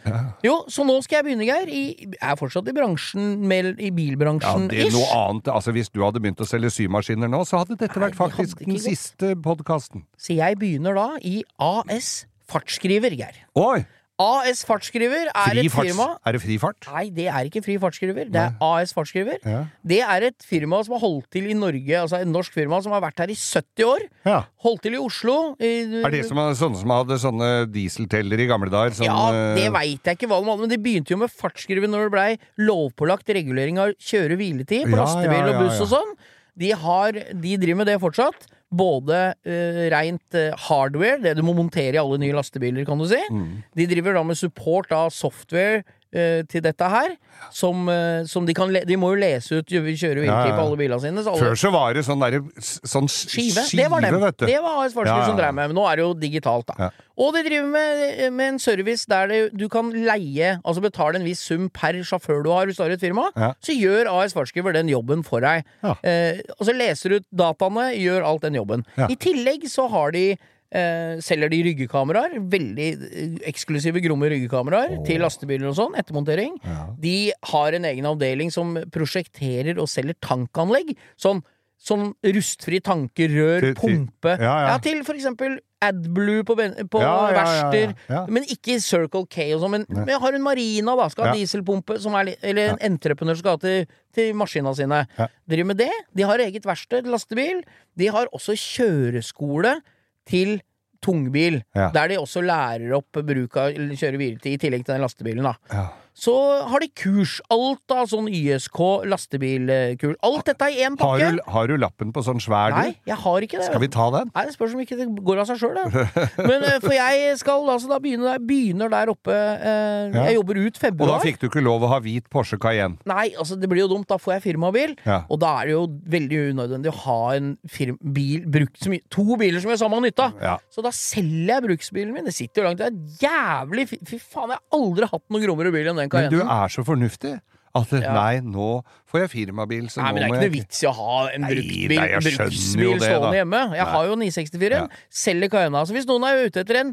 Jo, 0.43 0.65
så 0.69 0.85
nå 0.89 0.99
skal 1.05 1.19
jeg 1.21 1.25
begynne, 1.29 1.45
Geir. 1.49 1.69
I, 1.69 1.83
jeg 2.17 2.19
er 2.33 2.37
fortsatt 2.41 2.69
i 2.69 2.73
bransjen, 2.77 3.39
med, 3.47 3.79
i 3.79 3.91
Ja, 3.91 4.69
det 4.73 4.81
er 4.81 4.87
ish. 4.89 4.97
noe 4.97 5.09
annet. 5.29 5.49
Altså, 5.53 5.73
hvis 5.77 5.91
du 5.93 6.01
hadde 6.03 6.21
begynt 6.25 6.41
å 6.41 6.49
selge 6.49 6.71
symaskiner 6.73 7.29
nå, 7.29 7.43
så 7.45 7.61
hadde 7.63 7.77
dette 7.77 7.99
Nei, 8.01 8.09
vært 8.09 8.17
faktisk 8.17 8.65
den 8.65 8.79
siste 8.81 9.35
podkasten. 9.37 10.07
Så 10.17 10.35
jeg 10.39 10.57
begynner 10.59 10.95
da 10.97 11.09
i 11.21 11.43
AS 11.61 12.25
Fartsskriver, 12.49 13.13
Geir. 13.17 13.37
Oi! 13.57 13.85
AS 14.23 14.61
Fartsskriver 14.69 15.29
er 15.31 15.51
Fri 15.53 15.65
et 15.67 15.73
firma 15.75 16.07
Er 16.27 16.37
det 16.37 16.41
fri 16.45 16.57
fart? 16.63 16.87
Nei, 16.93 17.05
det 17.17 17.27
er 17.33 17.49
ikke 17.51 17.63
Fri 17.65 17.77
Fartsskriver. 17.83 18.31
Det 18.33 18.41
er 18.43 18.55
AS 18.63 18.93
Fartsskriver. 18.97 19.39
Ja. 19.45 19.65
Det 19.93 19.99
er 20.07 20.27
et 20.29 20.47
firma 20.47 20.79
som 20.87 20.95
har 20.97 21.03
holdt 21.05 21.29
til 21.35 21.49
i 21.51 21.57
Norge, 21.59 21.95
altså 22.03 22.21
et 22.23 22.31
norsk 22.31 22.53
firma 22.55 22.81
som 22.85 22.93
har 22.95 23.03
vært 23.05 23.19
her 23.25 23.33
i 23.35 23.37
70 23.39 23.85
år. 23.89 24.07
ja. 24.29 24.39
Holdt 24.63 24.83
til 24.87 24.95
i 24.95 25.01
Oslo. 25.03 25.57
i- 25.61 26.03
Er 26.05 26.11
det 26.15 26.25
som, 26.29 26.37
sånne 26.39 26.79
som 26.81 26.91
hadde 26.95 27.19
sånne 27.19 27.51
dieselteller 27.73 28.39
i 28.39 28.47
gamle 28.47 28.71
dager? 28.71 28.95
Sånn, 28.95 29.07
Ja, 29.11 29.29
eh, 29.33 29.55
det 29.59 29.73
veit 29.73 30.03
jeg 30.05 30.19
ikke 30.19 30.29
hva 30.31 30.39
de 30.43 30.51
hadde, 30.51 30.61
men 30.61 30.69
det 30.71 30.83
begynte 30.83 31.11
jo 31.11 31.17
med 31.17 31.31
fartsskriver 31.31 31.89
når 31.91 32.07
det 32.09 32.13
blei 32.13 32.39
lovpålagt 32.59 33.27
regulering 33.35 33.79
av 33.83 33.93
kjøre-hviletid 33.99 34.87
på 34.87 34.95
Ja, 34.97 35.03
lastebil 35.05 35.43
og 35.49 35.55
ja, 35.55 35.61
buss 35.65 35.81
og 35.81 35.89
sånn. 35.97 36.15
De, 36.57 36.71
har, 36.77 37.13
de 37.13 37.57
driver 37.57 37.77
med 37.81 37.87
det 37.89 37.99
fortsatt. 38.01 38.47
Både 38.73 39.19
uh, 39.37 39.83
rent 39.93 40.39
uh, 40.39 40.53
hardware, 40.69 41.21
det 41.21 41.37
du 41.37 41.43
må 41.45 41.55
montere 41.57 41.97
i 41.99 42.01
alle 42.01 42.21
nye 42.23 42.37
lastebiler, 42.37 42.87
kan 42.89 43.01
du 43.01 43.07
si. 43.11 43.21
Mm. 43.29 43.61
De 43.77 43.89
driver 43.91 44.17
da 44.17 44.25
med 44.27 44.41
support 44.41 44.95
av 44.97 45.13
software 45.15 45.83
til 46.13 46.61
dette 46.65 46.89
her. 46.93 47.15
Som, 47.51 47.89
eh, 47.91 48.23
som 48.31 48.45
de 48.47 48.55
kan 48.55 48.71
De 48.87 48.97
må 49.01 49.09
jo 49.15 49.19
lese 49.19 49.57
ut 49.59 49.67
kjøre-hviletid 49.67 50.29
Ja, 50.29 50.47
ja. 50.47 50.57
på 50.57 50.63
alle 50.67 50.77
bilene 50.79 51.01
sine. 51.03 51.25
Alle, 51.27 51.41
Før 51.41 51.57
så 51.59 51.71
var 51.75 51.95
det 51.97 52.05
sånn 52.07 52.21
der, 52.23 52.37
sånn 52.61 53.09
skive, 53.11 53.65
Skive. 53.67 53.83
Det 53.83 53.89
var 53.91 54.01
dem. 54.05 54.19
vet 54.23 54.37
du. 54.39 54.47
Det 54.47 54.61
var 54.63 54.85
AS 54.85 54.93
Fartsskriver 54.95 55.11
Ja, 55.11 55.25
ja, 55.25 55.31
som 55.33 55.41
drev 55.41 55.55
med, 55.57 55.73
men 55.73 55.77
nå 55.77 55.87
er 55.91 55.97
det 55.97 56.05
jo 56.07 56.13
digitalt, 56.15 56.67
da. 56.71 56.75
Ja. 56.79 56.91
Og 57.23 57.35
de 57.35 57.43
driver 57.45 57.67
med, 57.73 58.33
med 58.33 58.49
en 58.55 58.59
service 58.63 59.05
der 59.11 59.27
det, 59.29 59.41
du 59.59 59.67
kan 59.69 59.91
leie, 59.93 60.55
altså 60.65 60.81
betale 60.85 61.19
en 61.19 61.27
viss 61.27 61.43
sum 61.45 61.67
per 61.75 61.99
sjåfør 62.07 62.45
du 62.47 62.51
har 62.55 62.67
hvis 62.71 62.79
du 62.79 62.85
har 62.85 62.95
et 62.95 63.03
firma. 63.03 63.27
Ja. 63.37 63.53
Så 63.65 63.75
gjør 63.77 64.09
AS 64.15 64.33
Fartsskriver 64.37 64.73
den 64.77 64.89
jobben 64.93 65.25
for 65.27 65.41
deg. 65.45 65.65
Ja. 65.83 65.97
Eh, 66.07 66.41
og 66.59 66.67
så 66.69 66.77
leser 66.77 67.09
du 67.11 67.17
ut 67.21 67.27
dataene, 67.43 67.91
gjør 67.99 68.25
alt 68.31 68.47
den 68.47 68.55
jobben. 68.61 68.87
Ja. 68.97 69.09
I 69.13 69.17
tillegg 69.21 69.67
så 69.69 69.89
har 69.93 70.13
de 70.15 70.37
Eh, 70.73 71.19
selger 71.21 71.51
de 71.53 71.59
ryggekameraer. 71.67 72.39
Veldig 72.49 72.85
eh, 73.05 73.33
eksklusive, 73.51 74.01
gromme 74.01 74.31
ryggekameraer 74.33 75.03
til 75.05 75.21
lastebiler 75.21 75.69
og 75.69 75.75
sånn. 75.77 75.97
Ettermontering. 76.01 76.55
De 77.03 77.17
har 77.53 77.77
en 77.77 77.85
egen 77.91 78.09
avdeling 78.09 78.49
som 78.55 78.79
prosjekterer 78.95 79.77
og 79.83 79.91
selger 79.93 80.17
tankanlegg. 80.25 80.95
Sånn, 81.21 81.43
sånn 81.77 82.15
rustfri 82.25 82.81
tanker, 82.81 83.29
rør, 83.29 83.61
Til- 83.61 83.75
til- 83.75 83.99
pumpe. 83.99 84.39
ja, 84.41 84.55
ja. 84.71 84.79
til 84.79 85.05
for 85.05 85.13
eksempel 85.19 85.59
AdBlue 85.83 86.45
på, 86.47 86.55
på 86.89 87.01
Ja, 87.03 87.13
ja, 87.35 87.45
ja, 87.45 87.71
ja, 87.75 87.93
ja. 88.09 88.25
Men 88.31 88.45
ikke 88.45 88.79
Circle 88.81 89.27
K 89.29 89.53
og 89.53 89.61
sånn. 89.67 89.71
Men, 89.77 89.87
men 89.91 90.21
har 90.25 90.33
en 90.33 90.43
Marina, 90.47 90.97
da. 90.97 91.09
Skal 91.13 91.27
ha 91.27 91.33
Ja. 91.35 91.41
dieselpumpe, 91.43 91.99
som 92.01 92.15
er, 92.15 92.37
eller 92.41 92.71
en 92.79 92.79
entreprenør 92.95 93.37
skal 93.37 93.59
ha 93.59 93.59
til, 93.59 93.87
til 94.15 94.33
maskina 94.33 94.73
sine. 94.79 95.05
Ja. 95.19 95.27
Driver 95.47 95.67
med 95.75 95.77
det. 95.85 95.91
De 96.17 96.23
har 96.23 96.39
eget 96.39 96.65
verksted, 96.65 97.05
lastebil. 97.11 97.65
De 97.99 98.07
har 98.15 98.29
også 98.33 98.55
kjøreskole 98.57 99.81
til 100.25 100.61
tungbil. 101.03 101.61
Ja. 101.77 101.91
Der 101.95 102.13
de 102.13 102.21
også 102.23 102.43
lærer 102.45 102.95
opp 102.99 103.21
bruk 103.27 103.59
av 103.61 103.73
eller 103.73 103.99
kjøre 103.99 104.21
hviletid, 104.21 104.55
i 104.55 104.63
tillegg 104.63 104.87
til 104.87 104.95
den 104.97 105.05
lastebilen. 105.05 105.51
da 105.51 105.57
Ja. 105.73 105.89
Så 106.15 106.35
har 106.69 106.83
de 106.83 106.89
kurs. 106.93 107.39
Alt 107.53 107.93
av 107.95 108.07
sånn 108.11 108.29
YSK 108.29 108.79
lastebilkurs. 109.09 110.17
Alt 110.23 110.47
dette 110.51 110.69
i 110.73 110.83
én 110.85 110.97
Har 111.01 111.19
pakke. 111.19 111.31
du, 111.37 111.41
har 111.55 111.71
du 111.71 111.77
lappen 111.81 112.13
på 112.13 112.23
sånn 112.25 112.41
svær, 112.43 112.75
Nei, 112.77 112.95
jeg 113.09 113.17
har 113.23 113.47
ikke 113.47 113.59
det. 113.61 113.69
Skal 113.71 113.81
vi 113.83 113.89
ta 113.93 114.09
den? 114.15 114.31
Nei, 114.35 114.45
det 114.49 114.55
spørs 114.57 114.75
om 114.77 114.83
ikke 114.85 114.99
det 115.01 115.07
går 115.25 115.43
av 115.43 115.49
seg 115.51 115.61
sjøl, 115.63 115.79
det. 115.79 116.05
Men 116.51 116.67
eh, 116.69 116.79
for 116.83 116.93
jeg 116.97 117.39
skal 117.41 117.65
altså 117.73 117.91
da 117.91 117.99
begynne 118.03 118.29
der, 118.29 118.43
begynner 118.45 118.93
der 118.93 119.13
oppe 119.15 119.33
eh, 119.37 120.13
Ja. 120.13 120.27
Jeg 120.29 120.37
jobber 120.37 120.59
ut 120.67 120.79
februar. 120.81 121.09
Og 121.09 121.15
da 121.17 121.23
fikk 121.25 121.41
du 121.41 121.47
ikke 121.49 121.63
lov 121.65 121.85
å 121.87 121.91
ha 121.93 121.99
hvit 122.05 122.27
Porsche 122.33 122.59
Cayenne. 122.61 122.99
Nei, 123.09 123.31
altså 123.39 123.57
det 123.61 123.69
blir 123.71 123.85
jo 123.85 123.89
dumt. 123.95 124.09
Da 124.11 124.19
får 124.21 124.37
jeg 124.37 124.45
firmabil. 124.51 124.95
Ja. 125.07 125.23
Og 125.33 125.41
da 125.43 125.55
er 125.63 125.71
det 125.71 125.75
jo 125.77 125.83
veldig 126.13 126.41
unødvendig 126.53 126.93
å 126.93 126.97
ha 127.07 127.19
en 127.39 127.53
firm 127.71 127.97
bil 128.03 128.45
brukt 128.53 128.81
så 128.83 128.93
mye 128.93 129.05
To 129.13 129.37
biler 129.41 129.63
som 129.63 129.71
gjør 129.73 129.81
samme 129.85 130.01
nytta! 130.05 130.29
Ja. 130.43 130.57
Så 130.73 130.85
da 130.85 130.93
selger 130.95 131.55
jeg 131.55 131.65
bruksbilen 131.67 132.13
min. 132.15 132.27
Det 132.29 132.35
sitter 132.37 132.63
jo 132.63 132.69
langt 132.69 132.81
Det 132.83 132.89
er 132.91 133.23
jævlig 133.23 133.87
Fy 133.93 134.19
faen, 134.21 134.53
jeg 134.53 134.59
har 134.59 134.79
aldri 134.79 135.09
hatt 135.13 135.25
noe 135.33 135.43
grommere 135.45 135.73
bil 135.75 135.91
enn 135.93 136.02
den 136.11 136.21
Men 136.23 136.31
du 136.31 136.41
er 136.43 136.69
så 136.69 136.85
fornuftig. 136.85 137.41
At 137.75 137.89
Ja. 137.93 138.13
nei, 138.13 138.41
nå 138.45 138.83
får 139.09 139.21
jeg 139.23 139.31
firmabil, 139.31 139.87
så 139.89 140.03
Nei, 140.03 140.11
nå 140.11 140.13
men 140.13 140.21
det 140.21 140.23
er 140.23 140.29
ikke 140.29 140.43
noe 140.43 140.53
vits 140.61 140.83
i 140.83 140.87
å 140.87 140.93
ha 140.93 141.29
en 141.33 141.43
bruktbil, 141.49 141.89
nei, 141.97 142.09
jeg 142.11 142.13
jo 142.13 142.21
bruksbil 142.29 142.99
det, 142.99 143.07
stående 143.09 143.23
da. 143.23 143.33
hjemme. 143.39 143.61
Jeg 143.73 143.85
Nei. 143.87 143.93
har 143.95 144.05
jo 144.07 144.17
964-en. 144.17 144.71
Ja. 144.71 144.89
Selger 145.09 145.49
Cayenne. 145.49 145.79
Altså, 145.81 145.93
hvis 145.97 146.07
noen 146.07 146.25
er 146.29 146.43
ute 146.51 146.61
etter 146.61 146.77
en 146.83 146.93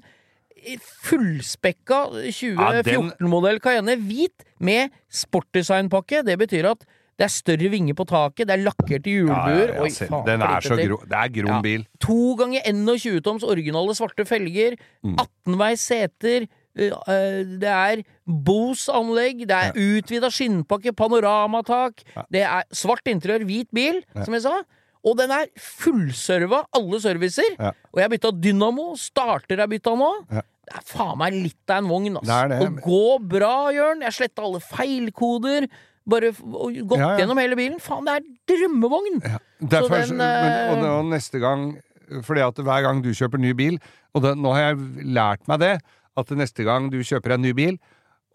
fullspekka 1.03 1.99
Ja, 2.55 2.81
den- 2.81 2.83
2014-modell 2.83 3.59
Cayenne 3.63 3.95
hvit 3.99 4.45
med 4.59 4.89
sportdesignpakke, 5.11 6.23
det 6.25 6.37
betyr 6.39 6.69
at 6.71 6.85
det 7.19 7.25
er 7.25 7.33
større 7.35 7.69
vinger 7.69 7.93
på 7.99 8.05
taket, 8.07 8.47
det 8.47 8.55
er 8.55 8.63
lakkerte 8.63 9.11
hjulbuer 9.11 9.73
ja, 9.75 9.83
ja, 9.83 10.21
Den 10.23 10.41
er 10.41 10.61
så 10.63 10.77
gro... 10.79 11.01
Det 11.03 11.17
er 11.19 11.27
grom 11.35 11.61
bil. 11.61 11.83
To 11.99 12.35
ganger 12.39 12.61
21 12.63 13.19
toms 13.21 13.43
originale 13.43 13.91
svarte 13.97 14.23
felger, 14.25 14.77
Mm. 15.03 15.15
18-veis 15.19 15.79
seter, 15.83 16.47
det 16.75 17.69
er 17.71 18.03
Bose-anlegg, 18.29 19.45
det 19.49 19.55
er 19.57 19.79
utvida 19.79 20.29
skinnpakke, 20.33 20.93
panoramatak, 20.95 22.03
det 22.31 22.43
er 22.45 22.67
svart 22.75 23.09
interiør, 23.09 23.45
hvit 23.49 23.69
bil, 23.75 24.01
som 24.23 24.37
jeg 24.37 24.45
sa. 24.45 24.59
Og 25.07 25.15
den 25.15 25.31
er 25.31 25.47
fullserva, 25.59 26.65
alle 26.75 26.99
servicer. 26.99 27.53
Ja. 27.55 27.71
Og 27.93 28.01
jeg 28.01 28.05
har 28.05 28.11
bytta 28.11 28.31
dynamo, 28.35 28.89
starter 28.99 29.61
er 29.63 29.69
bytta 29.71 29.93
nå. 29.95 30.09
Ja. 30.29 30.43
Det 30.69 30.75
er 30.77 30.83
faen 30.85 31.17
meg 31.17 31.33
litt 31.33 31.71
av 31.71 31.79
en 31.81 31.87
vogn, 31.89 32.17
ass. 32.19 32.27
Det 32.27 32.39
det. 32.51 32.57
Og 32.65 32.81
gå 32.83 33.05
bra, 33.31 33.53
Jørn. 33.73 34.03
Jeg 34.05 34.17
sletta 34.19 34.43
alle 34.45 34.59
feilkoder. 34.61 35.65
Bare 36.09 36.29
og 36.35 36.75
gått 36.89 36.99
Ja, 36.99 37.13
ja. 37.13 37.21
gjennom 37.21 37.39
hele 37.41 37.57
bilen. 37.57 37.79
Faen, 37.81 38.05
det 38.05 38.17
er 38.19 38.27
drømmevogn! 38.51 39.19
Derfor, 39.59 39.95
den, 40.03 40.17
men, 40.17 40.53
og, 40.71 40.83
eh, 40.83 40.91
og 40.97 41.09
neste 41.11 41.41
gang 41.43 41.65
Fordi 42.23 42.41
at 42.45 42.61
hver 42.63 42.85
gang 42.85 43.01
du 43.03 43.09
kjøper 43.11 43.41
ny 43.43 43.51
bil 43.53 43.75
Og 44.15 44.23
det, 44.23 44.31
nå 44.39 44.53
har 44.55 44.69
jeg 44.69 45.09
lært 45.11 45.43
meg 45.51 45.59
det 45.59 45.73
At 46.19 46.27
neste 46.35 46.63
gang 46.67 46.89
du 46.91 46.99
kjøper 46.99 47.33
en 47.37 47.41
ny 47.41 47.53
bil 47.53 47.79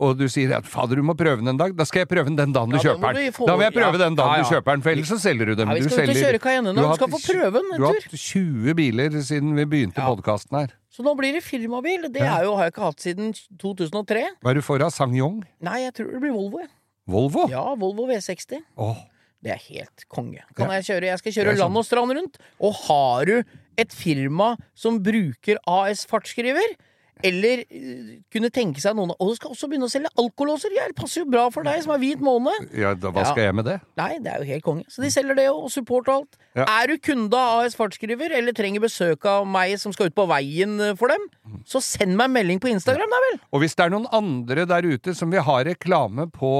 og 0.01 0.19
du 0.19 0.25
sier 0.27 0.51
at 0.57 0.65
'fader, 0.67 0.97
du 0.99 1.03
må 1.07 1.15
prøve 1.15 1.39
den 1.39 1.47
en 1.53 1.57
dag', 1.59 1.77
da 1.77 1.85
skal 1.87 2.01
jeg 2.03 2.09
prøve 2.11 2.25
den 2.27 2.35
den 2.35 2.53
dagen 2.53 2.69
du 2.73 2.77
Ja, 2.83 2.83
kjøper 2.83 3.15
den. 3.15 3.31
få- 3.33 3.47
Da 3.47 3.55
vil 3.57 3.63
jeg 3.71 3.75
prøve 3.79 3.93
ja, 3.95 4.03
den 4.09 4.17
dagen 4.19 4.35
ja, 4.35 4.43
du 4.43 4.49
kjøper 4.51 4.71
den, 4.75 4.83
for 4.83 4.91
ellers 4.91 5.07
så 5.09 5.19
selger 5.23 5.47
du 5.47 5.55
dem. 5.55 5.69
Ja, 5.69 5.75
vi 5.75 5.81
Du 5.81 5.89
skal 5.89 6.03
ut 6.03 6.09
og 6.09 6.15
selger- 6.17 6.33
kjøre 6.35 6.41
Cayenne 6.43 6.73
nå. 6.75 6.75
du 6.75 6.89
Du 6.89 6.95
skal 6.99 7.09
få 7.15 7.21
prøve 7.31 7.53
den 7.55 7.67
en 7.75 7.79
Du 7.79 7.85
har 7.87 7.95
hatt 7.95 8.11
20 8.11 8.75
biler 8.75 9.11
siden 9.23 9.55
vi 9.55 9.65
begynte 9.65 9.99
Ja. 10.03 10.09
podkasten 10.11 10.59
her. 10.59 10.69
Så 10.91 11.05
nå 11.07 11.15
blir 11.17 11.33
det 11.33 11.45
firmabil. 11.45 12.11
Det 12.11 12.23
er 12.23 12.43
jo, 12.43 12.57
har 12.57 12.65
jeg 12.67 12.73
ikke 12.75 12.83
hatt 12.91 12.99
siden 12.99 13.33
2003. 13.57 14.25
Hva 14.43 14.51
er 14.51 14.55
du 14.55 14.63
for 14.63 14.83
av 14.83 14.91
Sang-Yong? 14.91 15.45
Nei, 15.63 15.79
jeg 15.87 15.95
tror 15.95 16.11
det 16.11 16.21
blir 16.21 16.33
Volvo. 16.35 16.59
jeg. 16.59 16.69
Volvo? 17.09 17.49
Ja, 17.49 17.75
Volvo 17.77 18.07
V60. 18.09 18.59
Oh. 18.77 18.97
Det 19.45 19.53
er 19.53 19.61
helt 19.75 20.05
konge. 20.11 20.41
Kan 20.57 20.71
jeg 20.71 20.83
kjøre? 20.85 21.03
Jeg 21.07 21.19
skal 21.19 21.33
kjøre 21.33 21.53
sånn. 21.55 21.59
land 21.59 21.77
og 21.77 21.85
strand 21.85 22.11
rundt. 22.17 22.37
Og 22.61 22.75
har 22.89 23.25
du 23.27 23.45
et 23.79 23.91
firma 23.91 24.57
som 24.75 24.99
bruker 24.99 25.57
AS 25.69 26.05
fartsskriver? 26.07 26.75
Eller 27.23 27.63
eh, 27.69 28.17
kunne 28.33 28.51
tenke 28.53 28.83
seg 28.83 28.97
noen 28.99 29.13
Og 29.15 29.31
du 29.31 29.37
skal 29.39 29.53
også 29.55 29.69
begynne 29.71 29.87
å 29.87 29.93
selge 29.93 30.11
alkolåser! 30.19 30.75
Ja, 30.75 30.89
det 30.91 30.97
passer 30.99 31.23
jo 31.23 31.29
bra 31.31 31.47
for 31.55 31.67
deg 31.67 31.83
som 31.85 31.95
er 31.95 32.01
hvit 32.03 32.23
måne. 32.25 32.53
ja, 32.75 32.95
da, 32.99 33.13
hva 33.15 33.27
skal 33.29 33.47
jeg 33.47 33.55
med 33.61 33.69
det? 33.69 33.79
Nei, 34.01 34.19
det 34.25 34.33
er 34.33 34.43
jo 34.43 34.49
helt 34.51 34.65
konge. 34.67 34.85
Så 34.91 35.05
de 35.05 35.11
selger 35.15 35.39
det 35.39 35.47
jo, 35.47 35.55
og 35.67 35.71
support 35.73 36.09
og 36.11 36.25
alt. 36.25 36.39
Ja. 36.59 36.67
Er 36.81 36.91
du 36.91 36.99
kunde 37.03 37.39
av 37.39 37.65
AS 37.65 37.77
Fartsskriver, 37.79 38.35
eller 38.35 38.55
trenger 38.57 38.83
besøk 38.85 39.25
av 39.31 39.47
meg 39.49 39.77
som 39.83 39.95
skal 39.95 40.11
ut 40.11 40.17
på 40.17 40.27
veien 40.31 40.75
eh, 40.83 40.95
for 40.99 41.13
dem, 41.13 41.25
så 41.69 41.81
send 41.85 42.17
meg 42.19 42.29
en 42.31 42.37
melding 42.39 42.61
på 42.63 42.71
Instagram, 42.73 43.11
da 43.11 43.23
vel! 43.29 43.39
Og 43.55 43.63
hvis 43.63 43.75
det 43.79 43.87
er 43.87 43.95
noen 43.95 44.09
andre 44.15 44.67
der 44.71 44.87
ute 44.87 45.15
som 45.17 45.33
vil 45.33 45.45
ha 45.47 45.57
reklame 45.67 46.27
på 46.35 46.53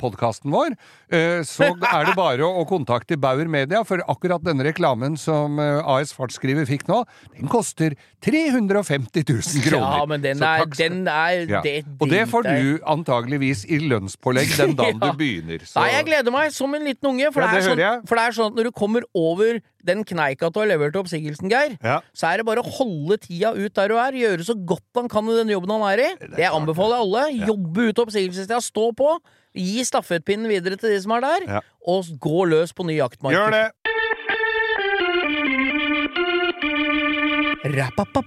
podkasten 0.00 0.52
vår, 0.54 0.76
eh, 1.12 1.40
så 1.46 1.70
er 1.74 2.06
det 2.08 2.14
bare 2.18 2.46
å 2.46 2.64
kontakte 2.68 3.18
Bauer 3.20 3.50
Media, 3.50 3.82
for 3.86 4.02
akkurat 4.10 4.42
denne 4.44 4.66
reklamen 4.66 5.18
som 5.20 5.58
eh, 5.62 5.80
AS 5.94 6.14
Fartsskriver 6.16 6.66
fikk 6.68 6.86
nå, 6.90 7.02
den 7.36 7.50
koster 7.52 7.96
350 8.24 9.26
000 9.28 9.66
kroner. 9.66 9.82
Ja, 9.82 9.91
men 10.08 10.22
den 10.24 10.42
er, 10.42 10.64
den 10.78 11.08
er 11.08 11.42
Ja. 11.48 11.60
det 11.64 11.84
Og 12.00 12.08
det 12.10 12.22
får 12.30 12.44
jeg 12.48 12.62
du 12.62 12.84
antageligvis 12.94 13.64
i 13.68 13.78
lønnspålegg 13.78 14.56
den 14.56 14.74
dagen 14.80 15.00
Ja. 15.02 15.10
du 15.12 15.18
begynner. 15.18 15.58
Så. 15.66 15.80
Nei, 15.80 15.90
jeg 15.96 16.06
gleder 16.10 16.32
meg 16.34 16.52
som 16.52 16.74
en 16.74 16.84
liten 16.84 17.08
unge. 17.12 17.32
For, 17.32 17.40
Ja, 17.42 17.52
det, 17.52 17.62
det 17.62 17.62
er 17.62 17.98
sånn, 18.00 18.06
for 18.08 18.16
det 18.20 18.24
er 18.28 18.36
sånn 18.38 18.50
at 18.52 18.58
når 18.58 18.64
du 18.64 18.72
kommer 18.72 19.02
over 19.14 19.60
den 19.84 20.04
kneika 20.06 20.50
du 20.52 20.60
har 20.60 20.68
levert 20.70 20.92
til 20.94 21.02
oppsigelsen, 21.02 21.50
Geir, 21.50 21.76
så 22.14 22.28
er 22.32 22.36
det 22.38 22.46
bare 22.46 22.62
å 22.62 22.70
holde 22.78 23.16
tida 23.18 23.50
ut 23.56 23.74
der 23.74 23.88
du 23.90 23.96
er, 23.98 24.12
gjøre 24.14 24.44
så 24.46 24.54
godt 24.54 24.84
han 24.94 25.08
kan 25.10 25.26
i 25.28 25.34
den 25.40 25.48
jobben 25.50 25.70
han 25.74 25.82
er 25.90 25.98
i. 26.04 26.10
Det, 26.36 26.46
anbefaler 26.52 26.98
jeg 26.98 27.06
alle. 27.06 27.46
Jobbe 27.50 27.88
ut 27.90 27.98
oppsigelsestida, 28.04 28.60
stå 28.62 28.92
på. 28.94 29.16
Gi 29.58 29.82
stafettpinnen 29.84 30.48
videre 30.48 30.78
til 30.80 30.94
de 30.94 31.00
som 31.02 31.12
er 31.18 31.20
der, 31.26 31.60
og 31.86 32.04
gå 32.22 32.46
løs 32.48 32.72
på 32.72 32.86
ny 32.88 32.96
jaktmarked 33.02 33.36
Gjør 33.36 33.50
det! 33.58 33.66
Å, 37.62 38.22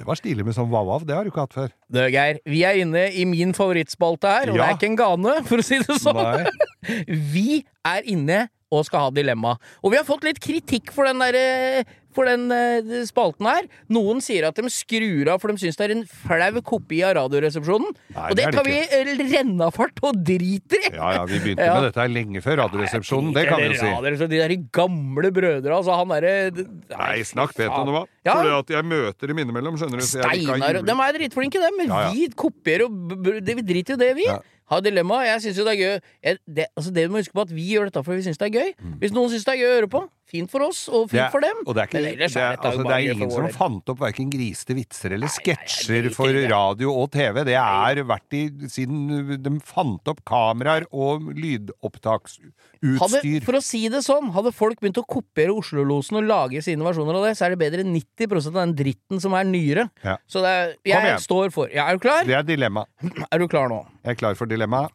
Det 0.00 0.06
var 0.08 0.16
stilig 0.16 0.46
med 0.46 0.56
sånn 0.56 0.70
wow-wow. 0.72 1.02
Det 1.04 1.12
har 1.12 1.26
du 1.26 1.28
ikke 1.28 1.42
hatt 1.44 1.56
før. 1.58 1.72
Du, 1.92 1.98
Geir, 2.08 2.38
vi 2.48 2.62
er 2.64 2.78
inne 2.80 3.02
i 3.12 3.26
min 3.28 3.52
favorittspalte 3.56 4.30
her, 4.32 4.52
og 4.52 4.56
det 4.56 4.64
er 4.64 4.78
ikke 4.78 4.88
en 4.88 4.96
gane, 4.96 5.34
for 5.44 5.60
å 5.60 5.66
si 5.66 5.76
det 5.82 5.98
sånn. 6.00 6.16
Nei. 6.16 7.02
Vi 7.34 7.60
er 7.84 8.08
inne 8.08 8.46
og 8.72 8.86
skal 8.86 9.08
ha 9.08 9.10
dilemma. 9.12 9.56
Og 9.82 9.92
vi 9.92 9.98
har 9.98 10.06
fått 10.06 10.24
litt 10.24 10.38
kritikk 10.40 10.92
for 10.94 11.08
den, 11.08 11.20
der, 11.20 11.36
eh, 11.36 11.96
for 12.16 12.28
den 12.28 12.46
uh, 12.50 12.92
spalten 13.08 13.46
her. 13.48 13.66
Noen 13.92 14.20
sier 14.24 14.48
at 14.48 14.58
de 14.58 14.70
skrur 14.72 15.30
av, 15.32 15.40
for 15.42 15.52
de 15.52 15.62
syns 15.62 15.78
det 15.78 15.86
er 15.88 15.94
en 15.94 16.04
flau 16.08 16.62
kopi 16.66 17.02
av 17.06 17.14
Radioresepsjonen. 17.20 17.94
Nei, 18.16 18.26
og 18.30 18.36
det 18.38 18.46
det 18.50 18.54
tar 18.56 18.66
vi 18.66 18.76
eh, 18.82 19.10
rennafart 19.30 20.00
og 20.06 20.18
driter 20.26 20.86
i! 20.88 20.92
Ja, 20.96 21.12
ja, 21.20 21.24
vi 21.28 21.40
begynte 21.42 21.66
Ja. 21.70 21.76
med 21.78 21.88
dette 21.90 22.02
her 22.02 22.10
lenge 22.12 22.42
før 22.44 22.60
Radioresepsjonen, 22.64 23.34
det 23.36 23.46
kan 23.48 23.60
vi 23.62 23.70
jo 23.70 23.78
si. 23.80 24.20
De 24.30 24.38
der 24.40 24.56
gamle 24.74 25.30
brødre, 25.34 25.74
altså. 25.76 25.96
Han 26.00 26.14
derre 26.14 26.34
Nei, 26.90 27.20
snakk 27.26 27.54
pent 27.56 27.74
om 27.74 27.90
det, 27.90 27.94
hva. 27.98 28.04
Ja. 28.26 28.36
Fordi 28.38 28.54
at 28.58 28.72
jeg 28.76 28.88
møter 28.90 29.30
dem 29.32 29.42
innimellom, 29.44 29.78
skjønner 29.80 30.02
du. 30.02 30.06
Steinar 30.06 30.80
De 30.84 30.96
er 31.06 31.18
dritflinke, 31.20 31.62
dem. 31.62 31.78
Men 31.80 31.92
Ja, 31.92 32.00
ja. 32.08 32.14
vi 32.16 32.28
kopierer 32.34 32.86
og 32.88 33.14
det, 33.44 33.54
Vi 33.60 33.66
driter 33.66 33.96
jo 33.96 34.00
det, 34.02 34.10
vi. 34.18 34.26
Ja. 34.28 34.40
Har 34.70 34.80
dilemma. 34.86 35.24
Jeg 35.26 35.40
syns 35.42 35.56
jo 35.58 35.64
det 35.66 35.72
er 35.74 35.80
gøy. 35.82 36.00
Jeg, 36.22 36.38
det, 36.46 36.66
altså 36.78 36.92
det 36.94 37.04
du 37.08 37.10
må 37.10 37.18
huske 37.18 37.34
på 37.34 37.42
at 37.42 37.50
Vi 37.50 37.64
gjør 37.74 37.88
dette 37.90 38.04
fordi 38.06 38.20
vi 38.20 38.26
syns 38.28 38.38
det 38.38 38.46
er 38.48 38.56
gøy. 38.60 38.72
Hvis 39.02 39.12
noen 39.16 39.30
syns 39.32 39.44
det 39.48 39.54
er 39.56 39.60
gøy 39.64 39.70
å 39.70 39.76
høre 39.80 39.90
på, 39.90 40.02
fint 40.30 40.50
for 40.52 40.62
oss, 40.62 40.84
og 40.88 41.08
Mm. 41.08 41.10
fint 41.10 41.22
er- 41.24 41.30
for 41.34 41.40
dem. 41.42 41.56
Og 41.66 41.74
det 41.74 41.82
er, 41.82 41.86
ikke, 41.90 42.02
det, 42.20 42.36
er, 42.36 42.56
altså, 42.62 42.82
det 42.86 42.94
er 42.94 43.14
ingen 43.16 43.30
som 43.34 43.48
fant 43.50 43.88
opp 43.90 43.98
verken 43.98 44.30
grisete 44.30 44.76
vitser 44.78 45.12
eller 45.16 45.26
sketsjer 45.26 46.06
for 46.14 46.30
radio 46.30 46.92
og 46.94 47.10
TV. 47.10 47.42
Det 47.50 47.56
er 47.58 48.04
vært 48.06 48.32
i 48.38 48.44
siden 48.70 49.42
de 49.42 49.56
fant 49.66 50.06
opp 50.06 50.22
kameraer 50.24 50.86
og 50.92 51.26
Hadde, 52.80 53.20
for 53.44 53.58
å 53.58 53.60
si 53.60 53.82
det 53.92 53.98
sånn, 54.06 54.30
hadde 54.32 54.54
folk 54.56 54.78
begynt 54.80 54.96
å 54.96 55.04
kopiere 55.04 55.52
Oslo-losen 55.52 56.16
og 56.16 56.24
lage 56.24 56.62
sine 56.64 56.80
versjoner 56.86 57.18
av 57.18 57.26
det, 57.28 57.34
så 57.36 57.44
er 57.44 57.52
det 57.52 57.58
bedre 57.60 57.82
enn 57.84 57.92
90 57.92 58.48
av 58.48 58.54
den 58.56 58.72
dritten 58.78 59.20
som 59.20 59.34
er 59.36 59.44
nyere. 59.44 59.84
Ja. 60.00 60.14
Så 60.24 60.40
det 60.40 60.48
er, 60.54 60.72
jeg 60.88 61.18
står 61.26 61.52
for. 61.52 61.68
Ja, 61.76 61.90
er 61.92 61.98
du 62.00 62.04
klar? 62.06 62.24
Det 62.24 62.38
er 62.38 62.46
dilemma. 62.48 62.86
Er 63.32 63.42
du 63.42 63.46
klar 63.52 63.68
nå? 63.68 63.82
Jeg 64.00 64.14
er 64.16 64.20
klar 64.22 64.38
for 64.38 64.48
dilemma. 64.48 64.86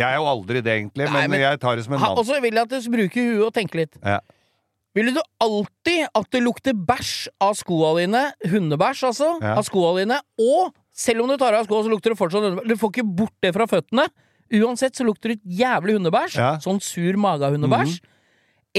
Jeg 0.00 0.06
er 0.08 0.16
jo 0.16 0.24
aldri 0.30 0.62
det, 0.64 0.72
egentlig, 0.78 1.04
Nei, 1.10 1.26
men, 1.26 1.34
men- 1.34 1.42
jeg 1.44 1.60
tar 1.60 1.76
det 1.76 1.84
som 1.84 1.98
en 1.98 2.00
mann. 2.00 2.16
og 2.16 2.24
så 2.24 2.40
vil 2.40 2.56
jeg 2.56 2.62
at 2.64 2.72
du 2.72 2.88
bruker 2.96 3.28
huet 3.34 3.44
og 3.50 3.52
tenker 3.58 3.82
litt. 3.82 4.00
Ja. 4.00 4.16
Ville 4.96 5.12
du 5.14 5.20
alltid 5.44 6.08
at 6.16 6.30
det 6.32 6.40
lukter 6.42 6.72
bæsj 6.74 7.28
av 7.44 7.52
skoa 7.60 7.92
dine, 8.00 8.24
hundebæsj 8.48 9.04
altså, 9.12 9.28
Ja. 9.44 9.58
av 9.60 9.68
skoa 9.68 9.92
dine, 10.00 10.16
og 10.40 10.72
selv 10.90 11.20
om 11.22 11.28
du 11.28 11.36
tar 11.36 11.52
av 11.54 11.68
skoa, 11.68 11.84
så 11.84 11.92
lukter 11.92 12.14
det 12.16 12.18
fortsatt 12.18 12.48
hundebæsj. 12.48 12.72
Du 12.72 12.80
får 12.80 12.94
ikke 12.96 13.06
bort 13.20 13.36
det 13.44 13.52
fra 13.54 13.68
føttene. 13.70 14.08
Uansett 14.50 14.98
så 14.98 15.06
lukter 15.06 15.34
det 15.34 15.40
jævlig 15.60 15.94
hundebæsj. 15.98 16.38
Ja. 16.40 16.52
Sånn 16.62 16.80
sur 16.82 17.18
mage-hundebæsj. 17.22 18.00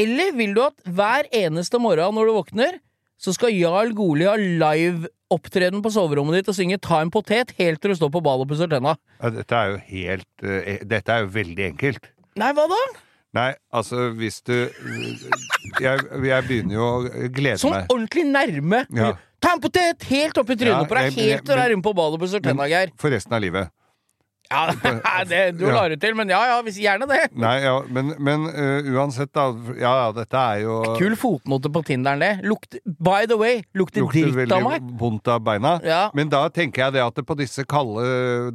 Eller 0.02 0.32
vil 0.36 0.56
du 0.56 0.62
at 0.64 0.78
hver 0.88 1.28
eneste 1.36 1.80
morgen 1.82 2.16
når 2.16 2.30
du 2.30 2.34
våkner, 2.38 2.80
så 3.22 3.34
skal 3.36 3.54
Jarl 3.54 3.92
Goli 3.94 4.26
ha 4.26 4.34
live-opptreden 4.40 5.84
på 5.84 5.92
soverommet 5.94 6.40
ditt 6.40 6.50
og 6.50 6.58
synge 6.58 6.80
Ta 6.82 7.02
en 7.04 7.12
potet 7.14 7.54
helt 7.60 7.82
til 7.84 7.94
du 7.94 8.00
står 8.00 8.12
på 8.16 8.24
ballet 8.26 8.48
og 8.48 8.52
pusser 8.52 8.72
tenna? 8.72 8.96
Ja, 9.22 9.32
Dette 9.36 9.60
er 9.60 9.74
jo 9.74 9.80
helt 9.92 10.46
uh, 10.48 10.72
Dette 10.90 11.14
er 11.16 11.26
jo 11.26 11.32
veldig 11.36 11.68
enkelt. 11.74 12.10
Nei, 12.40 12.52
hva 12.58 12.66
da? 12.72 12.80
Nei, 13.38 13.50
altså 13.72 14.10
hvis 14.18 14.42
du 14.48 14.56
Jeg, 15.80 16.02
jeg 16.28 16.48
begynner 16.48 16.76
jo 16.76 16.88
å 16.88 17.28
glede 17.32 17.60
Sånn 17.62 17.76
meg. 17.78 17.92
ordentlig 17.94 18.26
nærme. 18.28 18.82
Ja. 18.98 19.14
Ta 19.42 19.56
en 19.56 19.62
potet 19.64 20.08
helt 20.10 20.38
oppi 20.42 20.58
trynet 20.58 20.82
Ja, 20.84 20.88
på 20.88 20.98
deg, 20.98 21.14
helt 21.20 21.46
til 21.48 21.56
du 21.58 21.62
er 21.64 21.76
inne 21.76 21.86
på 21.86 21.94
ballet 21.98 22.18
og 22.18 22.26
pusser 22.26 22.44
tenna, 22.44 22.68
Geir. 22.72 22.92
For 23.02 23.14
resten 23.14 23.38
av 23.38 23.44
livet. 23.44 23.72
Ja, 24.52 24.64
det, 25.32 25.42
du 25.58 25.66
la 25.72 25.86
det 25.92 26.00
til, 26.04 26.16
men 26.18 26.32
ja 26.32 26.42
ja, 26.52 26.58
hvis, 26.66 26.78
gjerne 26.82 27.08
det. 27.10 27.22
Nei, 27.40 27.56
ja, 27.64 27.78
men, 27.94 28.14
men 28.20 28.48
uh, 28.52 28.90
uansett, 28.98 29.32
da. 29.36 29.48
Ja, 29.80 29.94
ja, 30.04 30.10
dette 30.16 30.42
er 30.42 30.64
jo 30.66 30.80
Kul 31.00 31.16
fotnote 31.20 31.72
på 31.74 31.84
Tinderen, 31.88 32.22
det. 32.22 32.32
Lukter, 32.48 32.82
by 32.86 33.26
the 33.30 33.38
way, 33.40 33.62
lukter 33.78 34.04
lukte 34.04 34.26
dritt 34.34 34.56
av 34.56 34.66
meg. 34.66 34.88
vondt 35.00 35.30
av 35.32 35.42
beina. 35.46 35.78
Ja. 35.88 36.02
Men 36.18 36.32
da 36.32 36.44
tenker 36.54 36.86
jeg 36.86 36.98
det 36.98 37.04
at 37.06 37.18
det 37.18 37.26
på 37.28 37.38
disse 37.40 37.66
kalde, 37.70 38.04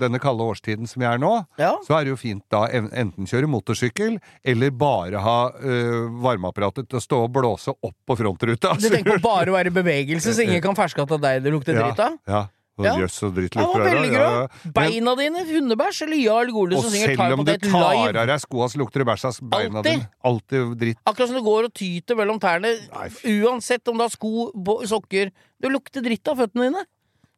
denne 0.01 0.21
kalde 0.23 0.45
årstiden 0.47 0.89
som 0.91 1.05
jeg 1.05 1.17
er 1.17 1.23
nå, 1.23 1.33
Ja. 1.61 1.73
så 1.87 1.99
er 1.99 2.07
det 2.07 2.15
jo 2.15 2.19
fint 2.21 2.45
da 2.53 2.67
enten 2.71 3.29
kjøre 3.29 3.49
motorsykkel, 3.51 4.19
eller 4.47 4.75
bare 4.77 5.23
ha 5.25 5.39
uh, 5.57 6.11
varmeapparatet 6.25 6.91
til 6.91 7.01
å 7.01 7.05
stå 7.05 7.23
og 7.27 7.33
blåse 7.37 7.73
opp 7.77 7.97
på 8.07 8.19
frontruta. 8.19 8.75
Du 8.81 8.89
tenker 8.91 9.17
på 9.17 9.25
bare 9.29 9.53
å 9.53 9.57
være 9.57 9.73
i 9.73 9.77
bevegelse, 9.79 10.35
så 10.37 10.45
ingen 10.47 10.63
kan 10.65 10.77
ferske 10.79 11.03
at 11.03 11.11
det 11.15 11.17
er 11.17 11.25
deg 11.27 11.47
det 11.47 11.55
lukter 11.55 11.77
dritt 11.79 12.03
av? 12.03 12.21
Ja. 12.29 12.45
Og 12.77 12.85
Ja. 12.85 12.93
Jøss, 13.01 13.14
så 13.22 13.31
dritt 13.33 13.55
Ja, 13.57 13.62
hva 13.64 13.79
lukter 13.79 13.85
det. 13.89 14.01
velger 14.03 14.20
Ja, 14.20 14.41
ja. 14.43 14.70
Beina 14.77 15.14
dine, 15.16 15.45
hundebæsj 15.49 16.03
eller 16.05 16.18
Jarl 16.20 16.51
Gole 16.53 16.77
Og 16.77 16.83
som 16.85 16.93
synger 16.93 17.14
selv 17.16 17.33
om 17.39 17.45
du 17.45 17.51
det 17.53 17.62
tar 17.62 17.95
av 17.97 18.27
deg 18.29 18.41
skoa, 18.43 18.66
så 18.68 18.77
lukter 18.83 19.01
det 19.01 19.07
bæsj 19.09 19.24
av 19.24 19.39
beina 19.55 19.79
Alltid. 19.81 19.93
dine. 19.93 20.09
Alltid 20.24 20.74
dritt. 20.83 20.99
Akkurat 21.07 21.29
som 21.31 21.37
du 21.39 21.43
går 21.47 21.64
og 21.70 21.72
tyter 21.72 22.14
mellom 22.16 22.39
tærne, 22.39 22.74
Nei, 22.93 23.09
uansett 23.41 23.89
om 23.89 23.97
du 23.97 24.05
har 24.05 24.11
sko, 24.12 24.53
sokker. 24.85 25.33
Du 25.62 25.68
lukter 25.72 26.03
dritt 26.05 26.29
av 26.29 26.37
føttene 26.37 26.68
dine. 26.68 26.85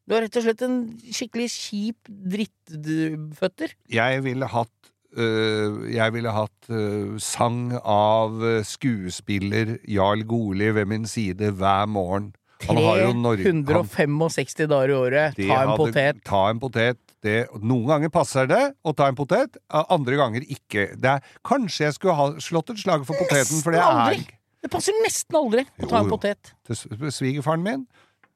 Du 0.08 0.14
har 0.16 0.22
rett 0.24 0.36
og 0.40 0.42
slett 0.42 0.62
en 0.62 0.78
skikkelig 1.12 1.50
kjip 1.52 1.96
drittføtter. 2.08 3.74
Jeg 3.92 4.22
ville 4.24 4.46
hatt 4.48 4.90
øh, 5.18 5.84
jeg 5.94 6.12
ville 6.14 6.32
hatt 6.34 6.70
øh, 6.70 7.18
sang 7.22 7.72
av 7.84 8.42
øh, 8.42 8.64
skuespiller 8.64 9.76
Jarl 9.88 10.24
Goli 10.28 10.70
ved 10.74 10.86
min 10.90 11.06
side 11.06 11.52
hver 11.58 11.86
morgen. 11.86 12.32
Han 12.66 12.76
har 12.76 12.96
jo 12.98 13.12
Norge- 13.14 13.44
han- 13.46 13.64
365 13.64 14.66
dager 14.68 14.90
i 14.90 14.96
året. 14.98 15.36
Ta 15.36 15.42
en 15.42 15.68
hadde- 15.68 15.76
potet. 15.78 16.24
Ta 16.24 16.48
en 16.50 16.58
potet. 16.60 16.98
Det, 17.22 17.48
noen 17.62 17.86
ganger 17.86 18.08
passer 18.10 18.46
det 18.46 18.74
å 18.86 18.92
ta 18.94 19.08
en 19.08 19.14
potet, 19.16 19.56
andre 19.70 20.16
ganger 20.16 20.40
ikke. 20.48 20.96
Det 21.00 21.04
er, 21.04 21.20
kanskje 21.44 21.86
jeg 21.88 21.94
skulle 21.94 22.14
ha 22.14 22.26
slått 22.38 22.70
et 22.70 22.78
slag 22.78 23.04
for 23.04 23.14
poteten, 23.18 23.60
for 23.62 23.72
det 23.72 23.80
er 23.80 23.88
aldri. 23.90 24.26
Det 24.62 24.70
passer 24.70 24.92
nesten 25.04 25.34
aldri 25.34 25.64
å 25.82 25.88
ta 25.88 25.98
Jo, 25.98 26.04
en 26.04 26.10
potet. 26.10 26.52
til 26.66 26.76
svigerfaren 27.10 27.62
min. 27.62 27.86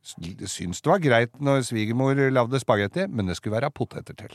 s- 0.05 0.17
Syns 0.51 0.81
det 0.83 0.87
var 0.91 0.99
greit 0.99 1.31
når 1.41 1.63
svigermor 1.63 2.15
lagde 2.33 2.59
spagetti, 2.59 3.07
men 3.09 3.27
det 3.27 3.37
skulle 3.37 3.61
være 3.61 3.71
poteter 3.73 4.15
til. 4.17 4.35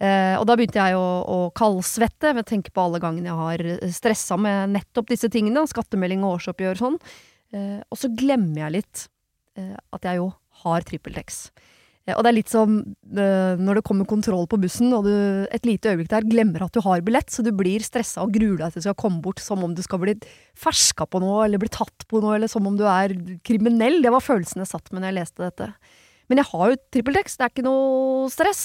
Eh, 0.00 0.34
og 0.40 0.46
da 0.48 0.56
begynte 0.56 0.80
jeg 0.80 0.96
å, 0.96 1.08
å 1.28 1.38
kaldsvette 1.56 2.32
ved 2.32 2.46
å 2.46 2.48
tenke 2.48 2.72
på 2.72 2.86
alle 2.86 3.00
gangene 3.02 3.28
jeg 3.28 3.40
har 3.40 3.90
stressa 3.92 4.38
med 4.40 4.72
nettopp 4.72 5.10
disse 5.12 5.28
tingene, 5.32 5.66
skattemelding 5.68 6.24
og 6.24 6.38
årsoppgjør 6.38 6.78
og 6.78 6.84
sånn. 6.84 7.00
Eh, 7.52 7.80
og 7.84 8.00
så 8.00 8.12
glemmer 8.16 8.64
jeg 8.64 8.78
litt 8.78 9.04
eh, 9.60 9.76
at 9.76 10.08
jeg 10.08 10.22
jo 10.22 10.30
har 10.64 10.88
TrippelTex. 10.88 11.44
Og 12.10 12.24
det 12.24 12.30
er 12.30 12.34
litt 12.34 12.50
som 12.50 12.78
eh, 12.80 13.60
når 13.60 13.78
det 13.78 13.84
kommer 13.86 14.08
kontroll 14.08 14.46
på 14.50 14.58
bussen, 14.62 14.88
og 14.96 15.04
du 15.06 15.12
et 15.52 15.66
lite 15.68 15.92
øyeblikk 15.92 16.10
der 16.10 16.26
glemmer 16.26 16.64
at 16.64 16.74
du 16.74 16.80
har 16.84 17.04
billett, 17.06 17.30
så 17.30 17.44
du 17.46 17.52
blir 17.54 17.84
stressa 17.84 18.24
og 18.24 18.32
gruer 18.34 18.58
deg 18.58 18.72
til 18.72 18.82
du 18.82 18.86
skal 18.88 18.98
komme 18.98 19.20
bort 19.24 19.42
som 19.42 19.62
om 19.66 19.74
du 19.76 19.82
skal 19.84 20.00
bli 20.02 20.16
ferska 20.58 21.06
på 21.06 21.20
noe, 21.22 21.44
eller 21.44 21.62
bli 21.62 21.70
tatt 21.70 22.06
på 22.10 22.22
noe, 22.24 22.36
eller 22.38 22.50
som 22.50 22.66
om 22.66 22.78
du 22.78 22.86
er 22.88 23.14
kriminell. 23.46 24.00
Det 24.02 24.14
var 24.14 24.24
følelsen 24.24 24.64
jeg 24.64 24.72
satt 24.72 24.90
med 24.90 25.02
når 25.02 25.12
jeg 25.12 25.18
leste 25.20 25.44
dette. 25.44 25.70
Men 26.30 26.40
jeg 26.40 26.50
har 26.52 26.72
jo 26.72 26.80
TrippelTex, 26.94 27.36
det 27.36 27.46
er 27.46 27.54
ikke 27.54 27.68
noe 27.68 28.32
stress. 28.32 28.64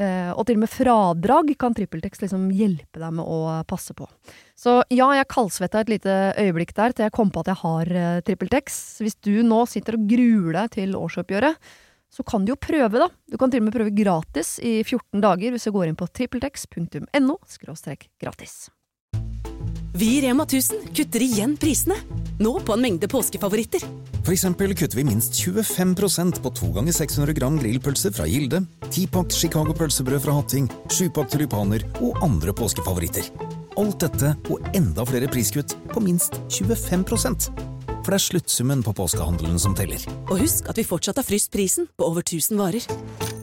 Eh, 0.00 0.30
og 0.32 0.46
til 0.48 0.56
og 0.56 0.62
med 0.62 0.72
fradrag 0.72 1.52
kan 1.60 1.74
TrippelTex 1.76 2.22
liksom 2.22 2.48
hjelpe 2.56 3.00
deg 3.02 3.12
med 3.18 3.28
å 3.28 3.60
passe 3.68 3.94
på. 3.96 4.08
Så 4.56 4.78
ja, 4.92 5.10
jeg 5.18 5.28
kaldsvetta 5.30 5.82
et 5.82 5.92
lite 5.92 6.16
øyeblikk 6.40 6.72
der 6.78 6.96
til 6.96 7.06
jeg 7.06 7.14
kom 7.14 7.32
på 7.32 7.42
at 7.42 7.52
jeg 7.52 7.60
har 7.60 7.92
uh, 7.92 8.20
TrippelTex. 8.24 8.82
Hvis 9.04 9.18
du 9.20 9.34
nå 9.44 9.64
sitter 9.68 9.98
og 9.98 10.06
gruer 10.08 10.62
deg 10.62 10.74
til 10.78 10.96
årsoppgjøret, 10.96 11.72
så 12.12 12.24
kan 12.28 12.44
du 12.44 12.52
jo 12.52 12.60
prøve, 12.60 13.00
da. 13.00 13.08
Du 13.28 13.38
kan 13.40 13.52
til 13.52 13.62
og 13.62 13.68
med 13.68 13.76
prøve 13.76 13.94
gratis 13.96 14.58
i 14.60 14.80
14 14.84 15.22
dager 15.24 15.54
hvis 15.54 15.68
du 15.68 15.72
går 15.76 15.88
inn 15.88 15.98
på 15.98 16.08
trippeltex.no 16.08 17.38
gratis. 18.20 18.58
Vi 19.92 20.14
i 20.18 20.20
Rema 20.24 20.48
1000 20.48 20.92
kutter 20.96 21.24
igjen 21.24 21.56
prisene. 21.60 21.98
Nå 22.38 22.60
på 22.60 22.74
en 22.74 22.80
mengde 22.80 23.08
påskefavoritter. 23.08 23.84
For 24.22 24.32
eksempel 24.32 24.74
kutter 24.78 24.96
vi 24.96 25.04
minst 25.04 25.34
25% 25.36 26.40
på 26.42 26.52
2 26.60 26.70
ganger 26.76 26.94
600 26.96 27.34
gram 27.36 27.58
grillpølse 27.60 28.12
fra 28.14 28.26
Gilde, 28.30 28.62
10-pakk 28.88 29.34
Chicago 29.34 29.74
pølsebrød 29.76 30.22
fra 30.24 30.36
Hatting, 30.38 30.70
7-pakk 30.88 31.32
tulipaner 31.34 31.84
og 32.00 32.22
andre 32.24 32.54
påskefavoritter. 32.56 33.28
Alt 33.80 34.02
dette 34.04 34.34
og 34.52 34.72
enda 34.76 35.04
flere 35.08 35.30
priskutt 35.32 35.74
på 35.92 36.02
minst 36.04 36.36
25% 36.52 37.48
For 38.02 38.10
det 38.10 38.18
er 38.18 38.24
sluttsummen 38.26 38.82
på 38.84 38.94
påskehandelen 38.98 39.60
som 39.62 39.76
teller. 39.78 40.02
Og 40.28 40.42
husk 40.42 40.68
at 40.70 40.78
vi 40.78 40.86
fortsatt 40.86 41.20
har 41.20 41.26
fryst 41.26 41.52
prisen 41.54 41.88
på 41.96 42.08
over 42.08 42.24
1000 42.26 42.58
varer. 42.58 43.41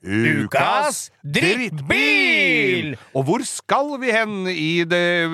Ukas 0.00 1.10
drittbil! 1.20 2.94
Og 3.12 3.26
hvor 3.28 3.44
skal 3.44 4.00
vi 4.00 4.14
hen 4.14 4.48
i 4.48 4.84
det 4.88 5.28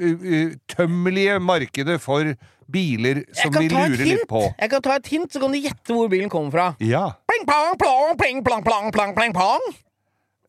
utømmelige 0.00 1.36
markedet 1.44 2.00
for 2.00 2.32
biler 2.70 3.24
som 3.36 3.52
vi 3.58 3.68
lurer 3.68 4.06
litt 4.06 4.24
på? 4.30 4.46
Jeg 4.56 4.72
kan 4.72 4.82
ta 4.86 4.96
et 4.96 5.12
hint, 5.12 5.28
så 5.32 5.42
kan 5.42 5.52
du 5.52 5.60
gjette 5.60 5.92
hvor 5.92 6.08
bilen 6.08 6.32
kommer 6.32 6.54
fra. 6.54 6.66
Ja. 6.80 7.10
Pling-plang-plong, 7.28 8.16
pling, 8.20 8.40
plong, 8.46 8.64
plong, 8.64 8.90
plong, 8.94 9.14
pling, 9.18 9.36
plong. 9.36 9.64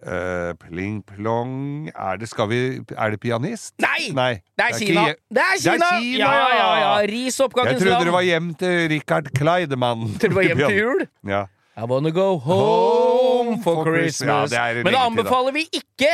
Eh, 0.02 0.54
pling 0.58 1.04
plong 1.06 1.92
Er 1.94 2.18
det 2.18 2.26
Skal 2.32 2.48
vi 2.50 2.60
Er 2.98 3.12
det 3.14 3.20
pianist? 3.22 3.76
Nei! 3.78 4.08
Nei. 4.18 4.32
Det 4.58 4.66
er 4.66 4.74
ikke 4.74 4.88
Kina! 4.88 5.04
Det 5.30 5.44
er 5.44 5.60
Kina! 5.62 5.90
Kina, 6.02 6.26
Ja, 6.26 6.48
ja, 6.58 6.70
ja. 6.80 6.94
Ris 7.06 7.38
Jeg 7.38 7.52
trodde 7.54 8.00
det 8.08 8.14
var 8.16 8.26
hjem 8.26 8.48
til 8.58 8.88
Richard 8.90 9.30
Kleidemann. 9.38 10.08
Trodde 10.18 10.32
det 10.34 10.36
var 10.40 10.48
hjem 10.50 10.64
til 10.66 10.80
jul. 10.80 11.04
Ja. 11.36 11.44
I 11.78 11.86
wanna 11.86 12.10
go 12.10 12.38
home 12.38 13.62
for 13.62 13.84
for 13.84 13.86
Christmas. 13.86 14.50
Christmas. 14.50 14.52
Ja, 14.52 14.74
det 14.74 14.80
er 14.82 14.84
Men 14.90 14.94
da 14.98 15.06
anbefaler 15.06 15.54
vi 15.54 15.68
ikke 15.72 16.10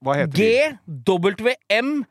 Hva 0.00 0.14
heter? 0.20 0.78
GWM 0.86 2.04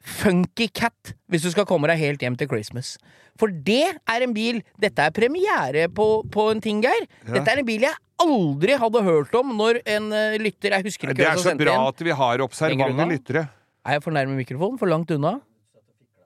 Funky 0.00 0.68
Cat 0.72 1.12
hvis 1.28 1.42
du 1.42 1.50
skal 1.52 1.66
komme 1.68 1.90
deg 1.90 1.98
helt 2.00 2.22
hjem 2.22 2.36
til 2.38 2.48
Christmas. 2.48 2.94
For 3.38 3.50
det 3.50 3.82
er 4.08 4.24
en 4.24 4.32
bil 4.34 4.62
Dette 4.80 5.02
er 5.10 5.10
premiere 5.10 5.88
på, 5.92 6.22
på 6.32 6.46
en 6.54 6.62
ting, 6.62 6.80
Geir. 6.86 7.04
Dette 7.26 7.50
er 7.50 7.60
en 7.60 7.66
bil 7.68 7.84
jeg 7.84 7.98
aldri 8.22 8.76
hadde 8.80 9.02
hørt 9.06 9.34
om 9.38 9.52
når 9.58 9.80
en 9.84 10.12
eh, 10.16 10.38
lytter 10.42 10.76
Jeg 10.76 10.86
husker 10.86 11.10
ikke 11.10 11.22
Det 11.22 11.28
er 11.30 11.40
så 11.40 11.54
bra 11.58 11.76
at 11.88 12.04
vi 12.04 12.14
har 12.22 12.44
observante 12.44 13.08
lyttere. 13.10 13.46
Er 13.86 13.98
jeg 13.98 14.04
for 14.04 14.14
nærme 14.14 14.36
mikrofonen? 14.38 14.78
For 14.80 14.90
langt 14.90 15.10
unna? 15.14 15.38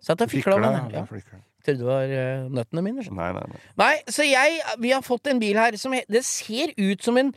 Satt 0.04 0.22
og 0.24 0.30
fikla 0.30 0.58
med 0.60 0.74
den. 0.74 0.94
Ja. 0.98 1.04
Trodde 1.64 1.80
det 1.80 1.86
var 1.88 2.10
uh, 2.12 2.46
nøttene 2.52 2.84
mine. 2.84 3.04
Nei, 3.16 3.30
nei, 3.32 3.44
nei. 3.48 3.60
Nei, 3.80 3.92
så 4.12 4.26
jeg 4.26 4.58
Vi 4.82 4.92
har 4.92 5.04
fått 5.06 5.30
en 5.32 5.40
bil 5.40 5.56
her 5.56 5.78
som 5.80 5.94
Det 5.96 6.24
ser 6.26 6.74
ut 6.76 7.04
som 7.04 7.20
en 7.20 7.34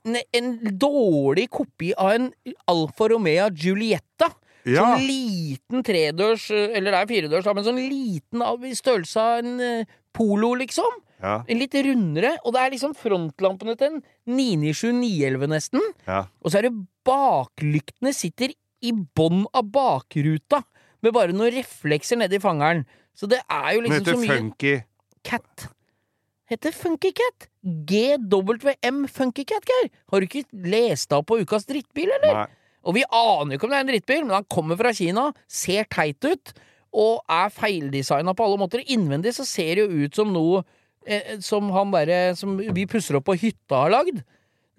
en, 0.00 0.54
dårlig 0.80 1.50
kopi 1.52 1.90
av 1.92 2.14
en 2.14 2.30
Alfa 2.72 3.10
Romeo 3.12 3.50
Giulietta. 3.52 4.30
Ja. 4.64 4.86
Sånn 4.86 5.04
liten 5.04 5.84
tredørs, 5.84 6.46
eh, 6.56 6.72
eller 6.78 6.94
det 6.94 7.02
er 7.02 7.10
firedørs, 7.10 7.50
men 7.52 7.66
sånn 7.66 7.82
liten 7.84 8.40
av 8.40 8.64
i 8.64 8.72
størrelse 8.76 9.20
av 9.20 9.44
en 9.44 9.84
Polo, 10.16 10.54
liksom. 10.56 10.96
Ja, 11.20 11.42
En 11.48 11.58
litt 11.60 11.74
rundere. 11.74 12.36
Og 12.44 12.54
det 12.54 12.60
er 12.62 12.70
liksom 12.74 12.94
frontlampene 12.96 13.74
til 13.76 13.90
en 13.94 14.02
997 14.26 14.94
911, 15.00 15.48
nesten. 15.52 15.80
ja. 16.06 16.22
Og 16.40 16.50
så 16.52 16.58
er 16.60 16.68
det 16.68 16.74
baklyktene 17.04 18.12
sitter 18.16 18.54
i 18.82 18.92
bånn 18.92 19.42
av 19.52 19.66
bakruta, 19.72 20.62
med 21.04 21.12
bare 21.16 21.32
noen 21.36 21.52
reflekser 21.52 22.16
nedi 22.20 22.38
fangeren. 22.40 22.86
Så 23.16 23.28
det 23.28 23.42
er 23.50 23.74
jo 23.76 23.82
liksom 23.84 24.04
så 24.04 24.14
heter 24.14 24.20
mye 24.22 24.38
Funky. 24.38 24.72
Cat. 25.24 25.66
Heter 26.50 26.72
Funky 26.72 27.12
Cat. 27.12 27.48
GWM 27.88 29.04
Funky 29.08 29.44
Cat, 29.44 29.64
Geir. 29.68 29.90
Har 30.10 30.20
du 30.20 30.26
ikke 30.26 30.44
lest 30.72 31.12
av 31.12 31.24
på 31.28 31.38
Ukas 31.42 31.68
drittbil, 31.68 32.10
eller? 32.16 32.34
Nei. 32.42 32.48
Og 32.88 32.96
vi 32.96 33.04
aner 33.12 33.52
jo 33.54 33.58
ikke 33.60 33.68
om 33.68 33.72
det 33.74 33.78
er 33.78 33.84
en 33.84 33.92
drittbil, 33.92 34.22
men 34.24 34.36
han 34.38 34.48
kommer 34.48 34.78
fra 34.80 34.92
Kina, 34.96 35.26
ser 35.46 35.84
teit 35.92 36.24
ut, 36.24 36.52
og 36.96 37.20
er 37.30 37.52
feildesigna 37.52 38.32
på 38.34 38.46
alle 38.46 38.58
måter. 38.62 38.82
Innvendig 38.90 39.34
så 39.36 39.44
ser 39.46 39.76
det 39.76 39.84
jo 39.84 40.06
ut 40.08 40.16
som 40.16 40.32
noe 40.34 40.64
som 41.40 41.70
han 41.74 41.90
derre 41.94 42.36
som 42.36 42.56
vi 42.60 42.84
pusser 42.86 43.16
opp 43.18 43.24
på 43.30 43.36
hytta 43.40 43.84
har 43.86 43.90
lagd. 43.94 44.20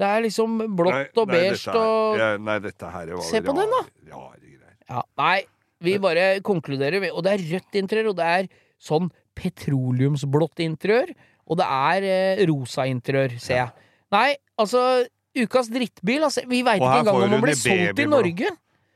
Det 0.02 0.08
er 0.08 0.22
liksom 0.26 0.60
blått 0.78 1.18
og 1.22 1.28
beige 1.30 1.74
og 1.78 2.18
ja, 2.18 2.30
Nei, 2.42 2.58
dette 2.64 2.90
her 2.90 3.12
var 3.14 3.22
Se 3.28 3.42
på 3.46 3.54
den, 3.54 3.70
da. 3.70 3.82
rare- 4.16 4.40
greier. 4.42 4.76
ja, 4.90 5.02
Nei, 5.22 5.44
vi 5.82 5.98
bare 6.02 6.40
konkluderer, 6.42 7.00
med- 7.02 7.12
og 7.14 7.24
det 7.26 7.34
er 7.36 7.44
rødt 7.56 7.78
interiør, 7.82 8.10
og 8.10 8.16
det 8.18 8.26
er 8.26 8.48
sånn 8.82 9.12
petroleumsblått 9.38 10.62
interiør, 10.66 11.12
og 11.48 11.58
det 11.60 11.68
er 11.68 12.08
eh, 12.10 12.46
rosa 12.50 12.86
interiør, 12.90 13.38
ser 13.42 13.56
jeg. 13.62 13.72
Nei, 14.12 14.36
altså 14.60 15.06
Ukas 15.38 15.70
drittbil, 15.72 16.26
altså. 16.28 16.42
Vi 16.50 16.60
veit 16.68 16.82
ikke 16.82 16.98
engang 17.06 17.16
om 17.24 17.32
den 17.32 17.42
ble 17.46 17.54
solgt 17.56 18.00
i 18.04 18.06
Norge. 18.06 18.34
Norge. 18.36 18.50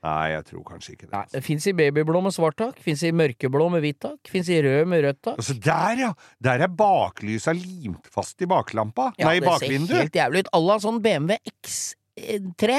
Nei, 0.06 0.26
jeg 0.36 0.44
tror 0.52 0.64
kanskje 0.68 0.94
ikke 0.94 1.08
det. 1.08 1.12
Nei, 1.16 1.24
Det 1.34 1.42
fins 1.46 1.66
i 1.66 1.74
babyblå 1.78 2.20
med 2.28 2.36
svart 2.36 2.58
tak, 2.60 2.78
fins 2.84 3.02
i 3.08 3.10
mørkeblå 3.16 3.70
med 3.74 3.82
hvitt 3.86 4.00
tak, 4.06 4.20
fins 4.30 4.52
i 4.54 4.60
rød 4.62 4.86
med 4.92 5.02
rødt 5.08 5.22
tak. 5.26 5.40
Altså, 5.42 5.56
der, 5.66 6.02
ja! 6.04 6.12
Der 6.46 6.66
er 6.68 6.70
baklysa 6.84 7.56
limt 7.58 8.06
fast 8.14 8.42
i 8.46 8.50
baklampa. 8.52 9.12
Ja, 9.18 9.32
Nei, 9.32 9.40
i 9.40 9.46
bakvinduet. 9.46 9.90
det 9.90 9.96
ser 9.96 10.06
helt 10.06 10.20
jævlig 10.22 10.46
ut. 10.46 10.52
Alle 10.60 10.76
har 10.78 10.84
sånn 10.86 11.02
BMW 11.02 11.40
X3, 11.56 12.78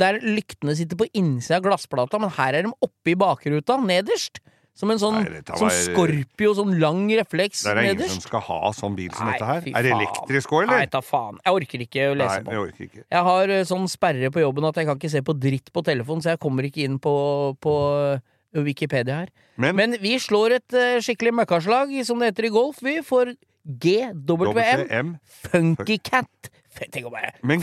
der 0.00 0.20
lyktene 0.22 0.76
sitter 0.78 1.00
på 1.00 1.08
innsida 1.18 1.58
av 1.58 1.66
glassplata, 1.66 2.20
men 2.22 2.30
her 2.38 2.60
er 2.60 2.68
de 2.68 2.72
oppe 2.86 3.12
i 3.12 3.18
bakruta, 3.18 3.80
nederst. 3.82 4.38
Som 4.80 4.92
en 4.94 5.00
sånn 5.00 5.18
Nei, 5.18 5.28
dette 5.34 5.58
som 5.60 5.68
var- 5.68 5.76
Scorpio, 5.76 6.54
sånn 6.56 6.78
lang 6.80 7.02
refleks 7.12 7.64
Det 7.66 7.72
er 7.74 7.80
ingen 7.90 8.08
som 8.08 8.22
skal 8.24 8.40
ha 8.46 8.72
sånn 8.72 8.96
bil 8.96 9.10
som 9.12 9.26
Nei, 9.28 9.34
dette 9.36 9.48
her. 9.50 9.66
Er 9.76 9.82
det 9.84 9.92
elektrisk 9.92 10.54
òg, 10.56 10.70
Nei, 10.70 10.86
ta 10.88 11.02
faen. 11.04 11.36
Jeg 11.44 11.52
orker 11.58 11.84
ikke 11.84 12.06
å 12.08 12.16
lese 12.16 12.40
Nei, 12.40 12.46
på. 12.46 12.78
jeg. 12.78 13.04
Jeg 13.04 13.24
har 13.28 13.52
eh, 13.52 13.64
sånn 13.68 13.84
sperre 13.92 14.30
på 14.32 14.40
jobben 14.40 14.64
at 14.64 14.80
jeg 14.80 14.88
kan 14.88 14.96
ikke 14.96 15.12
se 15.12 15.20
på 15.26 15.36
dritt 15.36 15.68
på 15.74 15.84
telefonen, 15.84 16.24
så 16.24 16.32
jeg 16.32 16.40
kommer 16.40 16.64
ikke 16.64 16.86
inn 16.86 16.96
på, 16.98 17.14
på 17.60 17.74
eh, 18.14 18.62
Wikipedia 18.64 19.20
her. 19.20 19.28
Men, 19.60 19.76
Men 19.76 19.96
vi 20.00 20.14
slår 20.18 20.56
et 20.56 20.72
uh, 20.72 20.96
skikkelig 21.04 21.34
møkkaslag, 21.42 21.92
som 22.08 22.18
det 22.18 22.32
heter 22.32 22.48
i 22.48 22.52
golf, 22.54 22.80
vi, 22.80 22.96
for 23.04 23.34
GWM. 23.68 24.56
WM 24.56 25.12
Funky 25.44 25.98
Cat. 25.98 26.50
Tenk 26.80 27.04
å 27.04 27.12
bare 27.12 27.34
Men. 27.44 27.60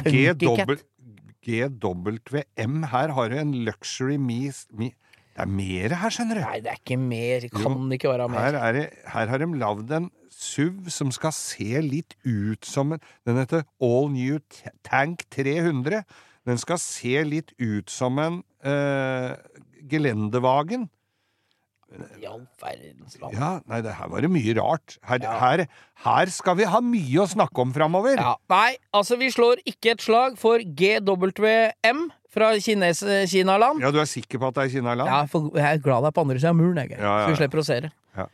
GWM, 1.48 2.82
her 2.92 3.14
har 3.16 3.30
jo 3.32 3.38
en 3.40 3.54
luxury 3.66 4.18
me, 4.20 4.52
me 4.76 4.92
Det 5.38 5.44
er 5.46 5.50
mer 5.54 5.94
her, 6.02 6.10
skjønner 6.10 6.40
du. 6.40 6.42
Nei, 6.48 6.60
det 6.66 6.72
er 6.72 6.80
ikke 6.80 6.96
mer. 6.98 7.44
Det 7.46 7.52
kan 7.54 7.92
ikke 7.94 8.10
være 8.10 8.26
mer. 8.34 8.42
Her, 8.42 8.56
er 8.58 8.74
det, 8.74 8.86
her 9.14 9.30
har 9.30 9.44
de 9.44 9.48
lagd 9.62 9.92
en 9.94 10.08
SUV 10.34 10.90
som 10.90 11.12
skal 11.14 11.34
se 11.38 11.82
litt 11.86 12.16
ut 12.26 12.66
som 12.66 12.96
en 12.96 13.04
Den 13.28 13.38
heter 13.38 13.62
All 13.78 14.10
New 14.16 14.40
Tank 14.82 15.28
300. 15.36 16.02
Den 16.50 16.58
skal 16.58 16.82
se 16.82 17.22
litt 17.28 17.54
ut 17.62 17.94
som 17.94 18.18
en 18.24 18.42
uh, 18.66 19.38
gelendevagen. 19.86 20.88
I 21.88 22.26
all 22.28 22.42
verdens 22.60 23.16
land. 23.22 23.34
Ja, 23.38 23.50
nei, 23.70 23.80
det 23.86 23.94
her 23.96 24.10
var 24.12 24.20
det 24.26 24.30
mye 24.32 24.54
rart. 24.58 24.98
Her, 25.08 25.24
her, 25.24 25.64
her 26.04 26.32
skal 26.36 26.58
vi 26.60 26.66
ha 26.68 26.82
mye 26.84 27.22
å 27.24 27.28
snakke 27.32 27.64
om 27.64 27.72
framover. 27.76 28.20
Ja, 28.20 28.36
nei, 28.52 28.76
altså 28.98 29.16
vi 29.20 29.30
slår 29.32 29.62
ikke 29.64 29.96
et 29.96 30.04
slag 30.04 30.36
for 30.42 30.60
GWM 30.60 32.02
fra 32.38 32.52
Kines, 32.62 33.00
Kinaland. 33.32 33.80
Ja, 33.82 33.90
du 33.96 34.00
er 34.04 34.10
sikker 34.10 34.38
på 34.42 34.52
at 34.52 34.60
det 34.60 34.64
er 34.68 34.74
Kinaland? 34.76 35.08
Ja, 35.10 35.24
for 35.32 35.48
jeg 35.56 35.64
er 35.64 35.80
glad 35.84 36.04
det 36.04 36.12
er 36.12 36.16
på 36.20 36.24
andre 36.28 36.40
siden 36.44 36.52
av 36.52 36.60
muren, 36.60 36.78
jeg. 36.84 36.90
Ja, 37.00 37.04
ja, 37.08 37.14
så 37.24 37.32
vi 37.32 37.40
slipper 37.40 37.64
å 37.64 37.66
se 37.66 37.80
det. 37.88 37.92
Ja. 38.20 38.28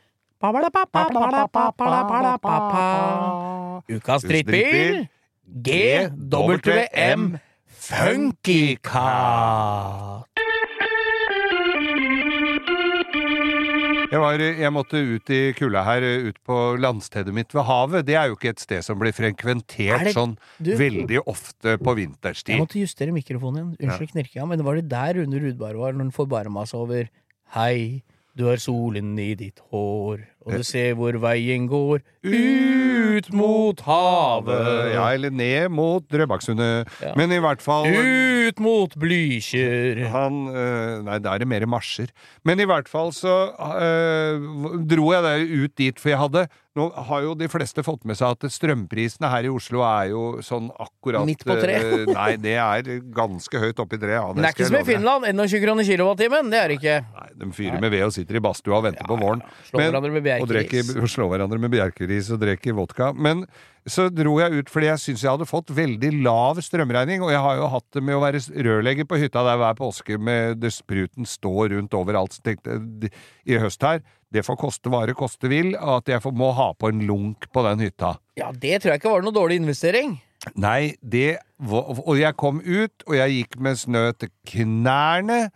Ukas 3.94 4.26
drittbil 4.28 5.08
GWM 5.44 7.38
Funky 7.84 8.76
Jeg, 14.14 14.20
var, 14.22 14.38
jeg 14.62 14.70
måtte 14.72 15.00
ut 15.02 15.30
i 15.34 15.40
kulda 15.58 15.82
her, 15.86 16.04
ut 16.30 16.36
på 16.46 16.56
landstedet 16.78 17.34
mitt 17.34 17.50
ved 17.56 17.66
havet. 17.66 18.06
Det 18.06 18.14
er 18.20 18.28
jo 18.30 18.36
ikke 18.38 18.52
et 18.54 18.62
sted 18.62 18.84
som 18.86 18.98
blir 19.00 19.10
Er 19.10 19.18
frekventert 19.18 20.04
det- 20.06 20.14
sånn 20.14 20.36
du- 20.62 20.76
veldig 20.78 21.18
ofte 21.26 21.76
på 21.82 21.94
vinterstid. 21.98 22.54
Jeg 22.54 22.62
måtte 22.62 22.78
justere 22.78 23.10
mikrofonen 23.16 23.74
igjen. 23.74 23.90
Unnskyld 23.90 24.12
knirkinga, 24.14 24.46
men 24.48 24.62
var 24.64 24.76
det 24.78 24.88
der 24.88 25.14
Rune 25.18 25.40
Rudbar 25.42 25.74
var 25.76 25.92
når 25.92 26.06
han 26.06 26.12
forbarma 26.12 26.62
seg 26.66 26.80
over 26.86 27.08
Hei, 27.54 28.02
du 28.36 28.46
har 28.46 28.56
solen 28.56 29.18
i 29.18 29.34
ditt 29.34 29.60
hår, 29.70 30.24
og 30.44 30.58
du 30.58 30.64
ser 30.66 30.94
hvor 30.98 31.16
veien 31.22 31.66
går, 31.70 32.02
ut 32.24 33.28
mot 33.32 33.80
havet. 33.86 34.92
Ja, 34.94 35.06
eller 35.14 35.32
ned 35.34 35.68
mot 35.72 36.04
Drøbaksundet. 36.12 36.90
Ja. 37.02 37.12
Men 37.18 37.32
i 37.32 37.40
hvert 37.42 37.62
fall 37.64 37.88
Ut 38.44 38.60
mot 38.60 38.92
Blykjer. 39.00 40.02
Han 40.12 40.42
øh, 40.52 40.98
Nei, 41.06 41.18
da 41.24 41.34
er 41.34 41.44
det 41.44 41.48
mer 41.48 41.64
marsjer. 41.70 42.10
Men 42.44 42.60
i 42.60 42.66
hvert 42.68 42.90
fall 42.90 43.12
så 43.16 43.36
øh, 43.54 44.84
dro 44.90 45.12
jeg 45.14 45.24
der 45.24 45.46
ut 45.64 45.74
dit, 45.80 46.00
for 46.00 46.12
jeg 46.12 46.20
hadde 46.20 46.46
Nå 46.74 46.88
har 47.06 47.20
jo 47.22 47.36
de 47.38 47.46
fleste 47.46 47.84
fått 47.86 48.02
med 48.08 48.18
seg 48.18 48.32
at 48.34 48.50
strømprisene 48.50 49.28
her 49.30 49.46
i 49.46 49.50
Oslo 49.52 49.84
er 49.86 50.08
jo 50.10 50.22
sånn 50.42 50.72
akkurat 50.82 51.22
Midt 51.28 51.44
på 51.46 51.54
øh, 51.54 52.00
nei, 52.10 52.32
det 52.42 52.56
er 52.58 52.88
ganske 53.14 53.60
høyt 53.62 53.78
oppi 53.78 54.00
treet. 54.02 54.16
Ja, 54.16 54.24
det, 54.34 54.42
det 54.42 54.48
er 54.48 54.56
ikke 54.56 54.66
som 54.72 54.78
i. 54.80 54.88
Finland. 54.88 55.28
21 55.30 55.62
kroner 55.62 55.86
kilowattimen. 55.86 56.50
Det 56.50 56.58
er 56.58 56.72
det 56.72 56.78
ikke. 56.80 56.96
Nei, 57.14 57.28
De 57.44 57.50
fyrer 57.54 57.78
med 57.78 57.94
ved 57.94 58.02
og 58.08 58.16
sitter 58.16 58.40
i 58.40 58.42
badstua 58.42 58.80
og 58.80 58.88
venter 58.88 59.06
på 59.06 59.20
våren. 59.22 59.44
Slår 59.68 59.84
Men- 59.84 59.92
hverandre 59.92 60.10
med 60.16 60.26
bjerkeris. 60.42 60.90
og 60.96 61.08
slår 61.12 61.30
hverandre 61.32 61.60
med 61.62 61.72
bjerkeris 61.74 62.30
og 62.34 62.42
drikker 62.42 62.76
vodka. 62.76 63.12
Men 63.14 63.44
så 63.86 64.08
dro 64.08 64.38
jeg 64.40 64.62
ut 64.62 64.72
fordi 64.72 64.88
jeg 64.88 65.02
syns 65.02 65.24
jeg 65.24 65.30
hadde 65.34 65.48
fått 65.48 65.72
veldig 65.76 66.10
lav 66.24 66.60
strømregning, 66.64 67.22
og 67.24 67.32
jeg 67.34 67.42
har 67.44 67.58
jo 67.60 67.70
hatt 67.74 67.86
det 67.92 68.02
med 68.02 68.16
å 68.16 68.22
være 68.22 68.42
rørlegger 68.66 69.08
på 69.08 69.20
hytta 69.20 69.44
der 69.44 69.60
hver 69.60 69.78
påske 69.78 70.18
med 70.18 70.60
det 70.62 70.72
spruten 70.74 71.28
står 71.28 71.74
rundt 71.76 71.96
overalt. 71.96 72.36
Så 72.36 72.44
tenkte 72.46 72.78
jeg 72.78 73.12
i 73.44 73.60
høst 73.60 73.84
her, 73.84 74.00
det 74.34 74.42
får 74.46 74.58
koste 74.58 74.90
hva 74.90 75.04
det 75.06 75.16
koste 75.18 75.50
vil, 75.52 75.74
at 75.78 76.08
jeg 76.10 76.34
må 76.34 76.50
ha 76.56 76.72
på 76.74 76.90
en 76.90 77.04
lunk 77.06 77.46
på 77.54 77.62
den 77.68 77.84
hytta. 77.86 78.16
Ja, 78.40 78.50
det 78.50 78.80
tror 78.82 78.94
jeg 78.94 79.02
ikke 79.02 79.12
var 79.12 79.26
noe 79.26 79.36
dårlig 79.36 79.60
investering. 79.62 80.16
Nei, 80.60 80.96
det 81.00 81.38
var, 81.56 81.94
Og 82.04 82.18
jeg 82.20 82.36
kom 82.36 82.58
ut, 82.60 83.04
og 83.06 83.14
jeg 83.16 83.38
gikk 83.38 83.60
med 83.62 83.78
snø 83.80 84.10
til 84.18 84.32
knærne. 84.50 85.46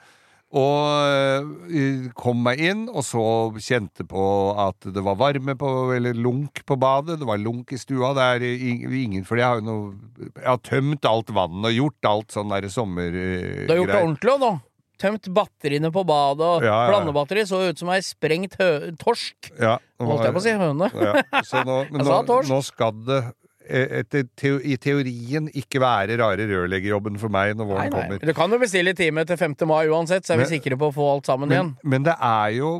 Og 0.57 1.68
øh, 1.68 2.07
kom 2.16 2.38
meg 2.40 2.61
inn, 2.64 2.86
og 2.88 3.05
så 3.05 3.22
kjente 3.61 4.07
på 4.09 4.22
at 4.57 4.86
det 4.94 5.03
var 5.05 5.18
varme 5.20 5.53
på 5.61 5.72
Eller 5.92 6.16
lunk 6.16 6.62
på 6.64 6.78
badet. 6.80 7.18
Det 7.20 7.28
var 7.28 7.36
lunk 7.42 7.74
i 7.76 7.80
stua. 7.80 8.14
Det 8.16 8.24
er 8.24 8.46
ingen 8.49 9.26
For 9.28 9.36
jeg 9.36 9.44
har 9.44 9.61
jo 9.61 9.66
noe 9.66 10.30
Jeg 10.30 10.46
har 10.49 10.62
tømt 10.64 11.05
alt 11.05 11.34
vann 11.36 11.61
og 11.68 11.76
gjort 11.76 12.09
alt 12.09 12.32
sånn 12.32 12.49
derre 12.55 12.72
sommergreier. 12.72 13.66
Du 13.68 13.74
har 13.74 13.82
gjort 13.82 13.92
det 13.92 14.01
ordentlig 14.01 14.34
òg, 14.38 14.40
nå. 14.46 14.53
Tømt 14.99 15.28
batteriene 15.30 15.92
på 15.94 16.03
badet, 16.09 16.42
og 16.42 16.64
Ja, 16.66 16.72
ja, 16.72 16.86
blandebatteri 16.90 17.44
så 17.46 17.61
ut 17.68 17.78
som 17.78 17.92
ei 17.94 18.01
sprengt 18.03 18.57
torsk. 18.99 19.53
Ja, 19.61 19.76
Holdt 20.03 20.24
jeg 20.26 20.34
på 20.34 20.40
å 20.40 20.46
si 20.49 20.55
høne. 20.59 20.88
Ja, 20.96 21.42
så 21.46 21.62
nå, 21.66 21.76
nå, 21.92 22.07
sa 22.09 22.22
torsk. 22.26 22.51
nå 22.51 22.59
skal 22.66 22.96
det 23.07 23.20
eh, 23.20 23.28
etter 23.69 24.25
teo, 24.39 24.57
i 24.64 24.79
teorien 24.81 25.51
ikke 25.53 25.83
være 25.83 26.16
rare 26.21 26.47
rørleggerjobben 26.49 27.19
for 27.21 27.33
meg 27.33 27.55
når 27.59 27.69
våren 27.69 27.93
nei. 27.93 27.93
kommer. 27.93 28.25
Du 28.25 28.35
kan 28.37 28.55
jo 28.55 28.61
bestille 28.62 28.95
time 28.97 29.25
til 29.29 29.39
5. 29.41 29.59
mai 29.69 29.91
uansett, 29.93 30.25
så 30.25 30.35
er 30.35 30.43
vi 30.43 30.49
sikre 30.55 30.79
på 30.81 30.89
å 30.89 30.95
få 30.97 31.11
alt 31.12 31.29
sammen 31.29 31.53
igjen. 31.53 31.75
Men, 31.83 31.93
men 31.99 32.09
det 32.09 32.16
er 32.16 32.55
jo 32.57 32.71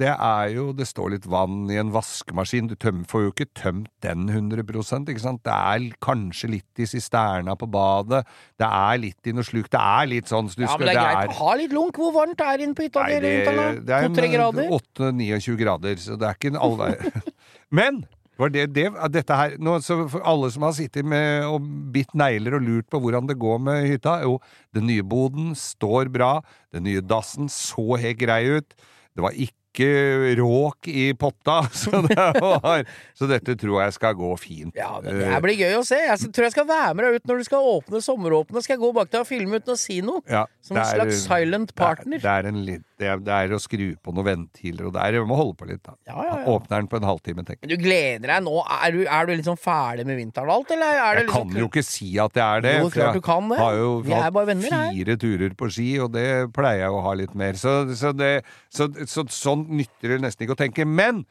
Det 0.00 0.10
er 0.14 0.52
jo 0.54 0.70
Det 0.76 0.86
står 0.88 1.14
litt 1.14 1.26
vann 1.30 1.68
i 1.72 1.76
en 1.80 1.92
vaskemaskin. 1.92 2.70
Du 2.70 2.76
tøm, 2.80 3.04
får 3.08 3.26
jo 3.26 3.34
ikke 3.34 3.50
tømt 3.58 3.92
den 4.04 4.28
100 4.30 4.64
ikke 4.64 5.20
sant? 5.20 5.44
Det 5.44 5.52
er 5.52 5.90
kanskje 6.00 6.52
litt 6.56 6.80
i 6.80 6.88
sisterna 6.88 7.56
på 7.60 7.68
badet. 7.70 8.24
Det 8.60 8.68
er 8.68 9.00
litt 9.02 9.28
i 9.28 9.36
noe 9.36 9.44
sluk. 9.46 9.68
Det 9.72 9.80
er 9.80 10.08
litt 10.10 10.30
sånn 10.32 10.48
så 10.48 10.64
Ja, 10.64 10.76
men 10.80 10.88
det 10.88 10.96
er 10.96 11.02
greit 11.04 11.34
å 11.34 11.38
ha 11.42 11.56
litt 11.60 11.76
lunk. 11.76 12.00
Hvor 12.00 12.14
varmt 12.16 12.40
er 12.40 12.64
inn 12.64 12.70
inne 12.70 12.78
på 12.78 12.86
hytta 12.86 13.04
Nei, 13.04 13.18
di? 13.18 13.20
det, 13.20 13.34
Vinteren, 13.34 13.74
det 13.74 13.86
da? 13.86 13.98
er 13.98 14.08
To-tre 14.08 14.30
grader? 14.32 14.72
8-29 14.78 15.58
grader, 15.60 16.00
så 16.00 16.16
det 16.20 16.30
er 16.30 16.38
ikke 16.38 16.54
en 16.54 16.62
allvei... 16.62 16.94
Men 17.78 18.02
var 18.40 18.52
det, 18.54 18.66
det, 18.74 18.86
dette 19.12 19.36
her, 19.36 19.56
nå, 19.60 19.76
for 19.84 20.24
alle 20.26 20.50
som 20.54 20.64
har 20.66 20.74
sittet 20.76 21.06
med 21.06 21.46
og 21.48 21.66
bitt 21.94 22.14
negler 22.18 22.58
og 22.58 22.66
lurt 22.66 22.88
på 22.90 23.00
hvordan 23.02 23.28
det 23.28 23.38
går 23.40 23.60
med 23.62 23.88
hytta 23.88 24.20
Jo, 24.24 24.38
den 24.76 24.88
nye 24.90 25.04
boden 25.06 25.52
står 25.58 26.10
bra, 26.12 26.38
den 26.74 26.86
nye 26.88 27.04
dassen 27.04 27.50
så 27.52 28.00
helt 28.00 28.20
grei 28.20 28.42
ut. 28.58 28.76
Det 29.14 29.24
var 29.24 29.36
ikke 29.36 29.59
råk 29.78 30.88
i 30.90 31.14
potta, 31.14 31.62
så, 31.72 32.02
det 32.06 32.16
var, 32.40 32.84
så 33.14 33.28
dette 33.30 33.54
tror 33.60 33.82
jeg 33.84 33.92
skal 33.96 34.14
gå 34.18 34.30
fint. 34.40 34.74
Ja, 34.76 34.96
men 35.04 35.20
det 35.20 35.40
blir 35.44 35.58
gøy 35.60 35.76
å 35.78 35.84
se. 35.86 35.98
Jeg 36.02 36.32
tror 36.34 36.48
jeg 36.48 36.54
skal 36.56 36.66
være 36.68 36.94
med 36.98 37.06
deg 37.06 37.20
ut 37.20 37.30
når 37.30 37.42
du 37.42 37.46
skal 37.46 37.68
åpne 37.76 38.02
sommeråpne. 38.04 38.62
Skal 38.64 38.76
jeg 38.76 38.82
gå 38.82 38.92
bak 38.96 39.10
deg 39.12 39.22
og 39.22 39.28
filme 39.30 39.60
uten 39.60 39.74
å 39.74 39.78
si 39.78 40.00
noe? 40.04 40.22
Ja, 40.30 40.46
Som 40.64 40.76
en 40.76 40.82
er- 40.84 40.94
slags 40.96 41.22
silent 41.26 41.74
partner. 41.78 42.18
Det 42.20 42.30
er, 42.34 42.50
det, 42.50 42.74
er 42.74 42.82
det, 43.00 43.08
er, 43.14 43.22
det 43.24 43.36
er 43.36 43.54
å 43.56 43.60
skru 43.62 43.86
på 44.02 44.12
noen 44.16 44.26
ventiler, 44.26 44.88
og 44.90 44.94
det 44.96 45.04
er, 45.06 45.18
jeg 45.20 45.28
må 45.30 45.38
holde 45.38 45.56
på 45.60 45.68
litt, 45.70 45.82
da. 45.86 45.94
Ja, 46.10 46.18
ja. 46.26 46.38
Åpner 46.52 46.82
den 46.82 46.90
på 46.90 46.98
en 47.00 47.06
halvtime, 47.08 47.44
tenker 47.48 47.64
jeg. 47.68 47.78
Du 47.78 47.84
gleder 47.86 48.34
deg 48.34 48.44
nå? 48.44 48.56
Er 48.80 48.92
du, 48.96 49.00
er 49.06 49.30
du 49.30 49.34
liksom 49.36 49.56
ferdig 49.60 50.04
med 50.08 50.18
vinteren 50.20 50.50
og 50.50 50.58
alt, 50.60 50.74
eller 50.76 50.90
er 50.90 50.98
det 50.98 51.24
Jeg 51.24 51.28
liksom 51.30 51.54
kan 51.54 51.62
jo 51.62 51.70
ikke 51.70 51.84
si 51.86 52.10
at 52.20 52.36
jeg 52.40 52.44
er 52.60 52.66
det. 52.66 52.74
Jo, 52.80 52.90
klart 52.90 53.06
jeg 53.14 53.20
du 53.22 53.24
kan 53.30 53.48
det. 53.52 53.60
har 53.62 53.78
jo 53.78 53.90
Vi 54.04 54.12
hatt 54.16 54.40
her. 54.50 54.90
fire 54.92 55.16
turer 55.24 55.56
på 55.62 55.70
ski, 55.72 55.88
og 56.04 56.12
det 56.16 56.26
pleier 56.56 56.84
jeg 56.84 56.96
å 56.98 57.02
ha 57.06 57.14
litt 57.22 57.34
mer. 57.38 57.56
Så, 57.60 57.74
så, 57.96 58.12
det, 58.16 58.32
så, 58.72 58.88
så 59.08 59.24
sånn 59.30 59.59
sånn 59.60 59.76
nytter 59.80 60.08
det 60.16 60.20
nesten 60.24 60.46
ikke 60.46 60.56
å 60.56 60.62
tenke. 60.64 60.86
Men 60.86 61.24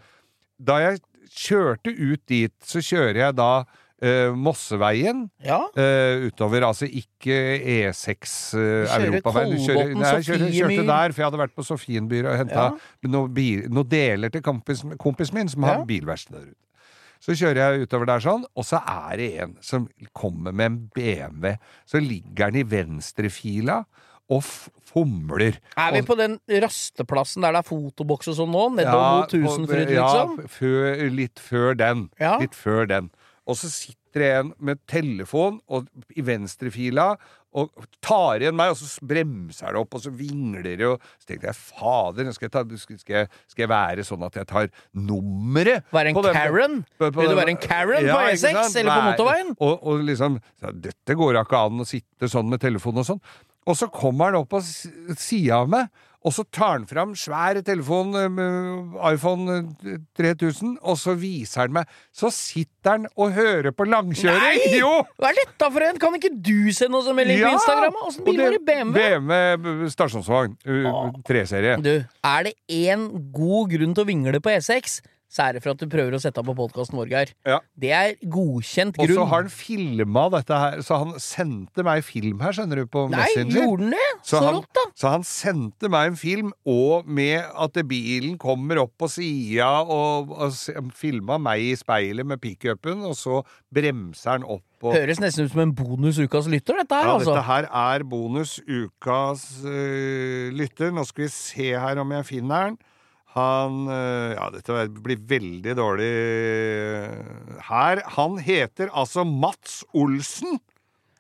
da 0.60 0.80
jeg 0.84 1.02
kjørte 1.30 1.92
ut 1.94 2.22
dit, 2.30 2.54
så 2.66 2.82
kjører 2.82 3.20
jeg 3.28 3.36
da 3.38 3.66
eh, 4.02 4.32
Mosseveien 4.32 5.26
Ja. 5.44 5.60
eh, 5.76 6.24
utover, 6.30 6.64
altså 6.70 6.88
ikke 6.88 7.36
E6 7.60 8.56
uh, 8.56 8.88
kjører 8.88 9.10
Europaveien. 9.10 9.52
Du 9.52 9.60
kjører- 9.66 9.94
Nei, 10.00 10.14
jeg 10.16 10.54
kjørte 10.56 10.86
der, 10.88 11.12
for 11.12 11.20
jeg 11.22 11.28
hadde 11.28 11.42
vært 11.44 11.56
på 11.58 11.66
Sofienbyr 11.68 12.30
og 12.32 12.38
henta 12.40 12.64
Ja. 12.64 13.10
noen 13.12 13.68
noen 13.70 13.90
deler 13.90 14.30
til 14.32 14.42
kompis, 14.42 14.86
kompisen 14.98 15.34
min, 15.36 15.50
som 15.50 15.64
har 15.64 15.80
Ja. 15.80 15.86
bilverksted 15.86 16.32
der 16.38 16.48
ute. 16.48 16.56
Så 17.20 17.36
kjører 17.36 17.60
jeg 17.76 17.88
utover 17.90 18.06
der 18.08 18.20
sånn, 18.24 18.46
og 18.56 18.64
så 18.64 18.80
er 18.88 19.18
det 19.18 19.40
en 19.44 19.58
som 19.60 19.90
kommer 20.16 20.54
med 20.54 20.66
en 20.72 20.78
BMW. 20.96 21.58
Så 21.86 22.00
ligger 22.00 22.50
den 22.52 22.62
i 22.62 22.64
venstrefila 22.64 23.84
og 24.30 24.44
fomler. 24.90 25.58
Er 25.78 25.94
vi 25.96 26.02
på 26.06 26.18
den 26.18 26.40
rasteplassen 26.64 27.46
der 27.46 27.56
det 27.56 27.64
er 27.64 27.70
fotoboks 27.70 28.32
og 28.32 28.40
sånn 28.42 28.54
nå? 28.54 28.66
Nedover 28.78 29.24
Ja, 29.24 29.26
Tusenfryd, 29.32 29.94
liksom? 29.94 30.36
ja, 30.42 30.52
før, 30.60 31.08
litt 31.14 31.42
før 31.42 31.78
den. 31.80 32.08
Ja. 32.22 32.38
Litt 32.42 32.58
før 32.58 32.86
den. 32.90 33.10
Og 33.50 33.58
så 33.58 33.70
sitter 33.74 34.24
det 34.24 34.30
en 34.40 34.54
med 34.58 34.80
telefon 34.90 35.60
og, 35.70 35.90
i 36.18 36.24
venstrefila 36.26 37.12
og 37.58 37.72
tar 38.06 38.44
igjen 38.44 38.54
meg, 38.54 38.76
og 38.76 38.78
så 38.78 39.02
bremser 39.10 39.74
det 39.74 39.80
opp, 39.82 39.96
og 39.98 40.04
så 40.04 40.12
vingler 40.14 40.68
det, 40.68 40.86
og 40.86 41.02
så 41.18 41.32
tenkte 41.32 41.48
jeg 41.50 41.58
fader, 41.58 42.28
skal 42.36 42.46
jeg, 42.46 42.52
ta, 42.54 42.62
skal, 42.78 43.00
jeg, 43.16 43.30
skal 43.50 43.64
jeg 43.64 43.72
være 43.72 44.06
sånn 44.06 44.26
at 44.28 44.38
jeg 44.38 44.50
tar 44.52 44.70
nummeret 44.94 45.88
Være 45.96 46.14
en 46.14 46.20
Karen? 46.30 46.76
Vil 47.02 47.32
du 47.32 47.36
være 47.40 47.56
en 47.56 47.62
Karen 47.62 48.06
Ja, 48.06 48.20
på 48.20 48.36
E6 48.36 48.78
eller 48.84 48.94
på 48.94 49.08
motorveien? 49.08 49.54
Og, 49.58 49.82
og 49.82 50.06
liksom 50.06 50.38
Dette 50.86 51.18
går 51.18 51.40
da 51.40 51.46
ikke 51.48 51.64
an 51.70 51.82
å 51.82 51.88
sitte 51.90 52.30
sånn 52.30 52.50
med 52.54 52.62
telefonen 52.62 53.02
og 53.02 53.10
sånn. 53.16 53.24
Og 53.70 53.78
så 53.78 53.90
kommer 53.94 54.32
han 54.32 54.40
opp 54.42 54.50
på 54.56 54.62
sida 54.66 55.60
av 55.62 55.70
meg, 55.70 55.90
og 56.20 56.34
så 56.36 56.44
tar 56.52 56.74
han 56.74 56.86
fram 56.90 57.14
svær 57.16 57.62
telefon, 57.64 58.10
eh, 58.20 59.12
iPhone 59.14 59.54
eh, 59.88 60.00
3000, 60.20 60.74
og 60.84 60.98
så 61.00 61.14
viser 61.16 61.62
han 61.64 61.78
meg 61.78 61.94
Så 62.12 62.28
sitter 62.36 62.98
han 62.98 63.06
og 63.16 63.32
hører 63.38 63.72
på 63.72 63.86
langkjøring! 63.88 64.42
Nei! 64.44 64.74
Jo! 64.82 64.90
Hva 65.16 65.30
er 65.32 65.38
dette 65.40 65.70
for 65.72 65.86
en? 65.86 66.02
Kan 66.02 66.18
ikke 66.18 66.34
du 66.34 66.74
sende 66.76 67.00
oss 67.00 67.08
en 67.08 67.16
melding 67.16 67.40
på 67.46 67.54
Instagram? 67.56 68.02
Åssen 68.10 68.28
bil 68.28 68.42
var 68.42 68.58
det-? 68.58 68.66
BMW? 68.68 69.00
BMW 69.00 69.94
stasjonsvogn. 69.96 70.58
uh, 70.68 71.22
3-serie. 71.30 71.78
Du, 71.86 71.94
er 72.04 72.50
det 72.50 72.56
én 72.68 73.08
god 73.32 73.72
grunn 73.78 73.96
til 73.96 74.04
å 74.04 74.10
vingle 74.12 74.44
på 74.44 74.52
E6, 74.58 75.00
så 75.30 75.44
er 75.46 75.56
det 75.56 75.62
for 75.62 75.76
at 75.76 75.82
du 75.82 75.86
prøver 75.92 76.16
å 76.18 76.20
sette 76.22 76.42
av 76.42 76.48
på 76.48 76.56
podkasten 76.58 76.98
vår, 76.98 77.10
Geir. 77.12 77.32
Ja. 77.46 77.60
Det 77.78 77.92
er 77.94 78.16
godkjent 78.34 78.98
grunn. 78.98 79.12
Og 79.12 79.20
så 79.20 79.26
har 79.30 79.44
han 79.44 79.52
filma 79.54 80.24
dette 80.34 80.62
her, 80.64 80.80
så 80.86 80.98
han 81.04 81.12
sendte 81.22 81.86
meg 81.86 82.02
film 82.08 82.42
her, 82.42 82.56
skjønner 82.58 82.82
du, 82.82 82.88
på 82.90 83.06
Nei, 83.12 83.22
Messenger. 83.28 83.60
gjorde 83.62 83.86
han 83.86 83.94
det? 83.94 84.08
Så, 84.24 84.32
Så 84.32 84.42
han, 84.48 84.58
rått, 84.58 84.72
da. 84.80 84.86
så 84.98 85.14
han 85.14 85.28
sendte 85.30 85.92
meg 85.94 86.10
en 86.12 86.18
film, 86.20 86.50
og 86.66 87.06
med 87.06 87.46
at 87.46 87.78
bilen 87.90 88.40
kommer 88.42 88.82
opp 88.82 88.96
på 88.98 89.12
sida, 89.20 89.70
og, 89.86 90.34
og 90.34 90.90
filma 90.98 91.38
meg 91.42 91.68
i 91.70 91.78
speilet 91.78 92.26
med 92.26 92.42
pickupen, 92.42 93.06
og 93.06 93.14
så 93.20 93.44
bremser 93.74 94.40
han 94.40 94.50
opp. 94.50 94.66
Og, 94.82 94.94
Høres 94.96 95.20
nesten 95.22 95.46
ut 95.46 95.54
som 95.54 95.62
en 95.62 95.76
bonus 95.76 96.18
ukas 96.24 96.48
lytter, 96.50 96.82
dette 96.82 96.96
her, 96.96 97.06
ja, 97.06 97.16
altså. 97.20 97.34
dette 97.36 97.46
her 97.50 97.70
er 97.70 98.06
bonus 98.08 98.58
ukas 98.66 99.46
uh, 99.62 100.50
lytter. 100.56 100.94
Nå 100.96 101.04
skal 101.06 101.28
vi 101.28 101.34
se 101.36 101.74
her 101.76 102.00
om 102.02 102.14
jeg 102.16 102.28
finner 102.32 102.72
den. 102.72 102.80
Han 103.36 103.84
eh, 103.94 104.34
Ja, 104.36 104.48
dette 104.54 104.88
blir 105.06 105.20
veldig 105.30 105.76
dårlig 105.78 106.10
eh, 106.10 107.60
her. 107.70 108.02
Han 108.18 108.40
heter 108.42 108.90
altså 108.94 109.26
Mats 109.28 109.84
Olsen. 109.94 110.58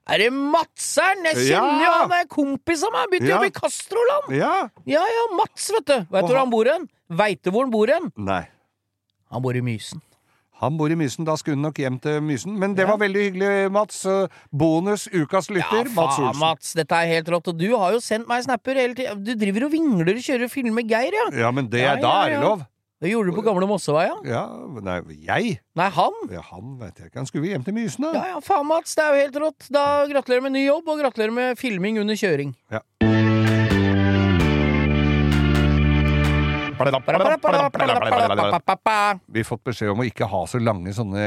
Er 0.09 0.17
det 0.23 0.31
Madseren? 0.33 1.21
Jeg 1.29 1.37
kjenner 1.51 1.83
jo 1.83 1.85
Ja. 1.85 1.97
han 2.01 2.13
er 2.17 2.25
kompis 2.31 2.81
av 2.87 2.95
meg! 2.95 3.11
Begynte 3.11 3.29
Ja. 3.29 3.37
å 3.37 3.43
bli 3.45 3.51
Castroland! 3.53 4.31
Ja. 4.33 4.53
Ja 4.89 5.03
ja, 5.05 5.25
Mats, 5.37 5.67
vet 5.75 5.85
du. 5.85 5.97
Veit 6.09 6.25
du 6.25 6.31
hvor 6.31 6.39
han- 6.39 6.47
han 6.47 6.49
bor 6.49 6.65
hen? 6.65 6.87
Veit 7.09 7.43
du 7.43 7.51
hvor 7.51 7.61
han 7.67 7.71
bor 7.71 7.87
hen? 7.93 8.11
Nei. 8.17 8.47
Han 9.29 9.41
bor 9.45 9.53
i 9.55 9.61
Mysen. 9.61 10.01
Han 10.59 10.75
bor 10.79 10.91
i 10.91 10.97
Mysen, 10.99 11.23
da 11.27 11.37
skulle 11.39 11.55
hun 11.55 11.63
nok 11.69 11.77
hjem 11.79 11.99
til 12.03 12.17
Mysen. 12.25 12.55
Men 12.59 12.73
det 12.75 12.87
var 12.89 12.99
veldig 12.99 13.21
hyggelig, 13.29 13.51
Mats. 13.71 14.01
Bonus 14.51 15.05
ukas 15.13 15.47
lytter, 15.53 15.87
ja, 15.87 15.93
Mats 15.95 16.17
Olsen. 16.19 16.41
Mats, 16.41 16.73
dette 16.75 16.97
er 16.99 17.13
helt 17.13 17.31
rått. 17.31 17.47
Og 17.51 17.55
du 17.59 17.69
har 17.77 17.95
jo 17.95 18.01
sendt 18.03 18.27
meg 18.27 18.43
snapper 18.43 18.79
hele 18.81 18.97
tida. 18.97 19.15
Du 19.15 19.31
driver 19.39 19.69
og 19.69 19.71
vingler 19.77 20.17
og 20.17 20.25
kjører 20.25 20.51
film 20.51 20.75
med 20.75 20.91
Geir, 20.91 21.15
ja. 21.15 21.29
Ja, 21.45 21.53
men 21.55 21.71
det, 21.71 21.85
Ja, 21.85 21.95
da 22.01 22.11
er 22.25 22.33
det 22.33 22.37
ja. 22.41 22.43
lov. 22.43 22.67
Det 22.99 23.13
gjorde 23.13 23.31
du 23.31 23.37
på 23.37 23.45
gamle 23.45 23.67
Mosseveia. 23.69 24.17
Ja, 24.27 24.41
nei, 24.83 24.97
jeg? 25.23 25.53
Nei, 25.79 25.87
han. 25.95 26.17
Ja, 26.35 26.41
han 26.49 26.73
vet 26.81 26.99
jeg 26.99 27.07
ikke. 27.07 27.21
Han 27.21 27.29
skulle 27.29 27.47
hjem 27.53 27.63
til 27.63 27.77
Mysen, 27.77 28.09
da. 28.09 28.11
Ja 28.17 28.33
ja, 28.33 28.41
faen, 28.43 28.67
Mats. 28.67 28.97
Det 28.99 29.05
er 29.05 29.15
jo 29.15 29.23
helt 29.23 29.39
rått. 29.45 29.69
Da 29.71 29.85
gratulerer 30.11 30.43
med 30.43 30.57
ny 30.57 30.65
jobb, 30.65 30.91
og 30.91 30.99
gratulerer 30.99 31.31
med 31.31 31.55
filming 31.61 32.01
under 32.03 32.19
kjøring. 32.19 32.51
Ja. 32.75 32.83
Vi 39.27 39.43
har 39.43 39.47
fått 39.47 39.63
beskjed 39.67 39.91
om 39.93 40.03
å 40.03 40.07
ikke 40.07 40.27
ha 40.31 40.41
så 40.49 40.61
lange 40.63 40.93
sånne 40.95 41.23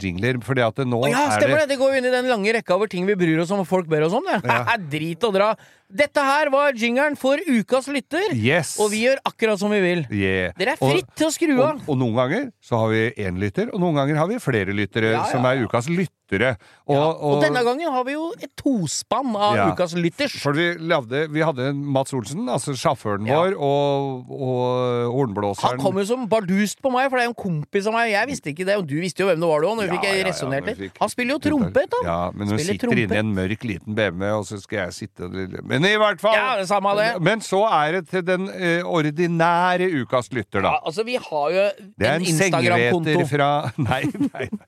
jingler, 0.00 0.40
fordi 0.44 0.64
at 0.66 0.82
nå 0.86 1.02
Å 1.06 1.10
ja, 1.10 1.26
er 1.28 1.36
stemmer 1.38 1.62
det 1.62 1.68
det! 1.72 1.78
Går 1.80 1.94
jo 1.94 2.00
inn 2.02 2.08
i 2.10 2.14
den 2.14 2.30
lange 2.30 2.54
rekka 2.58 2.76
over 2.76 2.90
ting 2.90 3.06
vi 3.08 3.16
bryr 3.18 3.42
oss 3.44 3.52
om, 3.54 3.62
og 3.64 3.68
folk 3.70 3.88
ber 3.90 4.08
oss 4.08 4.16
om 4.16 4.26
det. 4.26 4.40
Drit 4.94 5.28
og 5.28 5.36
dra. 5.36 5.52
Dette 5.90 6.22
her 6.22 6.50
var 6.54 6.76
jingeren 6.78 7.16
for 7.18 7.40
ukas 7.50 7.88
lytter, 7.90 8.30
Yes! 8.36 8.76
og 8.78 8.92
vi 8.92 9.02
gjør 9.08 9.18
akkurat 9.26 9.58
som 9.58 9.72
vi 9.74 9.80
vil. 9.82 10.04
Yeah. 10.14 10.52
Dere 10.58 10.76
er 10.76 10.78
fritt 10.80 11.10
til 11.18 11.26
å 11.26 11.32
skru 11.34 11.56
av. 11.58 11.80
Og, 11.82 11.88
og 11.90 11.98
noen 11.98 12.14
ganger 12.14 12.46
så 12.62 12.78
har 12.84 12.92
vi 12.94 13.02
én 13.26 13.40
lytter, 13.42 13.72
og 13.74 13.82
noen 13.82 13.98
ganger 13.98 14.20
har 14.22 14.30
vi 14.30 14.38
flere 14.42 14.76
lyttere 14.76 15.10
Ja, 15.16 15.24
ja, 15.24 15.28
som 15.32 15.46
er 15.50 15.64
ukas 15.66 15.88
lyttere. 15.90 16.52
Og, 16.86 17.22
Og 17.26 17.40
denne 17.42 17.58
gangen 17.66 17.90
har 17.90 18.04
vi 18.06 18.12
jo 18.14 18.28
et 18.38 18.52
tospann 18.54 19.32
av 19.34 19.56
Ja. 19.56 19.64
ukas 19.74 19.96
lytters. 19.98 20.36
For 20.38 20.54
vi, 20.54 20.76
lavde, 20.78 21.24
vi 21.34 21.42
hadde 21.42 21.72
Mats 21.74 22.14
Olsen, 22.14 22.46
altså 22.46 22.70
sjåføren 22.78 23.26
Ja. 23.26 23.40
vår, 23.40 23.56
og, 23.58 24.30
og 24.30 24.60
Han 24.70 25.10
hornblåseren 25.16 25.82
kom 25.82 25.98
jo 25.98 26.04
som 26.06 26.28
bardust 26.30 26.78
på 26.80 26.92
meg, 26.94 27.10
for 27.10 27.18
det 27.18 27.24
er 27.24 27.28
jo 27.30 27.34
en 27.34 27.42
kompis 27.42 27.88
av 27.90 27.96
meg. 27.98 28.12
Jeg 28.12 28.30
visste 28.30 28.52
ikke 28.54 28.68
det, 28.68 28.76
og 28.78 28.86
du 28.86 28.94
visste 29.02 29.24
jo 29.24 29.26
hvem 29.26 29.42
det 29.42 29.50
var 29.50 29.60
du 29.60 29.66
vi 29.70 29.86
Ja, 29.88 29.92
fikk 29.96 30.06
ja, 30.06 30.14
ja, 30.20 30.28
resonnert 30.30 30.70
litt. 30.78 31.00
Han 31.02 31.08
spiller 31.10 31.34
jo 31.34 31.42
trompet, 31.48 31.90
da. 31.90 32.00
Ja, 32.06 32.20
men 32.30 32.48
hun 32.54 32.58
sitter 32.62 32.94
inne 32.94 33.18
i 33.18 33.22
en 33.24 33.34
mørk 33.34 33.66
liten 33.66 33.98
BMW, 33.98 34.30
og 34.38 34.46
så 34.46 34.60
skal 34.62 34.86
jeg 34.86 34.92
sitte 35.00 35.28
Men 35.66 35.79
i 35.88 35.96
hvert 35.96 36.20
fall! 36.20 36.34
Ja, 36.36 36.56
det 36.60 36.66
samme 36.68 36.92
det. 36.98 37.08
Men 37.22 37.40
så 37.40 37.62
er 37.68 37.92
det 37.98 38.08
til 38.10 38.22
den 38.26 38.48
uh, 38.48 38.82
ordinære 38.90 39.86
ukas 40.02 40.28
lytter, 40.32 40.60
da. 40.64 40.74
Ja, 40.76 40.80
altså, 40.86 41.04
vi 41.06 41.16
har 41.16 41.46
jo 41.54 41.64
Det 41.96 42.06
er 42.06 42.14
en 42.18 42.22
en 42.22 42.28
Instagram-konto. 42.34 43.26
fra 43.30 43.48
Nei, 43.88 44.02
nei. 44.18 44.48
nei. 44.50 44.66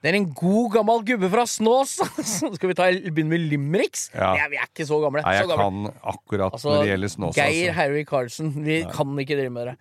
Det 0.00 0.08
er 0.08 0.16
en 0.16 0.30
god, 0.32 0.70
gammel 0.72 1.02
gubbe 1.04 1.28
fra 1.28 1.42
Snås. 1.44 1.98
Skal 2.56 2.70
vi 2.70 2.74
ta, 2.78 2.86
begynne 3.12 3.28
med 3.34 3.42
limericks? 3.50 4.06
Ja. 4.14 4.32
Vi 4.48 4.56
er 4.56 4.64
ikke 4.70 4.86
så 4.88 4.96
gamle. 5.02 5.20
nei 5.26 5.34
så 5.36 5.42
jeg 5.44 5.50
gamle. 5.52 5.90
kan 5.92 6.14
akkurat 6.14 6.54
Altså, 6.56 6.70
når 6.72 6.86
det 6.86 6.92
gjelder 6.94 7.12
Snås. 7.16 7.34
Geir 7.36 7.50
Altså. 7.68 7.74
Harry 7.76 8.04
Carlsen. 8.08 8.54
Vi 8.64 8.78
kan 8.96 9.18
ikke 9.20 9.36
drive 9.36 9.52
med 9.52 9.66
det. 9.68 9.74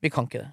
Vi 0.00 0.08
kan 0.14 0.24
ikke 0.30 0.46
det. 0.46 0.52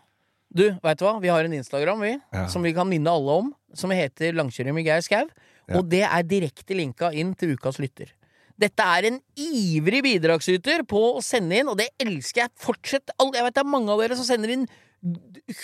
Du, 0.54 0.66
veit 0.84 1.00
du 1.00 1.06
hva? 1.08 1.16
Vi 1.24 1.32
har 1.32 1.48
en 1.48 1.54
Instagram, 1.56 2.04
vi, 2.04 2.12
Ja. 2.36 2.48
som 2.52 2.62
vi 2.68 2.74
kan 2.76 2.86
minne 2.92 3.10
alle 3.10 3.32
om. 3.46 3.54
Som 3.74 3.90
heter 3.96 4.36
Langkjøring 4.36 4.76
med 4.76 4.86
Geir 4.86 5.02
Skau. 5.02 5.24
Ja. 5.70 5.78
Og 5.80 5.88
det 5.90 6.04
er 6.04 6.28
direkte 6.28 6.76
linka 6.76 7.10
inn 7.16 7.32
til 7.40 7.56
ukas 7.56 7.80
lytter. 7.80 8.12
Dette 8.60 8.86
er 8.86 9.10
en 9.10 9.20
ivrig 9.40 10.04
bidragsyter 10.06 10.84
på 10.90 11.02
å 11.18 11.22
sende 11.26 11.58
inn, 11.60 11.70
og 11.72 11.80
det 11.80 11.90
elsker 12.02 12.46
jeg. 12.46 12.54
Fortsett. 12.62 13.14
Jeg 13.18 13.46
vet 13.46 13.56
det 13.56 13.64
er 13.64 13.72
mange 13.76 13.94
av 13.94 14.02
dere 14.04 14.18
som 14.20 14.28
sender 14.28 14.54
inn 14.54 14.68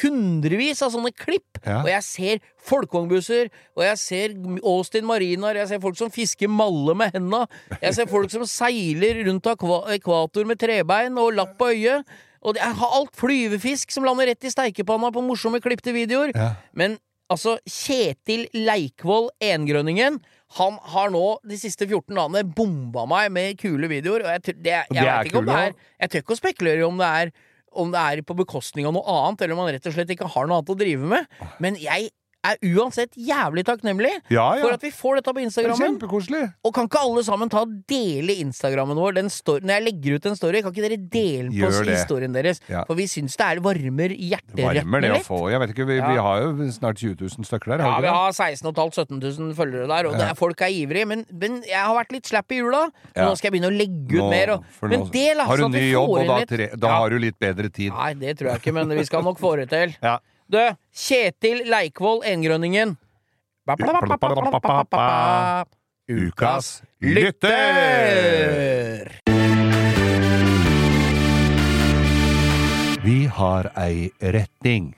hundrevis 0.01 0.81
av 0.83 0.91
sånne 0.93 1.11
klipp. 1.15 1.59
Ja. 1.63 1.79
Og 1.81 1.89
jeg 1.91 2.05
ser 2.05 2.41
folkevognbusser, 2.69 3.51
og 3.77 3.83
jeg 3.85 3.99
ser 4.01 4.33
Austin 4.67 5.07
Marinaer, 5.07 5.61
jeg 5.61 5.71
ser 5.71 5.83
folk 5.83 5.99
som 5.99 6.11
fisker 6.11 6.51
malle 6.51 6.95
med 6.99 7.15
henda, 7.15 7.45
jeg 7.79 7.95
ser 7.95 8.09
folk 8.11 8.31
som 8.33 8.43
seiler 8.49 9.21
rundt 9.29 9.47
ekvator 9.47 10.49
med 10.49 10.59
trebein 10.59 11.19
og 11.21 11.37
lapp 11.37 11.55
på 11.59 11.71
øyet. 11.71 12.17
Og 12.39 12.55
jeg 12.55 12.75
har 12.79 12.95
alt 12.95 13.15
flyvefisk 13.19 13.91
som 13.91 14.05
lander 14.07 14.29
rett 14.31 14.47
i 14.47 14.51
steikepanna 14.51 15.11
på 15.11 15.23
morsomme 15.25 15.59
klipte 15.63 15.91
videoer. 15.95 16.31
Ja. 16.35 16.53
Men 16.71 16.95
altså, 17.31 17.57
Kjetil 17.67 18.45
Leikvoll 18.55 19.27
Engrønningen 19.43 20.21
han 20.57 20.79
har 20.93 21.11
nå 21.13 21.25
de 21.45 21.57
siste 21.61 21.85
14 21.85 22.15
dagene 22.15 22.41
bomba 22.57 23.05
meg 23.09 23.29
med 23.33 23.59
kule 23.61 23.89
videoer. 23.91 24.25
Og 24.25 24.31
jeg, 24.33 24.55
det, 24.57 24.73
jeg, 24.73 24.95
jeg 24.97 25.05
er 25.05 25.19
vet 25.19 25.29
ikke 25.29 25.43
om 25.43 25.49
det 25.49 25.59
er 25.59 25.75
Jeg 25.75 26.09
tør 26.09 26.23
ikke 26.23 26.35
å 26.35 26.39
spekulere 26.39 26.81
i 26.81 26.87
om 26.87 26.99
det 27.01 27.11
er 27.21 27.33
om 27.79 27.91
det 27.93 28.01
er 28.01 28.23
på 28.25 28.33
bekostning 28.33 28.87
av 28.89 28.95
noe 28.95 29.05
annet, 29.13 29.43
eller 29.45 29.53
om 29.53 29.59
han 29.61 29.67
rett 29.75 29.85
og 29.85 29.93
slett 29.93 30.09
ikke 30.09 30.25
har 30.33 30.47
noe 30.49 30.57
annet 30.57 30.71
å 30.73 30.75
drive 30.79 31.09
med. 31.11 31.35
Men 31.61 31.75
jeg 31.77 32.09
er 32.51 32.75
uansett 32.75 33.15
jævlig 33.17 33.63
takknemlig 33.67 34.11
Ja, 34.31 34.45
ja. 34.57 34.61
for 34.63 34.75
at 34.75 34.83
vi 34.85 34.91
får 34.95 35.19
dette 35.19 35.33
på 35.35 35.43
Instagrammen. 35.43 35.99
Og 36.63 36.73
kan 36.75 36.87
ikke 36.89 37.01
alle 37.01 37.23
sammen 37.27 37.49
ta 37.51 37.61
og 37.65 37.73
dele 37.89 38.35
Instagrammen 38.43 38.97
vår? 38.99 39.15
Den 39.19 39.29
når 39.29 39.73
jeg 39.75 39.83
legger 39.85 40.15
ut 40.19 40.25
en 40.29 40.35
story, 40.39 40.61
kan 40.65 40.73
ikke 40.73 40.85
dere 40.87 40.97
dele 41.13 41.49
på 41.53 41.67
oss 41.69 41.79
historien 41.87 42.33
deres? 42.35 42.61
Ja. 42.69 42.83
For 42.87 42.95
vi 42.99 43.05
syns 43.09 43.37
det 43.39 43.45
er 43.45 43.61
varmer 43.63 44.13
hjerterettene 44.15 45.01
litt. 45.13 45.25
få. 45.27 45.41
Jeg 45.51 45.59
vet 45.63 45.73
ikke, 45.75 45.87
vi, 45.89 45.99
vi 45.99 46.17
har 46.27 46.41
jo 46.43 46.69
snart 46.75 46.97
20 47.01 47.15
000 47.21 47.47
stykker 47.49 47.73
der, 47.75 47.83
Ja, 47.85 47.91
har 47.93 48.01
vi 48.01 48.07
vi 48.09 48.13
har 48.15 48.31
16 48.33 48.73
500 48.73 48.91
17 48.99 49.19
000 49.19 49.53
følgere 49.57 49.87
der, 49.91 50.07
og 50.09 50.17
det 50.17 50.25
er, 50.29 50.33
folk 50.39 50.61
er 50.65 50.73
ivrige. 50.73 51.05
Men, 51.09 51.25
men 51.31 51.59
jeg 51.67 51.79
har 51.79 51.95
vært 51.97 52.11
litt 52.15 52.27
slapp 52.29 52.51
i 52.51 52.59
jula, 52.61 52.85
Ja. 53.15 53.25
nå 53.29 53.35
skal 53.37 53.49
jeg 53.49 53.57
begynne 53.59 53.71
å 53.71 53.77
legge 53.77 54.17
ut 54.17 54.23
Nå- 54.23 54.29
mer. 54.31 54.53
Og, 54.55 54.63
men 54.81 54.99
nå 55.05 55.11
del, 55.13 55.37
altså, 55.39 55.49
har 55.49 55.57
du 55.57 55.77
ny 55.77 55.85
jobb, 55.91 56.09
og 56.09 56.27
da, 56.27 56.39
tre, 56.49 56.69
da 56.75 56.95
har 56.97 57.09
du 57.13 57.17
litt 57.19 57.39
bedre 57.39 57.69
tid. 57.69 57.93
Nei, 57.93 58.13
det 58.19 58.37
tror 58.39 58.51
jeg 58.53 58.61
ikke, 58.63 58.73
men 58.79 58.89
vi 58.97 59.05
skal 59.07 59.23
nok 59.25 59.39
få 59.41 59.55
det 59.61 59.69
til. 59.73 59.95
Ja. 60.09 60.17
Du, 60.49 60.57
Kjetil 60.89 61.59
Leikvoll 61.69 62.23
Engrønningen. 62.25 62.95
Ukas 66.09 66.69
lytter! 67.05 67.61
Vi 73.05 73.25
har 73.29 73.69
ei 73.77 74.09
retning. 74.19 74.95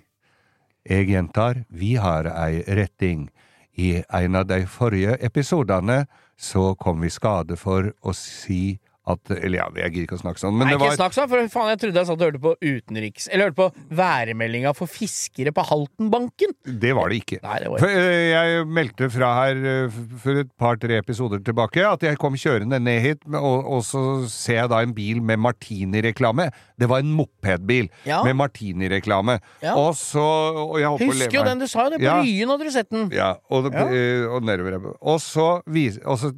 Jeg 0.88 1.10
gjentar, 1.12 1.66
vi 1.68 2.00
har 2.00 2.32
ei 2.32 2.64
retning. 2.72 3.28
I 3.76 4.04
en 4.08 4.40
av 4.40 4.48
de 4.48 4.64
forrige 4.72 5.20
episodene 5.20 6.06
så 6.40 6.76
kom 6.80 7.04
vi 7.04 7.12
skade 7.12 7.60
for 7.60 7.92
å 8.00 8.16
si 8.16 8.80
at 9.10 9.32
Eller 9.34 9.58
ja, 9.58 9.66
jeg 9.82 9.92
gidder 9.96 10.04
ikke 10.06 10.18
å 10.20 10.22
snakke 10.22 10.38
sånn, 10.42 10.54
men 10.54 10.68
Nei, 10.68 10.74
det 10.76 10.80
var 10.82 10.92
ikke 10.92 11.00
snakk 11.00 11.16
sånn, 11.16 11.30
for 11.32 11.48
faen, 11.50 11.70
jeg 11.74 11.80
trodde 11.82 12.02
jeg 12.02 12.08
satt 12.12 12.20
og 12.22 12.28
hørte 12.28 12.42
på 12.44 12.52
utenriks... 12.62 13.24
Eller 13.32 13.48
hørte 13.50 13.58
på 13.58 13.96
værmeldinga 13.98 14.74
for 14.78 14.92
fiskere 14.92 15.54
på 15.58 15.64
Haltenbanken. 15.66 16.54
Det 16.84 16.92
var 16.94 17.10
det 17.10 17.18
ikke. 17.24 17.40
Nei, 17.42 17.56
det 17.64 17.72
var 17.74 17.82
For, 17.82 17.96
øh, 17.98 18.26
Jeg 18.30 18.68
meldte 18.78 19.10
fra 19.10 19.32
her 19.40 19.64
øh, 19.72 19.98
for 20.22 20.42
et 20.44 20.52
par-tre 20.62 21.00
episoder 21.02 21.42
tilbake 21.42 21.82
at 21.88 22.06
jeg 22.06 22.20
kom 22.22 22.38
kjørende 22.38 22.78
ned 22.84 23.00
hit, 23.02 23.26
og, 23.32 23.66
og 23.78 23.82
så 23.88 24.04
ser 24.30 24.60
jeg 24.60 24.72
da 24.76 24.84
en 24.86 24.94
bil 24.98 25.24
med 25.26 25.42
Martini-reklame. 25.42 26.52
Det 26.78 26.90
var 26.92 27.02
en 27.02 27.16
mopedbil 27.18 27.90
Ja. 28.06 28.22
med 28.28 28.38
Martini-reklame. 28.38 29.40
Ja. 29.66 29.74
Og 29.82 29.96
så 29.98 30.22
og 30.22 30.78
jeg 30.80 30.94
Husker 31.08 31.40
jo 31.40 31.48
den, 31.48 31.60
du 31.64 31.66
sa 31.68 31.88
jo 31.88 31.96
det 31.96 32.02
på 32.04 32.06
Ja. 32.06 32.20
Ryen, 32.22 32.54
hadde 32.54 32.70
du 32.70 32.72
sett 32.78 32.92
den? 32.94 33.10
Ja, 33.16 33.34
og, 33.50 33.66
det, 33.66 33.82
eh, 33.82 34.30
og 34.30 34.46
nedover. 34.46 34.94
Og 35.02 35.18
så, 35.24 35.50
vis, 35.66 35.98
og 36.06 36.22
så 36.22 36.32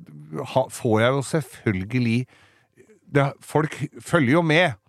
ha, 0.53 0.65
får 0.71 0.97
jeg 1.03 1.11
jo 1.17 1.21
selvfølgelig 1.33 2.17
det, 3.13 3.27
Folk 3.45 3.75
følger 4.01 4.39
jo 4.39 4.41
med. 4.45 4.79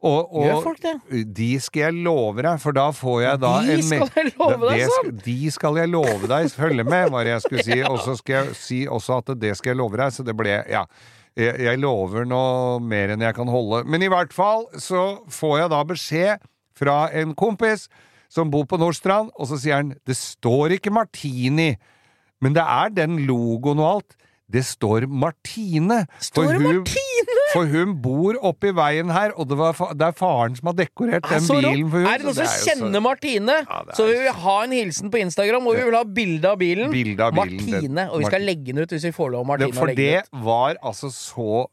Og, 0.00 0.30
og 0.32 0.46
Gjør 0.46 0.60
folk 0.64 0.78
det? 0.80 0.92
de 1.36 1.48
skal 1.60 1.82
jeg 1.90 2.04
love 2.06 2.40
deg, 2.40 2.56
for 2.62 2.72
da 2.72 2.86
får 2.96 3.18
jeg 3.20 3.40
da 3.42 3.50
De 3.66 3.74
skal 3.84 4.06
jeg 4.16 4.30
love 4.38 4.70
deg 4.70 4.78
det 4.80 4.86
sånn? 4.94 5.10
De 5.26 5.34
skal 5.52 5.76
jeg 5.82 5.90
love 5.92 6.30
deg 6.30 6.46
følge 6.56 6.86
med, 6.88 7.10
var 7.12 7.28
det 7.28 7.34
jeg 7.34 7.42
skulle 7.44 7.64
si. 7.68 7.80
Og 7.84 7.98
så 8.06 8.14
skal 8.16 8.38
jeg 8.38 8.56
si 8.56 8.78
også 8.88 9.18
at 9.20 9.34
det 9.42 9.52
skal 9.58 9.74
jeg 9.74 9.80
love 9.82 10.00
deg, 10.00 10.14
så 10.16 10.24
det 10.26 10.36
ble 10.40 10.56
Ja. 10.72 10.86
Jeg, 11.38 11.60
jeg 11.62 11.78
lover 11.78 12.24
nå 12.26 12.40
mer 12.82 13.12
enn 13.14 13.22
jeg 13.22 13.36
kan 13.36 13.48
holde. 13.48 13.84
Men 13.86 14.02
i 14.02 14.08
hvert 14.10 14.32
fall 14.34 14.64
så 14.82 15.02
får 15.30 15.52
jeg 15.60 15.70
da 15.72 15.82
beskjed 15.86 16.48
fra 16.80 16.96
en 17.20 17.36
kompis 17.38 17.84
som 18.32 18.50
bor 18.50 18.64
på 18.68 18.78
Nordstrand, 18.80 19.30
og 19.38 19.46
så 19.52 19.58
sier 19.60 19.78
han 19.78 19.92
det 20.08 20.16
står 20.18 20.74
ikke 20.78 20.90
Martini, 20.94 21.74
men 22.42 22.56
det 22.56 22.64
er 22.64 22.90
den 22.96 23.20
logoen 23.28 23.78
og 23.82 23.88
alt. 23.92 24.16
Det 24.50 24.64
står 24.66 25.06
Martine. 25.06 26.00
Står 26.18 26.50
hun, 26.56 26.64
Martine? 26.66 27.39
For 27.52 27.66
hun 27.66 27.96
bor 28.04 28.36
oppi 28.46 28.70
veien 28.76 29.10
her, 29.10 29.32
og 29.36 29.48
det, 29.50 29.56
var, 29.58 29.74
det 29.98 30.06
er 30.06 30.14
faren 30.18 30.54
som 30.58 30.70
har 30.70 30.76
dekorert 30.78 31.26
Er, 31.26 31.40
den 31.40 31.48
bilen 31.64 31.90
for 31.90 31.98
hun. 32.04 32.10
er 32.12 32.18
det 32.22 32.26
noen 32.28 32.36
som 32.38 32.46
kjenner 32.68 33.00
så- 33.00 33.04
Martine, 33.08 33.56
Ja, 33.66 33.80
så 33.96 34.06
vi 34.06 34.14
vil 34.22 34.32
ha 34.44 34.56
en 34.64 34.72
hilsen 34.76 35.10
på 35.10 35.18
Instagram, 35.24 35.66
og 35.66 35.74
vi 35.76 35.82
vil 35.88 35.96
ha 35.98 36.04
bilde 36.04 36.48
av 36.54 36.58
bilen. 36.62 36.90
Bilde 36.94 37.20
av 37.26 37.34
bilen, 37.34 37.66
Martine. 37.70 38.06
Og 38.12 38.18
vi 38.22 38.26
skal 38.30 38.42
legge 38.46 38.70
den 38.72 38.82
ut 38.84 38.90
hvis 38.94 39.04
vi 39.10 39.14
får 39.16 39.30
lov, 39.34 39.46
Martine. 39.46 39.70
Det, 39.70 39.76
å 39.76 39.80
for 39.80 39.94
det 39.94 40.22
var 40.46 40.76
altså 40.82 41.10
så 41.14 41.66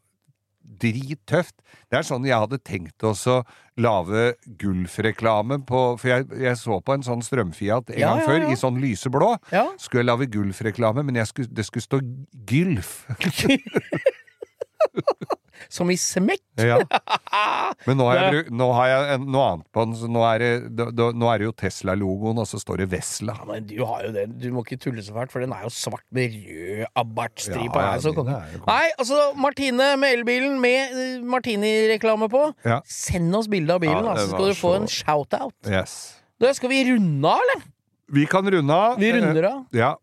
drittøft. 0.81 1.55
Det 1.89 1.95
er 2.01 2.03
sånn 2.03 2.25
jeg 2.27 2.35
hadde 2.35 2.57
tenkt 2.67 2.99
også 3.07 3.37
lage 3.79 4.33
Gulf-reklame 4.59 5.61
på 5.69 5.79
For 6.01 6.07
jeg, 6.09 6.25
jeg 6.41 6.57
så 6.59 6.79
på 6.83 6.93
en 6.97 7.03
sånn 7.05 7.21
strømfiat 7.23 7.89
en 7.93 7.99
Ja, 8.01 8.09
gang 8.15 8.19
ja, 8.19 8.25
før, 8.27 8.39
ja. 8.43 8.49
i 8.51 8.55
sånn 8.59 8.81
lyseblå. 8.81 9.29
Ja. 9.53 9.67
Skulle 9.79 10.01
jeg 10.03 10.09
lage 10.11 10.27
Gulf-reklame, 10.33 11.05
men 11.07 11.21
skulle, 11.29 11.47
det 11.53 11.65
skulle 11.69 11.85
stå 11.87 12.01
Gylf. 12.51 13.05
Som 15.69 15.89
i 15.91 15.97
smekk. 15.99 16.43
Ja. 16.57 16.77
Men 17.87 17.97
nå 17.99 18.07
har 18.09 18.17
jeg, 18.33 18.45
nå 18.53 18.67
har 18.73 18.87
jeg 18.91 19.15
en, 19.17 19.25
noe 19.31 19.45
annet 19.53 19.67
på 19.75 19.83
den, 19.85 19.95
så 19.99 20.07
nå 20.09 20.23
er 20.25 20.41
det, 20.43 20.51
nå 21.17 21.29
er 21.31 21.41
det 21.41 21.47
jo 21.47 21.53
Tesla-logoen, 21.61 22.39
og 22.41 22.47
så 22.49 22.59
står 22.61 22.81
det 22.83 22.87
Vesla. 22.91 23.35
Ja, 23.37 23.45
men 23.49 23.67
du 23.69 23.75
har 23.85 24.05
jo 24.07 24.11
den. 24.15 24.33
Du 24.41 24.47
må 24.55 24.63
ikke 24.65 24.79
tulle 24.81 25.03
så 25.05 25.13
fælt, 25.15 25.31
for 25.33 25.43
den 25.43 25.53
er 25.55 25.65
jo 25.67 25.71
svart 25.73 26.03
med 26.15 26.33
rød 26.33 26.85
abartstripe. 27.03 27.77
Ja, 27.83 27.93
Ja, 27.93 28.01
så 28.01 28.11
den 28.13 28.19
konge. 28.21 28.37
jo 28.53 28.61
konge. 28.63 28.71
Nei, 28.71 28.89
altså, 28.97 29.19
Martine 29.37 29.89
med 30.01 30.17
elbilen 30.17 30.57
med 30.63 30.95
eh, 30.97 31.21
Martini-reklame 31.35 32.29
på. 32.33 32.43
Ja. 32.67 32.79
Send 32.89 33.35
oss 33.37 33.47
bilde 33.51 33.73
av 33.77 33.81
bilen, 33.83 34.01
Ja, 34.05 34.13
da, 34.13 34.21
så 34.25 34.33
skal 34.33 34.51
du 34.51 34.57
få 34.57 34.73
så- 34.73 34.81
en 34.81 34.87
shout-out. 34.87 35.55
Yes. 35.69 35.97
Da 36.41 36.51
skal 36.53 36.69
vi 36.73 36.83
runde 36.91 37.27
av, 37.27 37.39
eller? 37.45 37.63
Vi 38.13 38.25
kan 38.29 38.45
runde 38.49 38.73
av. 38.73 38.97
Vi 39.01 39.11
runder 39.11 39.43
av. 39.51 39.65
Ja. 39.75 39.95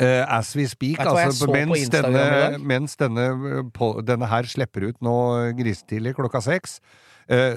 Eh, 0.00 0.22
as 0.38 0.52
we 0.56 0.66
speak, 0.68 1.00
altså 1.00 1.48
mens, 1.52 1.88
denne, 1.92 2.58
mens 2.58 2.96
denne, 3.00 3.26
eh, 3.30 3.64
på, 3.74 3.92
denne 4.06 4.28
her 4.30 4.48
slipper 4.50 4.90
ut 4.90 5.02
nå 5.04 5.16
grisetidlig 5.58 6.14
klokka 6.18 6.42
seks, 6.44 6.80
eh, 6.80 7.05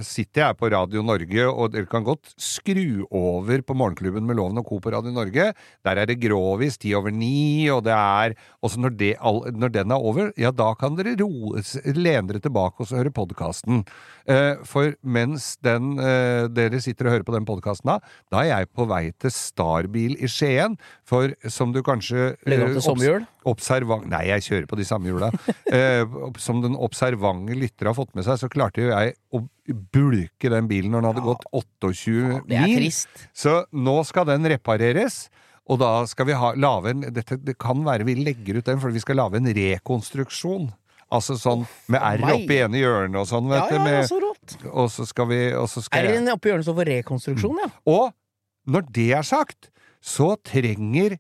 sitter 0.06 0.44
jeg 0.44 0.58
på 0.60 0.70
Radio 0.74 1.04
Norge, 1.06 1.46
og 1.48 1.74
dere 1.74 1.90
kan 1.90 2.06
godt 2.06 2.32
skru 2.42 3.06
over 3.06 3.62
på 3.66 3.76
Morgenklubben 3.78 4.26
med 4.26 4.40
Loven 4.40 4.58
og 4.62 4.66
Co. 4.70 4.80
på 4.82 4.94
Radio 4.94 5.14
Norge. 5.14 5.52
Der 5.86 6.02
er 6.02 6.10
det 6.10 6.20
grovis 6.24 6.80
ti 6.82 6.96
over 6.98 7.14
ni, 7.14 7.70
og 7.70 7.84
det 7.86 7.94
er 7.94 8.36
Og 8.62 8.72
så 8.72 8.80
når, 8.82 8.96
det, 8.98 9.14
når 9.56 9.72
den 9.72 9.92
er 9.92 9.96
over, 10.10 10.32
ja, 10.38 10.52
da 10.52 10.74
kan 10.76 10.98
dere 10.98 11.16
ro, 11.22 11.54
lene 11.96 12.28
dere 12.28 12.42
tilbake 12.44 12.84
og 12.84 12.90
så 12.90 13.00
høre 13.00 13.14
podkasten. 13.14 13.84
Eh, 14.30 14.60
for 14.68 14.94
mens 15.02 15.56
den, 15.66 15.96
eh, 16.00 16.48
dere 16.52 16.82
sitter 16.84 17.08
og 17.08 17.16
hører 17.16 17.26
på 17.26 17.36
den 17.36 17.48
podkasten 17.48 17.90
da, 17.90 17.98
da 18.30 18.44
er 18.44 18.50
jeg 18.52 18.70
på 18.76 18.86
vei 18.90 19.04
til 19.18 19.34
Starbil 19.34 20.18
i 20.20 20.30
Skien. 20.30 20.78
For 21.08 21.34
som 21.50 21.74
du 21.74 21.82
kanskje 21.86 22.34
Legger 22.46 22.68
opp 22.68 22.74
eh, 22.74 22.78
til 22.78 22.86
sommerhjul? 22.86 23.28
Observant 23.50 24.10
Nei, 24.10 24.26
jeg 24.30 24.46
kjører 24.46 24.68
på 24.70 24.80
de 24.80 24.88
samme 24.88 25.10
hjula. 25.10 25.32
eh, 25.78 26.04
som 26.42 26.62
den 26.66 26.78
observante 26.78 27.58
lytter 27.58 27.90
har 27.90 27.98
fått 27.98 28.14
med 28.18 28.28
seg, 28.28 28.42
så 28.42 28.52
klarte 28.52 28.86
jo 28.86 28.92
jeg 28.92 29.16
å 29.34 29.46
bulke 29.74 30.50
den 30.52 30.68
bilen 30.68 30.92
når 30.92 31.02
den 31.02 31.10
hadde 31.14 31.26
gått 31.26 31.46
28 31.54 32.42
Det 32.48 32.58
er 32.58 32.66
mil. 32.68 32.90
Så 33.34 33.54
nå 33.74 33.98
skal 34.06 34.26
den 34.26 34.44
repareres. 34.50 35.30
Og 35.70 35.78
da 35.78 36.04
skal 36.10 36.26
vi 36.26 36.34
ha, 36.34 36.54
lave 36.58 36.90
en 36.90 37.02
dette, 37.14 37.38
Det 37.46 37.54
kan 37.62 37.84
være 37.86 38.04
vi 38.08 38.16
legger 38.16 38.58
ut 38.58 38.66
den, 38.66 38.80
for 38.82 38.90
vi 38.90 39.00
skal 39.04 39.16
lage 39.22 39.38
en 39.38 39.46
rekonstruksjon. 39.54 40.72
Altså 41.12 41.36
sånn 41.42 41.64
med 41.90 42.02
R 42.02 42.22
oppi 42.36 42.58
ene 42.62 42.78
hjørnet 42.82 43.18
og 43.22 43.28
sånn, 43.30 43.48
Ja, 43.50 43.62
vet 43.66 43.70
du. 43.70 43.76
ja, 43.76 43.82
ja, 43.82 43.92
med- 43.92 44.10
så 44.10 44.20
rått. 44.22 44.58
og 44.74 44.90
så 44.90 45.06
skal 45.08 45.26
vi 45.28 45.54
og 45.54 45.68
så 45.70 45.82
skal 45.84 46.06
R-en 46.06 46.28
oppi 46.30 46.50
hjørnet 46.50 46.66
som 46.66 46.76
får 46.76 46.86
rekonstruksjon, 46.86 47.58
ja? 47.64 47.70
Og 47.86 48.14
når 48.68 48.92
det 48.94 49.12
er 49.14 49.24
sagt, 49.24 49.70
så 50.02 50.36
trenger 50.44 51.18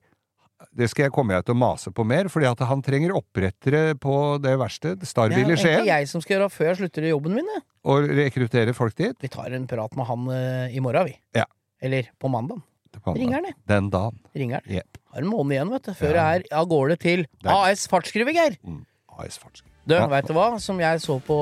det 0.76 0.90
skal 0.92 1.08
jeg 1.08 1.14
komme 1.16 1.34
jeg 1.34 1.46
til 1.48 1.56
å 1.56 1.60
mase 1.60 1.92
på 1.96 2.06
mer, 2.08 2.30
fordi 2.30 2.48
at 2.50 2.62
han 2.70 2.82
trenger 2.86 3.16
opprettere 3.18 3.96
på 4.00 4.38
det 4.42 4.54
verste, 4.62 4.94
Det 5.00 5.08
Starbil 5.10 5.40
er 5.40 5.42
i 5.42 5.46
egentlig 5.48 5.64
Skien, 5.64 5.86
jeg 5.90 6.10
som 6.12 6.22
skal 6.22 6.38
gjøre 6.38 6.50
før 6.54 6.68
jeg 6.70 6.80
slutter 6.84 7.08
i 7.08 7.14
jobben 7.14 7.36
min. 7.40 7.50
Jeg. 7.56 7.64
og 7.90 8.10
rekruttere 8.20 8.74
folk 8.78 8.96
dit. 8.96 9.16
Vi 9.22 9.32
tar 9.34 9.56
en 9.56 9.66
prat 9.68 9.96
med 9.98 10.06
han 10.06 10.28
uh, 10.30 10.68
i 10.70 10.80
morgen, 10.84 11.10
vi. 11.10 11.16
Ja. 11.36 11.46
Eller 11.82 12.12
på 12.20 12.30
mandag. 12.30 12.62
Ringer 13.06 13.40
han. 13.40 13.54
Den 13.70 13.90
dagen. 13.94 14.20
Ringer 14.36 14.60
han. 14.62 14.76
Jepp. 14.80 14.98
Har 15.14 15.22
en 15.24 15.30
måned 15.30 15.56
igjen, 15.56 15.72
vet 15.74 15.90
du, 15.90 15.94
før 15.98 16.16
Ja. 16.16 16.26
jeg 16.34 16.46
er 16.50 16.58
av 16.58 16.68
gårde 16.70 16.98
til 17.00 17.26
Der. 17.44 17.52
AS 17.54 17.88
Fartsskriving 17.88 18.36
Geir. 18.36 18.58
Mm. 18.66 18.86
AS 19.18 19.38
Fartsk. 19.38 19.64
Du, 19.88 19.96
Ja. 19.96 20.08
veit 20.08 20.28
du 20.28 20.34
hva 20.34 20.60
som 20.60 20.78
jeg 20.80 21.00
så 21.02 21.20
på 21.22 21.40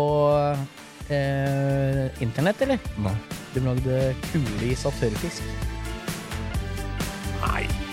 eh, 1.09 2.21
internett, 2.21 2.61
eller? 2.61 2.79
Nei. 2.97 3.15
De 3.53 3.59
lagde 3.59 4.15
kule 4.31 4.71
i 4.71 4.75
tørrfisk. 4.75 5.43
Nei. 7.41 7.86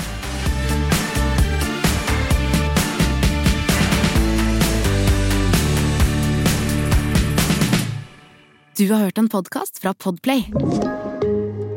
Du 8.76 8.92
har 8.92 8.98
hørt 8.98 9.18
en 9.18 9.28
podcast 9.28 9.78
fra 9.78 9.94
Podplay. 9.94 10.48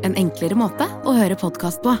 En 0.02 0.16
enklere 0.18 0.56
måte 0.58 0.82
å 1.06 1.12
høre 1.14 1.36
podcast 1.38 1.78
på. 1.84 1.92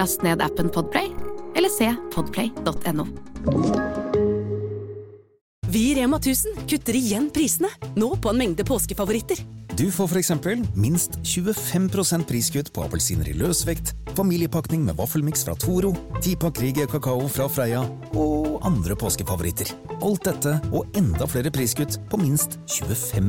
Last 0.00 0.22
ned 0.24 0.40
appen 0.40 0.70
Podplay, 0.72 1.10
eller 1.52 1.68
se 1.68 1.90
podplay.no. 2.14 3.04
Vi 5.68 5.82
i 5.90 5.94
Rema 5.98 6.16
1000 6.16 6.62
kutter 6.70 6.96
igjen 6.96 7.26
prisene, 7.36 7.68
nå 8.00 8.14
på 8.16 8.32
en 8.32 8.40
mengde 8.40 8.64
påskefavoritter. 8.64 9.42
Du 9.76 9.90
får 9.92 10.08
for 10.14 10.22
eksempel 10.22 10.62
minst 10.72 11.18
25% 11.20 12.24
priskutt 12.24 12.72
på 12.72 12.86
appelsiner 12.86 13.28
i 13.28 13.36
løsvekt, 13.36 13.92
familiepakning 14.16 14.86
med 14.88 14.96
vaffelmiks 14.96 15.44
fra 15.44 15.58
Toro, 15.60 15.92
10-pakk 16.22 16.62
Rieger 16.64 16.88
kakao 16.94 17.28
fra 17.28 17.50
Freia 17.52 17.84
og 18.14 18.56
andre 18.64 18.96
påskefavoritter. 18.96 19.76
Alt 20.00 20.24
dette 20.30 20.56
og 20.72 20.96
enda 20.96 21.28
flere 21.28 21.52
priskutt 21.52 22.00
på 22.08 22.24
minst 22.24 22.56
25 22.78 23.28